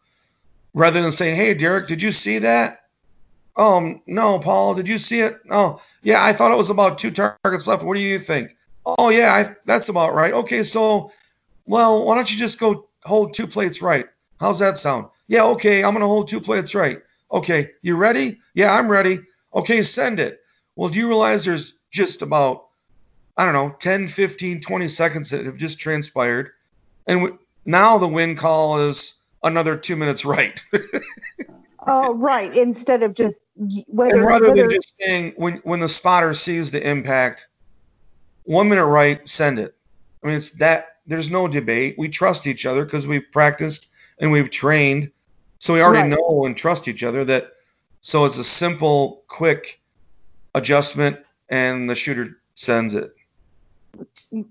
Rather 0.77 1.01
than 1.01 1.11
saying, 1.11 1.35
hey, 1.35 1.55
Derek, 1.55 1.87
did 1.87 2.03
you 2.03 2.13
see 2.13 2.39
that? 2.39 2.81
Oh, 3.57 3.99
no, 4.07 4.39
Paul, 4.39 4.75
did 4.75 4.87
you 4.87 4.99
see 4.99 5.21
it? 5.21 5.39
Oh, 5.51 5.81
yeah, 6.03 6.23
I 6.23 6.35
thought 6.35 6.53
it 6.53 6.59
was 6.59 6.69
about 6.69 6.99
two 6.99 7.11
targets 7.11 7.67
left. 7.67 7.83
What 7.83 7.95
do 7.95 8.01
you 8.01 8.19
think? 8.19 8.55
Oh, 8.85 9.09
yeah, 9.09 9.33
I, 9.35 9.57
that's 9.65 9.89
about 9.89 10.13
right. 10.13 10.35
Okay, 10.35 10.63
so, 10.63 11.11
well, 11.65 12.05
why 12.05 12.15
don't 12.15 12.31
you 12.31 12.37
just 12.37 12.61
go 12.61 12.89
hold 13.07 13.33
two 13.33 13.47
plates 13.47 13.81
right? 13.81 14.05
How's 14.39 14.59
that 14.59 14.77
sound? 14.77 15.07
Yeah, 15.29 15.45
okay, 15.45 15.83
I'm 15.83 15.95
to 15.95 16.01
hold 16.01 16.29
two 16.29 16.43
plates 16.43 16.75
right. 16.75 17.01
Okay, 17.33 17.71
you 17.81 17.97
ready? 17.97 18.39
Yeah, 18.53 18.75
I'm 18.75 18.89
ready. 18.89 19.21
Okay, 19.55 19.83
send 19.83 20.21
it. 20.21 20.41
Well, 20.77 20.91
do 20.91 20.99
you 20.99 21.09
realize 21.09 21.47
there's 21.47 21.79
just 21.91 22.21
about, 22.21 22.67
I 23.39 23.47
don't 23.47 23.55
know, 23.55 23.75
10, 23.79 24.09
15, 24.09 24.61
20 24.61 24.89
seconds 24.89 25.31
that 25.31 25.47
have 25.47 25.57
just 25.57 25.81
transpired? 25.81 26.51
And 27.07 27.39
now 27.65 27.97
the 27.97 28.07
win 28.07 28.37
call 28.37 28.79
is 28.79 29.15
another 29.47 29.77
two 29.77 29.97
minutes 29.97 30.25
right. 30.25 30.63
oh, 31.87 32.15
right. 32.15 32.57
Instead 32.57 33.03
of 33.03 33.15
just 33.15 33.39
whether, 33.87 34.17
and 34.17 34.25
rather 34.25 34.51
whether, 34.51 34.63
than 34.63 34.71
just 34.71 34.97
saying 35.01 35.33
when 35.37 35.57
when 35.65 35.81
the 35.81 35.89
spotter 35.89 36.35
sees 36.35 36.71
the 36.71 36.87
impact, 36.87 37.49
one 38.45 38.69
minute 38.69 38.87
right, 38.87 39.27
send 39.29 39.59
it. 39.59 39.75
I 40.23 40.27
mean, 40.27 40.37
it's 40.37 40.51
that 40.53 40.99
there's 41.07 41.31
no 41.31 41.49
debate. 41.49 41.95
We 41.99 42.09
trust 42.09 42.47
each 42.47 42.67
other 42.67 42.85
because 42.85 43.07
we've 43.07 43.31
practiced 43.33 43.89
and 44.19 44.31
we've 44.31 44.51
trained, 44.51 45.11
so 45.59 45.73
we 45.73 45.81
already 45.81 46.11
right. 46.11 46.19
know 46.19 46.45
and 46.45 46.57
trust 46.57 46.89
each 46.89 47.05
other. 47.05 47.25
That 47.25 47.53
so 48.01 48.25
it's 48.25 48.39
a 48.39 48.45
simple, 48.45 49.23
quick 49.29 49.81
adjustment, 50.55 51.19
and 51.49 51.89
the 51.89 51.95
shooter 51.95 52.41
sends 52.55 52.95
it. 52.95 53.15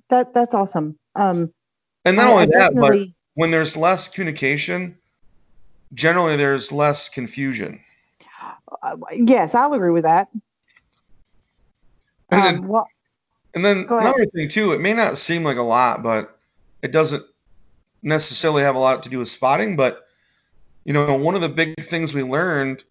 That 0.10 0.34
that's 0.34 0.54
awesome. 0.54 0.98
Um, 1.16 1.54
and 2.06 2.18
not 2.18 2.28
I, 2.28 2.32
only 2.32 2.44
I 2.44 2.60
that, 2.60 2.76
but 2.76 2.98
when 3.36 3.52
there's 3.52 3.78
less 3.78 4.08
communication, 4.08 4.98
generally 5.94 6.36
there's 6.36 6.72
less 6.72 7.08
confusion. 7.08 7.80
Uh, 8.82 8.96
yes, 9.14 9.54
I'll 9.54 9.74
agree 9.74 9.92
with 9.92 10.04
that. 10.04 10.28
And 12.32 12.42
um, 12.42 12.42
then, 12.42 12.68
well, 12.68 12.88
and 13.54 13.64
then 13.64 13.86
another 13.90 14.26
thing 14.26 14.50
too, 14.50 14.74
it 14.74 14.82
may 14.82 14.94
not 14.94 15.18
seem 15.18 15.44
like 15.44 15.58
a 15.58 15.64
lot, 15.64 16.04
but 16.04 16.38
it 16.82 16.92
doesn't 16.92 17.24
necessarily 18.04 18.64
have 18.64 18.76
a 18.76 18.80
lot 18.80 19.04
to 19.04 19.10
do 19.10 19.20
with 19.20 19.28
spotting. 19.28 19.76
But 19.76 20.08
you 20.84 20.94
know, 20.94 21.16
one 21.16 21.36
of 21.36 21.42
the 21.42 21.50
big 21.50 21.80
things 21.82 22.14
we 22.14 22.24
learned 22.24 22.84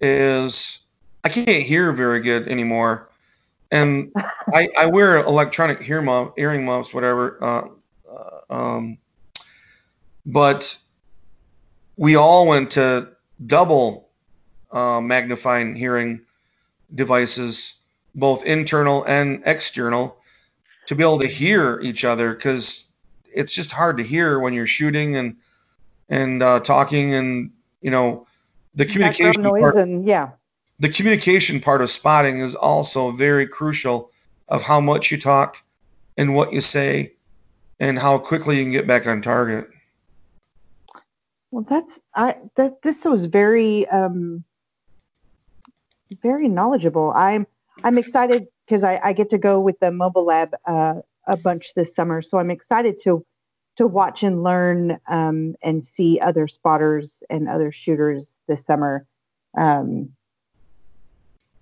is 0.00 0.80
I 1.24 1.28
can't 1.28 1.62
hear 1.62 1.92
very 1.92 2.20
good 2.20 2.48
anymore, 2.48 3.10
and 3.70 4.12
I, 4.54 4.68
I 4.78 4.86
wear 4.86 5.18
electronic 5.18 5.82
hear 5.82 6.02
muff, 6.02 6.32
hearing 6.36 6.64
muffs, 6.64 6.92
whatever. 6.92 7.38
Uh, 7.42 7.68
uh, 8.10 8.54
um, 8.54 8.98
but 10.26 10.76
we 11.96 12.16
all 12.16 12.46
went 12.46 12.70
to 12.72 13.08
double 13.46 14.08
uh, 14.72 15.00
magnifying 15.00 15.74
hearing 15.74 16.20
devices, 16.94 17.74
both 18.14 18.44
internal 18.44 19.04
and 19.04 19.42
external, 19.46 20.16
to 20.86 20.94
be 20.94 21.02
able 21.02 21.18
to 21.18 21.26
hear 21.26 21.80
each 21.82 22.04
other 22.04 22.34
because 22.34 22.88
it's 23.34 23.52
just 23.52 23.72
hard 23.72 23.96
to 23.96 24.02
hear 24.02 24.38
when 24.40 24.52
you're 24.52 24.66
shooting 24.66 25.16
and 25.16 25.36
and 26.08 26.42
uh, 26.42 26.60
talking 26.60 27.14
and 27.14 27.50
you 27.80 27.90
know 27.90 28.26
the 28.74 28.84
communication 28.84 29.42
noise 29.42 29.60
part, 29.60 29.76
and 29.76 30.06
yeah. 30.06 30.30
the 30.80 30.88
communication 30.88 31.60
part 31.60 31.80
of 31.80 31.90
spotting 31.90 32.40
is 32.40 32.54
also 32.54 33.10
very 33.10 33.46
crucial 33.46 34.10
of 34.48 34.62
how 34.62 34.80
much 34.80 35.10
you 35.10 35.18
talk 35.18 35.62
and 36.18 36.34
what 36.34 36.52
you 36.52 36.60
say 36.60 37.12
and 37.80 37.98
how 37.98 38.18
quickly 38.18 38.58
you 38.58 38.64
can 38.64 38.72
get 38.72 38.86
back 38.86 39.06
on 39.06 39.22
target 39.22 39.68
well, 41.54 41.64
that's 41.68 42.00
I 42.16 42.34
that 42.56 42.82
this 42.82 43.04
was 43.04 43.26
very 43.26 43.88
um 43.88 44.42
very 46.20 46.48
knowledgeable. 46.48 47.12
I'm 47.14 47.46
I'm 47.84 47.96
excited 47.96 48.48
because 48.66 48.82
I, 48.82 49.00
I 49.04 49.12
get 49.12 49.30
to 49.30 49.38
go 49.38 49.60
with 49.60 49.78
the 49.78 49.92
mobile 49.92 50.24
lab 50.24 50.52
uh, 50.66 50.94
a 51.28 51.36
bunch 51.36 51.72
this 51.76 51.94
summer, 51.94 52.22
so 52.22 52.38
I'm 52.38 52.50
excited 52.50 53.00
to 53.04 53.24
to 53.76 53.86
watch 53.86 54.24
and 54.24 54.42
learn 54.42 54.98
um, 55.06 55.54
and 55.62 55.86
see 55.86 56.18
other 56.20 56.48
spotters 56.48 57.22
and 57.30 57.48
other 57.48 57.70
shooters 57.70 58.32
this 58.48 58.66
summer. 58.66 59.06
Um, 59.56 60.10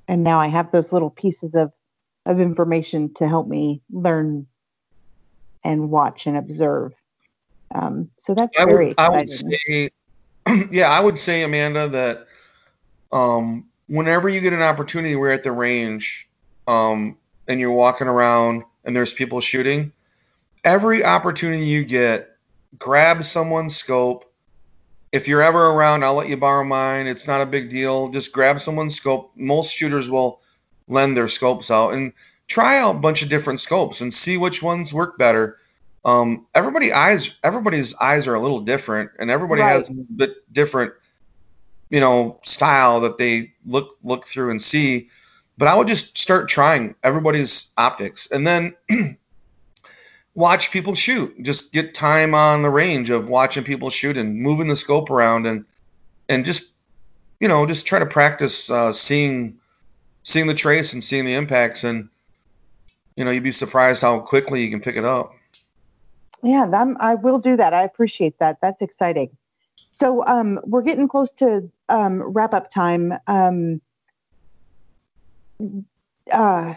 and 0.09 0.24
now 0.24 0.40
I 0.40 0.49
have 0.49 0.72
those 0.72 0.90
little 0.90 1.11
pieces 1.11 1.55
of 1.55 1.70
of 2.24 2.40
information 2.40 3.12
to 3.16 3.28
help 3.28 3.47
me 3.47 3.82
learn 3.90 4.47
and 5.62 5.90
watch 5.90 6.26
and 6.26 6.38
observe. 6.38 6.95
Um, 7.75 8.11
so 8.18 8.35
that's 8.35 8.57
I 8.59 8.64
very 8.64 8.89
would. 8.89 8.95
I 8.99 9.09
would 9.09 9.31
say, 9.31 9.91
yeah, 10.70 10.91
I 10.91 11.01
would 11.01 11.18
say, 11.18 11.43
Amanda, 11.43 11.89
that 11.89 12.27
um, 13.12 13.66
whenever 13.89 14.29
you 14.29 14.41
get 14.41 14.53
an 14.53 14.62
opportunity, 14.62 15.16
we're 15.16 15.33
at 15.33 15.43
the 15.43 15.53
range 15.53 16.29
um, 16.66 17.16
and 17.49 17.61
you're 17.61 17.70
walking 17.70 18.07
around 18.07 18.62
and 18.85 18.97
there's 18.97 19.12
people 19.12 19.41
shooting, 19.41 19.93
every 20.64 21.05
opportunity 21.05 21.64
you 21.64 21.85
get, 21.85 22.37
grab 22.79 23.25
someone's 23.25 23.77
scope. 23.77 24.33
If 25.12 25.29
you're 25.29 25.43
ever 25.43 25.68
around, 25.70 26.05
I'll 26.05 26.14
let 26.14 26.29
you 26.29 26.37
borrow 26.37 26.64
mine. 26.64 27.07
It's 27.07 27.29
not 27.29 27.43
a 27.43 27.47
big 27.47 27.68
deal. 27.68 28.09
Just 28.09 28.33
grab 28.33 28.61
someone's 28.61 28.95
scope. 28.95 29.33
Most 29.37 29.75
shooters 29.75 30.09
will 30.09 30.41
lend 30.89 31.16
their 31.16 31.29
scopes 31.29 31.70
out 31.70 31.93
and 31.93 32.12
try 32.49 32.79
out 32.79 32.97
a 32.97 32.99
bunch 32.99 33.23
of 33.23 33.29
different 33.29 33.61
scopes 33.61 34.01
and 34.01 34.12
see 34.12 34.37
which 34.37 34.62
ones 34.62 34.93
work 34.93 35.18
better 35.18 35.59
um, 36.05 36.47
everybody 36.55 36.93
eyes 36.93 37.37
everybody's 37.45 37.95
eyes 37.97 38.27
are 38.27 38.35
a 38.35 38.41
little 38.41 38.61
different 38.61 39.11
and 39.19 39.31
everybody 39.31 39.63
right. 39.63 39.73
has 39.73 39.89
a 39.89 39.93
bit 39.93 40.53
different 40.53 40.93
you 41.91 42.01
know 42.01 42.41
style 42.43 43.01
that 43.01 43.19
they 43.19 43.53
look 43.67 43.97
look 44.03 44.27
through 44.27 44.51
and 44.51 44.61
see. 44.61 45.09
But 45.59 45.69
i 45.69 45.75
would 45.77 45.87
just 45.87 46.19
start 46.19 46.49
trying 46.49 46.95
everybody's 47.05 47.69
optics 47.77 48.27
and 48.33 48.47
then 48.47 48.75
watch 50.35 50.73
people 50.73 50.95
shoot. 50.95 51.41
Just 51.43 51.73
get 51.73 51.95
time 51.95 52.35
on 52.35 52.63
the 52.63 52.71
range 52.71 53.11
of 53.11 53.29
watching 53.29 53.63
people 53.63 53.91
shoot 53.91 54.17
and 54.17 54.37
moving 54.37 54.67
the 54.67 54.77
scope 54.77 55.11
around 55.11 55.47
and 55.47 55.65
and 56.29 56.45
just 56.45 56.73
you 57.39 57.47
know 57.47 57.67
just 57.67 57.87
try 57.87 57.99
to 57.99 58.07
practice 58.07 58.71
uh, 58.71 58.93
seeing 58.93 59.57
seeing 60.25 60.47
the 60.47 60.55
trace 60.55 60.93
and 60.93 61.05
seeing 61.05 61.27
the 61.27 61.35
impacts. 61.35 61.85
And 61.85 62.09
you 63.17 63.25
know 63.25 63.31
you'd 63.31 63.45
be 63.45 63.53
surprised 63.53 64.03
how 64.03 64.19
quickly 64.19 64.65
you 64.65 64.71
can 64.71 64.81
pick 64.81 64.97
it 64.97 65.05
up 65.05 65.33
yeah, 66.43 66.68
I'm, 66.72 66.97
I 67.01 67.14
will 67.14 67.38
do 67.38 67.57
that. 67.57 67.72
I 67.72 67.82
appreciate 67.82 68.38
that. 68.38 68.59
That's 68.61 68.82
exciting. 68.82 69.30
So 69.90 70.26
um, 70.26 70.61
we're 70.64 70.82
getting 70.82 71.09
close 71.09 71.30
to 71.32 71.70
um, 71.88 72.22
wrap 72.22 72.55
up 72.55 72.70
time. 72.70 73.14
Um, 73.26 73.80
uh, 76.30 76.74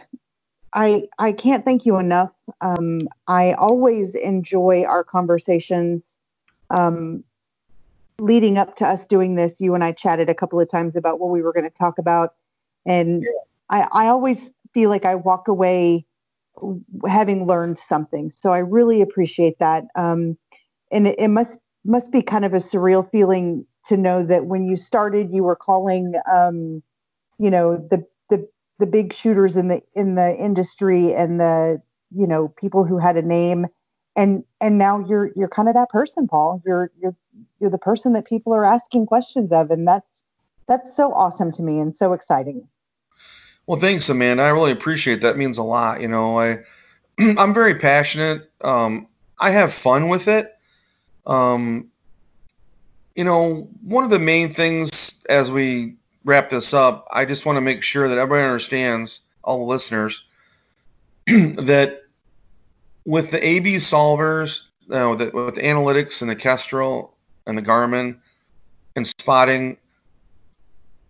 I 0.74 1.04
I 1.18 1.32
can't 1.32 1.64
thank 1.64 1.86
you 1.86 1.98
enough. 1.98 2.32
Um, 2.62 3.00
I 3.28 3.54
always 3.54 4.16
enjoy 4.16 4.84
our 4.84 5.04
conversations. 5.04 6.18
Um, 6.70 7.24
leading 8.20 8.58
up 8.58 8.76
to 8.78 8.88
us 8.88 9.06
doing 9.06 9.36
this, 9.36 9.60
you 9.60 9.76
and 9.76 9.84
I 9.84 9.92
chatted 9.92 10.30
a 10.30 10.36
couple 10.36 10.60
of 10.60 10.70
times 10.70 10.96
about 10.96 11.20
what 11.20 11.30
we 11.30 11.42
were 11.42 11.54
going 11.54 11.70
to 11.70 11.78
talk 11.78 11.98
about, 11.98 12.34
and. 12.86 13.26
I 13.70 13.88
I 13.92 14.08
always 14.08 14.52
feel 14.74 14.90
like 14.90 15.06
I 15.06 15.16
walk 15.16 15.48
away 15.48 16.06
having 17.08 17.48
learned 17.48 17.80
something. 17.80 18.32
So 18.32 18.52
I 18.52 18.60
really 18.60 19.02
appreciate 19.02 19.60
that. 19.60 19.86
Um, 19.96 20.38
and 20.92 21.08
it, 21.08 21.16
it, 21.20 21.28
must 21.30 21.58
must 21.84 22.12
be 22.12 22.22
kind 22.22 22.46
of 22.46 22.54
a 22.54 22.58
surreal 22.58 23.10
feeling 23.10 23.66
to 23.88 23.98
know 23.98 24.26
that 24.26 24.46
when 24.46 24.66
you 24.66 24.76
started, 24.76 25.30
you 25.32 25.44
were 25.44 25.56
calling, 25.56 26.14
um, 26.32 26.82
you 27.38 27.50
know, 27.50 27.78
the 27.90 28.06
the 28.30 28.48
the 28.80 28.86
big 28.86 29.14
shooters 29.14 29.56
in 29.56 29.68
the 29.68 29.82
in 29.94 30.16
the 30.16 30.36
industry 30.38 31.14
and 31.14 31.40
the 31.40 31.82
you 32.16 32.28
know 32.28 32.54
people 32.60 32.84
who 32.84 32.98
had 32.98 33.18
a 33.18 33.22
name, 33.22 33.68
and 34.16 34.44
and 34.62 34.78
now 34.78 35.00
you're 35.08 35.32
you're 35.36 35.50
kind 35.50 35.68
of 35.68 35.76
that 35.76 35.90
person, 35.90 36.28
Paul. 36.28 36.62
You're 36.66 36.92
you're 37.02 37.16
you're 37.60 37.70
the 37.70 37.78
person 37.78 38.14
that 38.14 38.26
people 38.26 38.54
are 38.54 38.66
asking 38.66 39.06
questions 39.06 39.52
of, 39.52 39.72
and 39.72 39.88
that's 39.88 40.24
that's 40.68 40.96
so 40.96 41.14
awesome 41.14 41.52
to 41.54 41.62
me 41.62 41.80
and 41.80 41.96
so 41.96 42.14
exciting. 42.14 42.68
Well, 43.68 43.80
thanks, 43.80 44.10
Amanda. 44.10 44.44
I 44.44 44.50
really 44.50 44.72
appreciate 44.72 45.22
that. 45.22 45.32
It 45.32 45.38
means 45.38 45.58
a 45.58 45.64
lot. 45.64 46.02
You 46.02 46.08
know, 46.08 46.40
I 46.40 46.60
I'm 47.20 47.54
very 47.54 47.76
passionate. 47.76 48.50
Um, 48.62 49.08
I 49.40 49.52
have 49.52 49.72
fun 49.72 50.08
with 50.08 50.28
it. 50.28 50.56
Um, 51.26 51.90
you 53.16 53.24
know, 53.24 53.68
one 53.82 54.04
of 54.04 54.10
the 54.10 54.20
main 54.20 54.52
things 54.52 55.22
as 55.30 55.52
we 55.52 55.96
wrap 56.26 56.50
this 56.50 56.74
up, 56.74 57.08
I 57.12 57.26
just 57.26 57.46
want 57.46 57.58
to 57.58 57.62
make 57.62 57.82
sure 57.82 58.08
that 58.08 58.18
everybody 58.18 58.44
understands, 58.44 59.22
all 59.44 59.60
the 59.60 59.66
listeners, 59.66 60.26
that 61.28 62.04
with 63.06 63.32
the 63.32 63.46
AB 63.46 63.78
solvers, 63.78 64.64
you 64.82 64.96
know, 64.96 65.16
that 65.16 65.34
with 65.34 65.56
the 65.56 65.62
analytics 65.62 66.22
and 66.22 66.30
the 66.30 66.36
Kestrel 66.36 67.16
and 67.48 67.58
the 67.58 67.62
Garmin 67.62 68.18
and 68.96 69.08
spotting, 69.08 69.78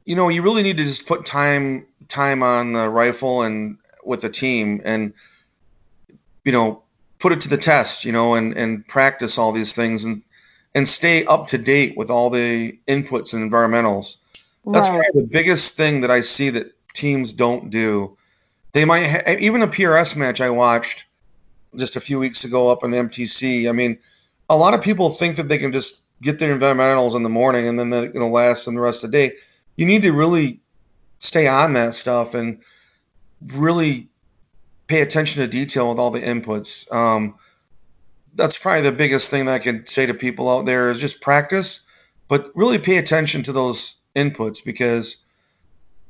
you 0.06 0.16
know, 0.16 0.30
you 0.30 0.42
really 0.42 0.64
need 0.64 0.78
to 0.78 0.84
just 0.84 1.08
put 1.08 1.26
time 1.26 1.86
time 2.16 2.42
on 2.42 2.74
the 2.74 2.90
rifle 2.90 3.42
and 3.42 3.78
with 4.06 4.22
the 4.22 4.30
team 4.30 4.82
and 4.86 5.14
you 6.46 6.52
know 6.52 6.82
put 7.20 7.34
it 7.34 7.42
to 7.42 7.50
the 7.50 7.58
test 7.58 8.06
you 8.06 8.12
know 8.12 8.36
and 8.36 8.56
and 8.56 8.88
practice 8.88 9.38
all 9.38 9.52
these 9.52 9.74
things 9.74 10.06
and 10.06 10.24
and 10.76 10.88
stay 10.88 11.26
up 11.26 11.48
to 11.48 11.58
date 11.58 11.98
with 11.98 12.10
all 12.10 12.30
the 12.30 12.78
inputs 12.88 13.34
and 13.34 13.50
environmentals. 13.50 14.18
That's 14.66 14.90
right. 14.90 15.14
the 15.14 15.24
biggest 15.24 15.76
thing 15.76 16.02
that 16.02 16.12
i 16.12 16.22
see 16.22 16.50
that 16.52 16.72
teams 16.94 17.34
don't 17.34 17.70
do. 17.70 18.18
They 18.72 18.86
might 18.86 19.06
ha- 19.06 19.36
even 19.40 19.62
a 19.62 19.68
prs 19.68 20.16
match 20.16 20.40
i 20.42 20.50
watched 20.50 21.06
just 21.76 21.96
a 21.96 22.02
few 22.02 22.20
weeks 22.20 22.46
ago 22.46 22.70
up 22.70 22.84
in 22.84 22.92
mtc 22.92 23.70
i 23.70 23.74
mean 23.74 23.98
a 24.50 24.56
lot 24.56 24.74
of 24.74 24.82
people 24.82 25.10
think 25.10 25.36
that 25.36 25.50
they 25.50 25.58
can 25.58 25.74
just 25.74 26.04
get 26.22 26.40
their 26.40 26.58
environmentals 26.58 27.16
in 27.16 27.24
the 27.24 27.30
morning 27.30 27.68
and 27.68 27.78
then 27.78 27.90
they're 27.90 28.08
going 28.08 28.26
to 28.26 28.32
last 28.32 28.66
them 28.66 28.76
the 28.76 28.82
rest 28.82 29.04
of 29.04 29.12
the 29.12 29.18
day. 29.18 29.36
You 29.76 29.86
need 29.86 30.02
to 30.04 30.12
really 30.12 30.62
stay 31.20 31.48
on 31.48 31.74
that 31.74 31.96
stuff 31.96 32.34
and 32.34 32.60
really 33.48 34.10
pay 34.88 35.02
attention 35.02 35.42
to 35.42 35.48
detail 35.48 35.90
with 35.90 36.00
all 36.00 36.12
the 36.12 36.22
inputs. 36.22 36.92
Um, 36.94 37.36
that's 38.36 38.58
probably 38.58 38.82
the 38.82 38.92
biggest 38.92 39.30
thing 39.30 39.46
that 39.46 39.56
I 39.56 39.60
can 39.60 39.86
say 39.86 40.06
to 40.06 40.14
people 40.14 40.50
out 40.50 40.66
there 40.66 40.90
is 40.90 41.00
just 41.00 41.22
practice, 41.22 41.82
but 42.28 42.52
really 42.56 42.78
pay 42.78 42.98
attention 42.98 43.44
to 43.44 43.52
those 43.52 43.96
inputs 44.16 44.64
because, 44.64 45.18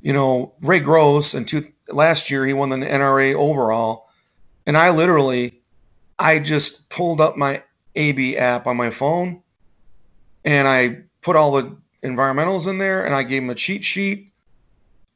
you 0.02 0.12
know, 0.12 0.54
Ray 0.62 0.80
Gross 0.80 1.34
and 1.34 1.48
two 1.48 1.72
last 1.90 2.32
year 2.32 2.46
he 2.46 2.54
won 2.54 2.70
the 2.70 2.78
NRA 2.78 3.36
overall, 3.36 4.10
and 4.66 4.76
I 4.76 4.90
literally, 4.90 5.62
I 6.18 6.40
just 6.40 6.90
pulled 6.90 7.22
up 7.22 7.38
my 7.38 7.64
AB 7.96 8.38
app 8.38 8.66
on 8.66 8.76
my 8.76 8.90
phone, 8.90 9.42
and 10.44 10.68
I 10.68 11.04
put 11.22 11.36
all 11.36 11.52
the 11.52 11.78
environmentals 12.04 12.68
in 12.68 12.80
there, 12.80 13.06
and 13.06 13.14
I 13.14 13.24
gave 13.24 13.44
him 13.44 13.50
a 13.52 13.56
cheat 13.56 13.84
sheet 13.84 14.32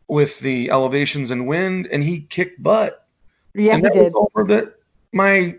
with 0.09 0.39
the 0.39 0.69
elevations 0.71 1.31
and 1.31 1.47
wind, 1.47 1.87
and 1.91 2.03
he 2.03 2.21
kicked 2.21 2.61
butt. 2.61 3.07
Yeah, 3.53 3.75
and 3.75 3.83
he 3.83 3.83
that 3.83 3.93
did. 3.93 4.03
was 4.03 4.13
over 4.15 4.43
the 4.45 4.73
my 5.13 5.55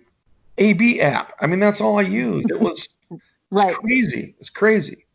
AB 0.59 1.01
app. 1.01 1.32
I 1.40 1.46
mean, 1.46 1.61
that's 1.61 1.80
all 1.80 1.98
I 1.98 2.03
used. 2.03 2.51
It 2.51 2.61
was 2.61 2.88
Right. 3.51 3.70
it's 3.70 3.78
crazy. 3.78 4.34
It's 4.38 4.51
crazy. 4.51 5.07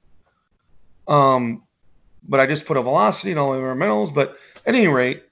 Um, 1.07 1.63
but 2.27 2.39
I 2.39 2.45
just 2.45 2.65
put 2.65 2.75
a 2.77 2.81
velocity 2.81 3.31
and 3.31 3.39
all 3.39 3.53
the 3.53 3.59
environmentals. 3.59 4.13
But 4.13 4.37
at 4.65 4.75
any 4.75 4.87
rate, 4.87 5.23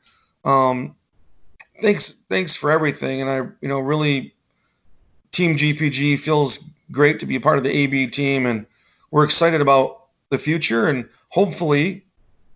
um, 0.46 0.96
thanks 1.82 2.12
thanks 2.30 2.56
for 2.56 2.72
everything. 2.72 3.22
And 3.22 3.30
I, 3.30 3.38
you 3.62 3.68
know, 3.68 3.80
really, 3.80 4.34
Team 5.32 5.56
GPG 5.56 6.20
feels 6.20 6.60
great 6.92 7.20
to 7.20 7.26
be 7.26 7.36
a 7.36 7.42
part 7.42 7.58
of 7.58 7.64
the 7.64 7.72
AB 7.76 8.08
team, 8.08 8.46
and 8.46 8.66
we're 9.12 9.24
excited 9.24 9.62
about 9.62 10.06
the 10.30 10.38
future. 10.38 10.88
And 10.88 11.10
hopefully, 11.30 12.03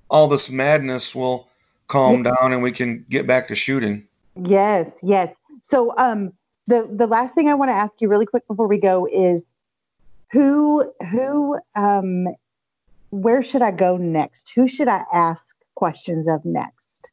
all 0.10 0.28
this 0.28 0.50
madness 0.50 1.14
will 1.14 1.48
calm 1.88 2.24
down 2.24 2.54
and 2.54 2.62
we 2.62 2.72
can 2.72 3.06
get 3.10 3.26
back 3.26 3.48
to 3.48 3.56
shooting. 3.56 4.08
Yes, 4.36 4.92
yes. 5.02 5.34
So 5.64 5.94
um 5.98 6.34
the 6.68 6.88
the 6.92 7.08
last 7.08 7.34
thing 7.34 7.50
I 7.50 7.54
want 7.54 7.70
to 7.70 7.76
ask 7.76 7.94
you 8.00 8.08
really 8.08 8.26
quick 8.26 8.48
before 8.48 8.68
we 8.68 8.78
go 8.78 9.08
is 9.12 9.44
who 10.32 10.92
who 11.12 11.60
um 11.76 12.28
where 13.10 13.42
should 13.42 13.62
I 13.62 13.72
go 13.72 13.98
next? 13.98 14.52
Who 14.56 14.68
should 14.68 14.88
I 14.88 15.04
ask 15.14 15.42
questions 15.76 16.28
of 16.28 16.44
next? 16.44 17.12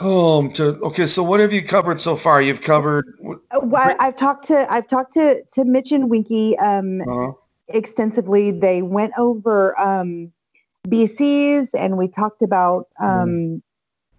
Um. 0.00 0.50
To 0.52 0.78
okay. 0.82 1.06
So 1.06 1.22
what 1.22 1.40
have 1.40 1.52
you 1.52 1.62
covered 1.62 2.00
so 2.00 2.16
far? 2.16 2.40
You've 2.40 2.62
covered. 2.62 3.18
Uh, 3.50 3.60
well, 3.62 3.94
I've 3.98 4.16
talked 4.16 4.46
to 4.46 4.72
I've 4.72 4.88
talked 4.88 5.12
to 5.14 5.42
to 5.52 5.64
Mitch 5.64 5.92
and 5.92 6.08
Winky 6.08 6.56
um 6.58 7.02
Uh, 7.02 7.32
extensively. 7.72 8.50
They 8.50 8.82
went 8.82 9.12
over 9.18 9.78
um 9.80 10.32
BCs 10.88 11.68
and 11.74 11.96
we 11.98 12.08
talked 12.08 12.42
about 12.42 12.86
um 13.02 13.62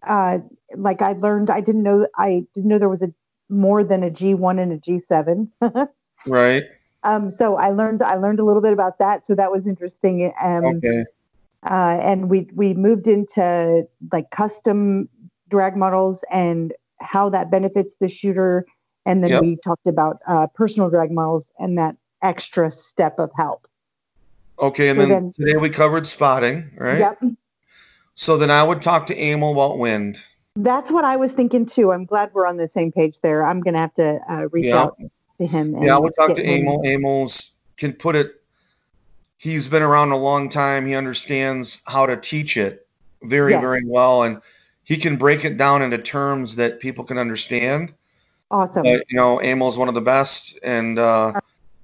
uh 0.08 0.40
like 0.76 1.02
I 1.02 1.14
learned 1.14 1.50
I 1.50 1.62
didn't 1.62 1.84
know 1.84 2.08
I 2.18 2.44
didn't 2.54 2.70
know 2.70 2.80
there 2.80 2.90
was 2.90 3.04
a 3.04 3.14
more 3.50 3.84
than 3.84 4.04
a 4.04 4.10
G1 4.10 4.60
and 4.62 4.74
a 4.74 4.78
G7. 4.78 5.52
right. 6.26 6.64
Um, 7.04 7.32
so 7.32 7.56
I 7.58 7.72
learned 7.72 8.04
I 8.04 8.16
learned 8.16 8.40
a 8.40 8.46
little 8.46 8.62
bit 8.62 8.74
about 8.74 9.00
that. 9.00 9.26
So 9.26 9.36
that 9.36 9.52
was 9.52 9.68
interesting. 9.68 10.32
Um, 10.42 10.84
Okay. 10.84 11.04
uh, 11.66 11.98
and 12.02 12.30
we 12.30 12.48
we 12.56 12.74
moved 12.74 13.08
into 13.08 13.84
like 14.12 14.30
custom 14.32 15.10
drag 15.50 15.76
models 15.78 16.24
and 16.32 16.74
how 17.00 17.30
that 17.30 17.52
benefits 17.52 17.96
the 18.00 18.08
shooter. 18.10 18.66
And 19.06 19.24
then 19.24 19.32
Yep. 19.32 19.42
we 19.42 19.58
talked 19.64 19.88
about 19.88 20.18
uh, 20.28 20.48
personal 20.56 20.90
drag 20.90 21.12
models 21.12 21.48
and 21.60 21.78
that 21.78 21.96
extra 22.22 22.72
step 22.72 23.20
of 23.20 23.30
help. 23.36 23.68
Okay. 24.60 24.90
And 24.90 24.98
So 24.98 25.02
then, 25.02 25.10
then- 25.10 25.32
today 25.34 25.58
we 25.58 25.70
covered 25.70 26.06
spotting. 26.06 26.70
Right. 26.78 27.00
Yep, 27.00 27.24
So 28.16 28.38
then 28.38 28.52
I 28.52 28.64
would 28.64 28.82
talk 28.82 29.06
to 29.08 29.16
Emil 29.20 29.52
about 29.52 29.78
wind. 29.80 30.18
that's 30.58 30.92
what 30.92 31.06
I 31.06 31.16
was 31.16 31.32
thinking 31.32 31.66
too. 31.66 31.92
I'm 31.94 32.06
glad 32.06 32.30
we're 32.34 32.46
on 32.46 32.58
the 32.58 32.68
same 32.68 32.92
page 32.92 33.20
there. 33.22 33.44
I'm 33.46 33.62
gonna 33.62 33.80
have 33.80 33.94
to 33.96 34.20
uh, 34.30 34.48
reach 34.52 34.66
Yeah. 34.68 34.82
out 34.82 34.98
to 35.40 35.48
him. 35.48 35.76
And 35.76 35.86
Yeah, 35.86 35.96
I 35.96 36.00
would 36.00 36.14
talk 36.16 36.36
to 36.36 36.44
him- 36.44 36.68
Emil. 36.68 36.82
Emil's 36.84 37.54
can 37.78 37.94
put 37.94 38.16
it. 38.16 38.36
He's 39.38 39.68
been 39.70 39.82
around 39.82 40.12
a 40.12 40.18
long 40.18 40.50
time. 40.50 40.86
He 40.86 40.94
understands 40.94 41.82
how 41.88 42.06
to 42.06 42.16
teach 42.18 42.58
it 42.58 42.86
very, 43.24 43.54
Yes. 43.54 43.62
very 43.62 43.84
well, 43.86 44.24
and 44.24 44.40
he 44.84 44.98
can 44.98 45.16
break 45.16 45.46
it 45.46 45.58
down 45.58 45.82
into 45.82 45.98
terms 45.98 46.56
that 46.58 46.80
people 46.80 47.04
can 47.04 47.18
understand. 47.18 47.94
Awesome. 48.52 48.84
But 48.84 49.06
you 49.10 49.18
know, 49.18 49.40
Emil's 49.40 49.78
one 49.80 49.88
of 49.88 49.94
the 49.96 50.02
best, 50.02 50.60
and 50.64 51.00
uh, 51.00 51.32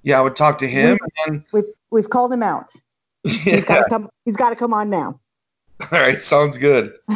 yeah, 0.03 0.19
I 0.19 0.21
would 0.21 0.35
talk 0.35 0.57
to 0.59 0.67
him. 0.67 0.97
And 1.25 1.43
We've 1.51 1.65
we've 1.91 2.09
called 2.09 2.31
him 2.33 2.43
out. 2.43 2.71
then, 3.23 3.33
He's 3.33 3.45
yeah, 3.45 3.61
got 3.61 3.79
to 3.83 3.89
come. 3.89 4.09
He's 4.25 4.35
got 4.35 4.49
to 4.49 4.55
come 4.55 4.73
on 4.73 4.89
now. 4.89 5.19
all 5.91 5.99
right, 5.99 6.21
sounds 6.21 6.57
good. 6.57 6.93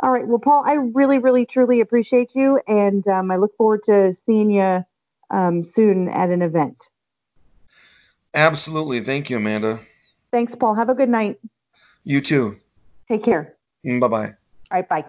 All 0.00 0.12
right. 0.12 0.26
Well, 0.26 0.38
Paul, 0.38 0.62
I 0.64 0.74
really, 0.74 1.18
really, 1.18 1.44
truly 1.44 1.80
appreciate 1.80 2.30
you, 2.34 2.60
and 2.68 3.06
um, 3.08 3.30
I 3.32 3.36
look 3.36 3.56
forward 3.56 3.82
to 3.84 4.14
seeing 4.14 4.50
you 4.50 4.84
um, 5.30 5.62
soon 5.62 6.08
at 6.08 6.30
an 6.30 6.40
event. 6.42 6.76
Absolutely, 8.34 9.00
thank 9.00 9.28
you, 9.28 9.36
Amanda. 9.38 9.80
Thanks, 10.30 10.54
Paul. 10.54 10.74
Have 10.74 10.88
a 10.88 10.94
good 10.94 11.08
night. 11.08 11.38
You 12.04 12.20
too. 12.20 12.56
Take 13.08 13.24
care. 13.24 13.56
Bye 13.84 13.98
bye. 14.08 14.26
All 14.26 14.34
right. 14.70 14.88
Bye. 14.88 15.04